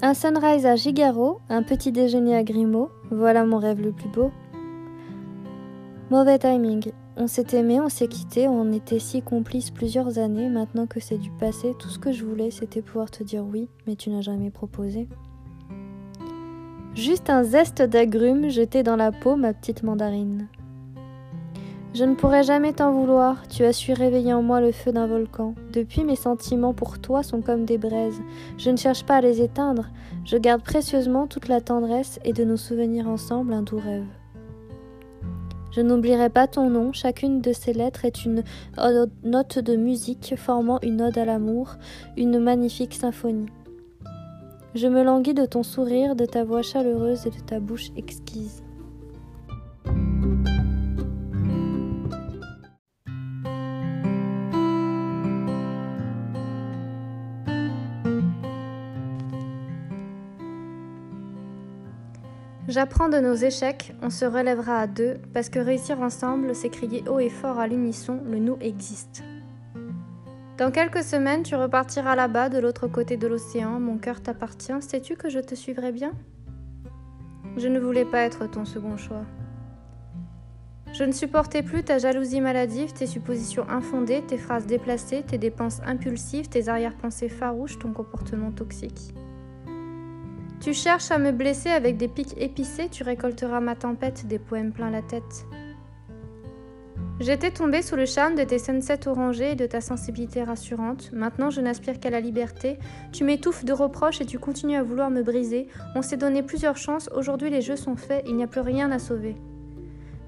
Un 0.06 0.14
sunrise 0.14 0.66
à 0.66 0.76
Gigaro, 0.76 1.40
un 1.48 1.64
petit 1.64 1.90
déjeuner 1.90 2.36
à 2.36 2.44
Grimaud, 2.44 2.90
voilà 3.10 3.44
mon 3.44 3.58
rêve 3.58 3.80
le 3.80 3.90
plus 3.90 4.08
beau. 4.08 4.30
Mauvais 6.12 6.38
timing. 6.38 6.92
On 7.16 7.26
s'est 7.26 7.56
aimé, 7.58 7.80
on 7.80 7.88
s'est 7.88 8.06
quitté, 8.06 8.46
on 8.46 8.72
était 8.72 9.00
si 9.00 9.20
complices 9.20 9.72
plusieurs 9.72 10.18
années. 10.18 10.48
Maintenant 10.48 10.86
que 10.86 11.00
c'est 11.00 11.18
du 11.18 11.32
passé, 11.32 11.74
tout 11.80 11.88
ce 11.88 11.98
que 11.98 12.12
je 12.12 12.24
voulais, 12.24 12.52
c'était 12.52 12.82
pouvoir 12.82 13.10
te 13.10 13.24
dire 13.24 13.44
oui, 13.44 13.68
mais 13.88 13.96
tu 13.96 14.10
n'as 14.10 14.20
jamais 14.20 14.50
proposé. 14.50 15.08
Juste 16.94 17.28
un 17.28 17.42
zeste 17.42 17.82
d'agrumes 17.82 18.48
jeté 18.48 18.84
dans 18.84 18.94
la 18.94 19.10
peau, 19.10 19.34
ma 19.34 19.54
petite 19.54 19.82
mandarine. 19.82 20.46
Je 21.96 22.04
ne 22.04 22.14
pourrai 22.14 22.42
jamais 22.42 22.74
t'en 22.74 22.92
vouloir, 22.92 23.48
tu 23.48 23.64
as 23.64 23.72
su 23.72 23.94
réveiller 23.94 24.34
en 24.34 24.42
moi 24.42 24.60
le 24.60 24.70
feu 24.70 24.92
d'un 24.92 25.06
volcan. 25.06 25.54
Depuis, 25.72 26.04
mes 26.04 26.14
sentiments 26.14 26.74
pour 26.74 26.98
toi 26.98 27.22
sont 27.22 27.40
comme 27.40 27.64
des 27.64 27.78
braises. 27.78 28.20
Je 28.58 28.68
ne 28.68 28.76
cherche 28.76 29.04
pas 29.04 29.16
à 29.16 29.20
les 29.22 29.40
éteindre, 29.40 29.86
je 30.26 30.36
garde 30.36 30.62
précieusement 30.62 31.26
toute 31.26 31.48
la 31.48 31.62
tendresse 31.62 32.20
et 32.22 32.34
de 32.34 32.44
nos 32.44 32.58
souvenirs 32.58 33.08
ensemble 33.08 33.54
un 33.54 33.62
doux 33.62 33.78
rêve. 33.78 34.04
Je 35.72 35.80
n'oublierai 35.80 36.28
pas 36.28 36.46
ton 36.46 36.68
nom, 36.68 36.92
chacune 36.92 37.40
de 37.40 37.54
ces 37.54 37.72
lettres 37.72 38.04
est 38.04 38.26
une 38.26 38.44
note 39.24 39.58
de 39.58 39.76
musique 39.76 40.34
formant 40.36 40.78
une 40.82 41.00
ode 41.00 41.16
à 41.16 41.24
l'amour, 41.24 41.76
une 42.18 42.38
magnifique 42.38 42.92
symphonie. 42.92 43.48
Je 44.74 44.86
me 44.86 45.02
languis 45.02 45.32
de 45.32 45.46
ton 45.46 45.62
sourire, 45.62 46.14
de 46.14 46.26
ta 46.26 46.44
voix 46.44 46.60
chaleureuse 46.60 47.26
et 47.26 47.30
de 47.30 47.40
ta 47.40 47.58
bouche 47.58 47.88
exquise. 47.96 48.65
J'apprends 62.76 63.08
de 63.08 63.16
nos 63.16 63.32
échecs, 63.32 63.94
on 64.02 64.10
se 64.10 64.26
relèvera 64.26 64.80
à 64.80 64.86
deux, 64.86 65.14
parce 65.32 65.48
que 65.48 65.58
réussir 65.58 66.02
ensemble, 66.02 66.54
c'est 66.54 66.68
crier 66.68 67.02
haut 67.08 67.20
et 67.20 67.30
fort 67.30 67.58
à 67.58 67.66
l'unisson, 67.66 68.20
le 68.30 68.38
nous 68.38 68.58
existe. 68.60 69.24
Dans 70.58 70.70
quelques 70.70 71.02
semaines, 71.02 71.42
tu 71.42 71.54
repartiras 71.54 72.14
là-bas, 72.14 72.50
de 72.50 72.58
l'autre 72.58 72.86
côté 72.86 73.16
de 73.16 73.26
l'océan, 73.26 73.80
mon 73.80 73.96
cœur 73.96 74.20
t'appartient, 74.20 74.74
sais-tu 74.80 75.16
que 75.16 75.30
je 75.30 75.38
te 75.38 75.54
suivrai 75.54 75.90
bien? 75.90 76.12
Je 77.56 77.68
ne 77.68 77.80
voulais 77.80 78.04
pas 78.04 78.18
être 78.18 78.46
ton 78.46 78.66
second 78.66 78.98
choix. 78.98 79.24
Je 80.92 81.04
ne 81.04 81.12
supportais 81.12 81.62
plus 81.62 81.82
ta 81.82 81.96
jalousie 81.96 82.42
maladive, 82.42 82.92
tes 82.92 83.06
suppositions 83.06 83.66
infondées, 83.70 84.20
tes 84.20 84.36
phrases 84.36 84.66
déplacées, 84.66 85.22
tes 85.22 85.38
dépenses 85.38 85.80
impulsives, 85.86 86.50
tes 86.50 86.68
arrière-pensées 86.68 87.30
farouches, 87.30 87.78
ton 87.78 87.94
comportement 87.94 88.50
toxique. 88.52 89.14
Tu 90.66 90.74
cherches 90.74 91.12
à 91.12 91.18
me 91.18 91.30
blesser 91.30 91.68
avec 91.68 91.96
des 91.96 92.08
pics 92.08 92.36
épicés, 92.36 92.88
tu 92.90 93.04
récolteras 93.04 93.60
ma 93.60 93.76
tempête, 93.76 94.26
des 94.26 94.40
poèmes 94.40 94.72
plein 94.72 94.90
la 94.90 95.00
tête. 95.00 95.46
J'étais 97.20 97.52
tombée 97.52 97.82
sous 97.82 97.94
le 97.94 98.04
charme 98.04 98.34
de 98.34 98.42
tes 98.42 98.58
sunsets 98.58 99.06
orangés 99.06 99.52
et 99.52 99.54
de 99.54 99.66
ta 99.66 99.80
sensibilité 99.80 100.42
rassurante. 100.42 101.12
Maintenant, 101.12 101.50
je 101.50 101.60
n'aspire 101.60 102.00
qu'à 102.00 102.10
la 102.10 102.18
liberté. 102.18 102.80
Tu 103.12 103.22
m'étouffes 103.22 103.64
de 103.64 103.72
reproches 103.72 104.20
et 104.20 104.26
tu 104.26 104.40
continues 104.40 104.74
à 104.74 104.82
vouloir 104.82 105.08
me 105.08 105.22
briser. 105.22 105.68
On 105.94 106.02
s'est 106.02 106.16
donné 106.16 106.42
plusieurs 106.42 106.76
chances. 106.76 107.08
Aujourd'hui, 107.14 107.48
les 107.48 107.62
jeux 107.62 107.76
sont 107.76 107.94
faits. 107.94 108.24
Il 108.26 108.34
n'y 108.34 108.42
a 108.42 108.48
plus 108.48 108.60
rien 108.60 108.90
à 108.90 108.98
sauver. 108.98 109.36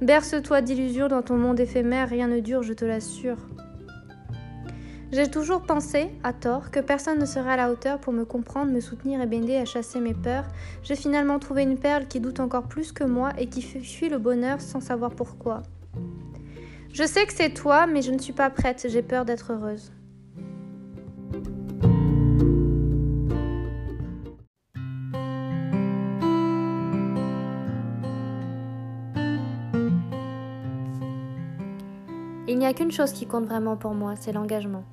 Berce-toi 0.03 0.61
d'illusions 0.61 1.09
dans 1.09 1.23
ton 1.23 1.37
monde 1.37 1.59
éphémère. 1.59 2.11
Rien 2.11 2.29
ne 2.29 2.39
dure, 2.39 2.63
je 2.63 2.75
te 2.75 2.85
l'assure. 2.85 3.39
J'ai 5.11 5.31
toujours 5.31 5.63
pensé, 5.63 6.11
à 6.23 6.35
tort, 6.35 6.71
que 6.71 6.81
personne 6.81 7.19
ne 7.19 7.25
serait 7.25 7.53
à 7.53 7.57
la 7.57 7.73
hauteur 7.73 7.99
pour 7.99 8.13
me 8.13 8.27
comprendre, 8.27 8.71
me 8.71 8.81
soutenir 8.81 9.23
et 9.23 9.27
m'aider 9.27 9.57
à 9.57 9.65
chasser 9.65 10.01
mes 10.01 10.13
peurs. 10.13 10.45
J'ai 10.83 10.97
finalement 10.97 11.39
trouvé 11.39 11.63
une 11.63 11.79
perle 11.79 12.07
qui 12.07 12.21
doute 12.21 12.41
encore 12.41 12.65
plus 12.65 12.93
que 12.93 13.05
moi 13.05 13.31
et 13.39 13.47
qui 13.47 13.63
fuit 13.63 14.11
le 14.11 14.19
bonheur 14.19 14.61
sans 14.61 14.81
savoir 14.81 15.13
pourquoi. 15.13 15.63
Je 16.93 17.05
sais 17.05 17.25
que 17.25 17.33
c'est 17.33 17.55
toi, 17.55 17.87
mais 17.87 18.03
je 18.03 18.13
ne 18.13 18.19
suis 18.19 18.35
pas 18.35 18.51
prête, 18.51 18.87
j'ai 18.87 19.01
peur 19.01 19.25
d'être 19.25 19.55
heureuse. 19.55 19.93
Il 32.47 32.59
n'y 32.59 32.67
a 32.67 32.75
qu'une 32.75 32.93
chose 32.93 33.13
qui 33.13 33.27
compte 33.27 33.47
vraiment 33.47 33.77
pour 33.77 33.95
moi, 33.95 34.15
c'est 34.17 34.33
l'engagement. 34.33 34.85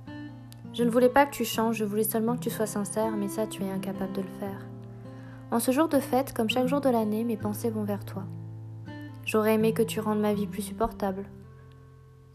Je 0.76 0.84
ne 0.84 0.90
voulais 0.90 1.08
pas 1.08 1.26
que 1.26 1.34
tu 1.34 1.46
changes, 1.46 1.78
je 1.78 1.86
voulais 1.86 2.04
seulement 2.04 2.36
que 2.36 2.42
tu 2.42 2.50
sois 2.50 2.66
sincère, 2.66 3.16
mais 3.16 3.30
ça, 3.30 3.48
tu 3.48 3.64
es 3.64 3.72
incapable 3.72 4.12
de 4.12 4.22
le 4.22 4.40
faire. 4.42 4.68
En 5.50 5.62
ce 5.62 5.72
jour 5.72 5.88
de 5.88 6.02
fête, 6.02 6.34
comme 6.34 6.50
chaque 6.50 6.68
jour 6.68 6.82
de 6.82 6.90
l'année, 6.90 7.24
mes 7.24 7.38
pensées 7.38 7.70
vont 7.70 7.86
vers 7.86 8.04
toi. 8.04 8.24
J'aurais 9.24 9.54
aimé 9.54 9.72
que 9.72 9.84
tu 9.84 10.02
rendes 10.02 10.20
ma 10.20 10.34
vie 10.34 10.48
plus 10.48 10.64
supportable. 10.64 11.24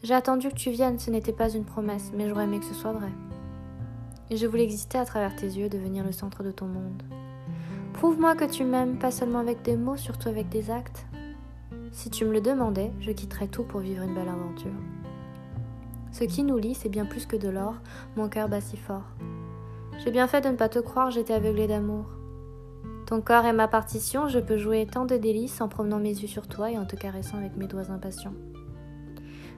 J'ai 0.02 0.14
attendu 0.14 0.48
que 0.48 0.54
tu 0.54 0.70
viennes, 0.70 0.98
ce 0.98 1.10
n'était 1.10 1.34
pas 1.34 1.50
une 1.50 1.66
promesse, 1.66 2.12
mais 2.14 2.30
j'aurais 2.30 2.44
aimé 2.44 2.60
que 2.60 2.64
ce 2.64 2.72
soit 2.72 2.92
vrai. 2.92 3.12
Et 4.30 4.38
je 4.38 4.46
voulais 4.46 4.64
exister 4.64 4.96
à 4.96 5.04
travers 5.04 5.36
tes 5.36 5.46
yeux, 5.46 5.68
devenir 5.68 6.02
le 6.02 6.12
centre 6.12 6.42
de 6.42 6.50
ton 6.50 6.66
monde. 6.66 7.02
Prouve-moi 7.92 8.36
que 8.36 8.50
tu 8.50 8.64
m'aimes, 8.64 8.98
pas 8.98 9.10
seulement 9.10 9.40
avec 9.40 9.60
des 9.60 9.76
mots, 9.76 9.98
surtout 9.98 10.30
avec 10.30 10.48
des 10.48 10.70
actes. 10.70 11.04
Si 11.92 12.08
tu 12.08 12.24
me 12.24 12.32
le 12.32 12.40
demandais, 12.40 12.90
je 13.00 13.10
quitterais 13.10 13.48
tout 13.48 13.64
pour 13.64 13.80
vivre 13.80 14.02
une 14.02 14.14
belle 14.14 14.28
aventure. 14.28 14.72
Ce 16.12 16.24
qui 16.24 16.42
nous 16.42 16.58
lie, 16.58 16.74
c'est 16.74 16.88
bien 16.88 17.04
plus 17.04 17.26
que 17.26 17.36
de 17.36 17.48
l'or, 17.48 17.74
mon 18.16 18.28
cœur 18.28 18.48
bat 18.48 18.60
si 18.60 18.76
fort. 18.76 19.04
J'ai 20.04 20.10
bien 20.10 20.26
fait 20.26 20.40
de 20.40 20.48
ne 20.48 20.56
pas 20.56 20.68
te 20.68 20.78
croire, 20.78 21.10
j'étais 21.10 21.34
aveuglée 21.34 21.66
d'amour. 21.66 22.06
Ton 23.06 23.20
corps 23.20 23.44
est 23.44 23.52
ma 23.52 23.68
partition, 23.68 24.28
je 24.28 24.38
peux 24.38 24.56
jouer 24.56 24.86
tant 24.86 25.04
de 25.04 25.16
délices 25.16 25.60
en 25.60 25.68
promenant 25.68 25.98
mes 25.98 26.10
yeux 26.10 26.28
sur 26.28 26.46
toi 26.46 26.70
et 26.70 26.78
en 26.78 26.84
te 26.84 26.96
caressant 26.96 27.38
avec 27.38 27.56
mes 27.56 27.66
doigts 27.66 27.90
impatients. 27.90 28.34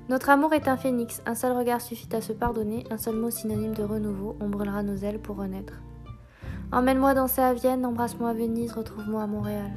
Notre 0.08 0.30
amour 0.30 0.52
est 0.52 0.68
un 0.68 0.76
phénix, 0.76 1.22
un 1.26 1.34
seul 1.34 1.56
regard 1.56 1.80
suffit 1.80 2.08
à 2.14 2.20
se 2.20 2.32
pardonner, 2.32 2.84
un 2.90 2.98
seul 2.98 3.16
mot 3.16 3.30
synonyme 3.30 3.74
de 3.74 3.82
renouveau, 3.82 4.36
on 4.40 4.48
brûlera 4.48 4.82
nos 4.82 4.96
ailes 4.96 5.20
pour 5.20 5.36
renaître. 5.36 5.74
Emmène-moi 6.72 7.14
danser 7.14 7.42
à 7.42 7.54
Vienne, 7.54 7.86
embrasse-moi 7.86 8.30
à 8.30 8.34
Venise, 8.34 8.72
retrouve-moi 8.72 9.22
à 9.22 9.26
Montréal. 9.26 9.70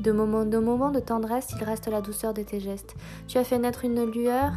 De 0.00 0.12
moments, 0.12 0.44
de 0.44 0.58
moments 0.58 0.90
de 0.90 1.00
tendresse, 1.00 1.54
il 1.56 1.64
reste 1.64 1.86
la 1.86 2.00
douceur 2.00 2.34
de 2.34 2.42
tes 2.42 2.60
gestes. 2.60 2.96
Tu 3.28 3.38
as 3.38 3.44
fait 3.44 3.58
naître 3.58 3.84
une 3.84 4.04
lueur 4.04 4.52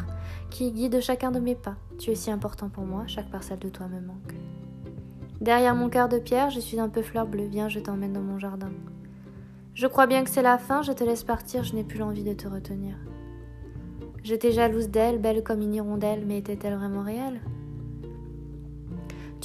qui 0.50 0.72
guide 0.72 1.02
chacun 1.02 1.32
de 1.32 1.40
mes 1.40 1.56
pas. 1.56 1.76
Tu 1.98 2.12
es 2.12 2.16
si 2.16 2.32
important 2.32 2.70
pour 2.70 2.86
moi, 2.86 3.04
chaque 3.08 3.30
parcelle 3.30 3.60
de 3.60 3.70
toi 3.70 3.88
me 3.88 4.00
manque. 4.00 4.36
Derrière 5.42 5.76
mon 5.76 5.90
cœur 5.90 6.10
de 6.10 6.18
pierre, 6.18 6.50
je 6.50 6.60
suis 6.60 6.80
un 6.80 6.90
peu 6.90 7.02
fleur 7.02 7.28
bleue, 7.28 7.48
viens, 7.48 7.70
je 7.70 7.80
t'emmène 7.80 8.14
dans 8.14 8.22
mon 8.22 8.40
jardin. 8.40 8.72
Je 9.74 9.86
crois 9.86 10.08
bien 10.08 10.24
que 10.24 10.30
c'est 10.30 10.42
la 10.42 10.58
fin, 10.58 10.82
je 10.82 10.92
te 10.92 11.04
laisse 11.04 11.24
partir, 11.24 11.64
je 11.64 11.76
n'ai 11.76 11.84
plus 11.84 12.00
l'envie 12.00 12.24
de 12.24 12.34
te 12.34 12.48
retenir. 12.48 12.96
J'étais 14.24 14.52
jalouse 14.52 14.90
d'elle, 14.90 15.20
belle 15.20 15.44
comme 15.44 15.62
une 15.62 15.76
hirondelle, 15.76 16.26
mais 16.26 16.40
était-elle 16.40 16.76
vraiment 16.76 17.04
réelle? 17.04 17.40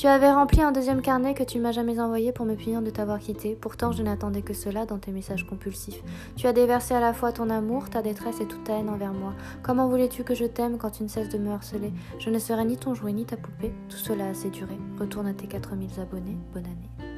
Tu 0.03 0.09
avais 0.09 0.33
rempli 0.33 0.61
un 0.61 0.73
deuxième 0.73 1.01
carnet 1.01 1.33
que 1.33 1.45
tu 1.45 1.61
m'as 1.61 1.71
jamais 1.71 2.01
envoyé 2.01 2.33
pour 2.33 2.45
me 2.45 2.57
punir 2.57 2.83
de 2.83 2.91
t'avoir 2.91 3.21
quitté. 3.21 3.55
Pourtant, 3.55 3.93
je 3.93 4.03
n'attendais 4.03 4.43
que 4.43 4.53
cela 4.53 4.85
dans 4.85 4.99
tes 4.99 5.13
messages 5.13 5.47
compulsifs. 5.47 6.03
Tu 6.35 6.49
as 6.49 6.53
déversé 6.53 6.93
à 6.93 6.99
la 6.99 7.13
fois 7.13 7.31
ton 7.31 7.49
amour, 7.51 7.89
ta 7.89 8.03
détresse 8.03 8.41
et 8.41 8.49
toute 8.49 8.65
ta 8.65 8.73
haine 8.73 8.89
envers 8.89 9.13
moi. 9.13 9.33
Comment 9.63 9.87
voulais-tu 9.87 10.25
que 10.25 10.35
je 10.35 10.45
t'aime 10.45 10.77
quand 10.77 10.91
tu 10.91 11.05
ne 11.05 11.09
cesses 11.09 11.29
de 11.29 11.39
me 11.39 11.53
harceler? 11.53 11.93
Je 12.19 12.31
ne 12.31 12.41
serai 12.41 12.65
ni 12.65 12.77
ton 12.77 12.95
jouet 12.95 13.13
ni 13.13 13.25
ta 13.25 13.37
poupée. 13.37 13.73
Tout 13.89 13.97
cela 13.97 14.27
a 14.27 14.31
assez 14.31 14.51
duré. 14.51 14.77
Retourne 14.99 15.29
à 15.29 15.35
tes 15.35 15.47
4000 15.47 15.89
abonnés. 16.01 16.37
Bonne 16.53 16.67
année. 16.67 17.13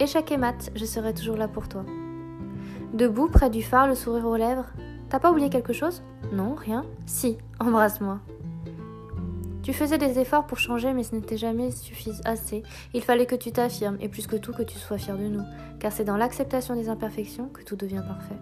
Échec 0.00 0.32
et 0.32 0.38
mat, 0.38 0.70
je 0.74 0.86
serai 0.86 1.12
toujours 1.12 1.36
là 1.36 1.46
pour 1.46 1.68
toi. 1.68 1.84
Debout, 2.94 3.28
près 3.28 3.50
du 3.50 3.62
phare, 3.62 3.86
le 3.86 3.96
sourire 3.96 4.24
aux 4.24 4.36
lèvres, 4.36 4.64
T'as 5.10 5.18
pas 5.18 5.30
oublié 5.30 5.50
quelque 5.50 5.74
chose? 5.74 6.02
Non, 6.32 6.54
rien? 6.54 6.86
Si, 7.04 7.36
embrasse-moi. 7.60 8.20
Tu 9.62 9.72
faisais 9.72 9.98
des 9.98 10.18
efforts 10.18 10.46
pour 10.46 10.58
changer, 10.58 10.92
mais 10.92 11.04
ce 11.04 11.14
n'était 11.14 11.36
jamais 11.36 11.70
suffisant 11.70 12.22
assez. 12.24 12.62
Il 12.94 13.02
fallait 13.02 13.26
que 13.26 13.36
tu 13.36 13.52
t'affirmes, 13.52 13.96
et 14.00 14.08
plus 14.08 14.26
que 14.26 14.36
tout 14.36 14.52
que 14.52 14.62
tu 14.62 14.76
sois 14.76 14.98
fier 14.98 15.16
de 15.16 15.28
nous, 15.28 15.44
car 15.78 15.92
c'est 15.92 16.04
dans 16.04 16.16
l'acceptation 16.16 16.74
des 16.74 16.88
imperfections 16.88 17.48
que 17.48 17.62
tout 17.62 17.76
devient 17.76 18.02
parfait. 18.06 18.38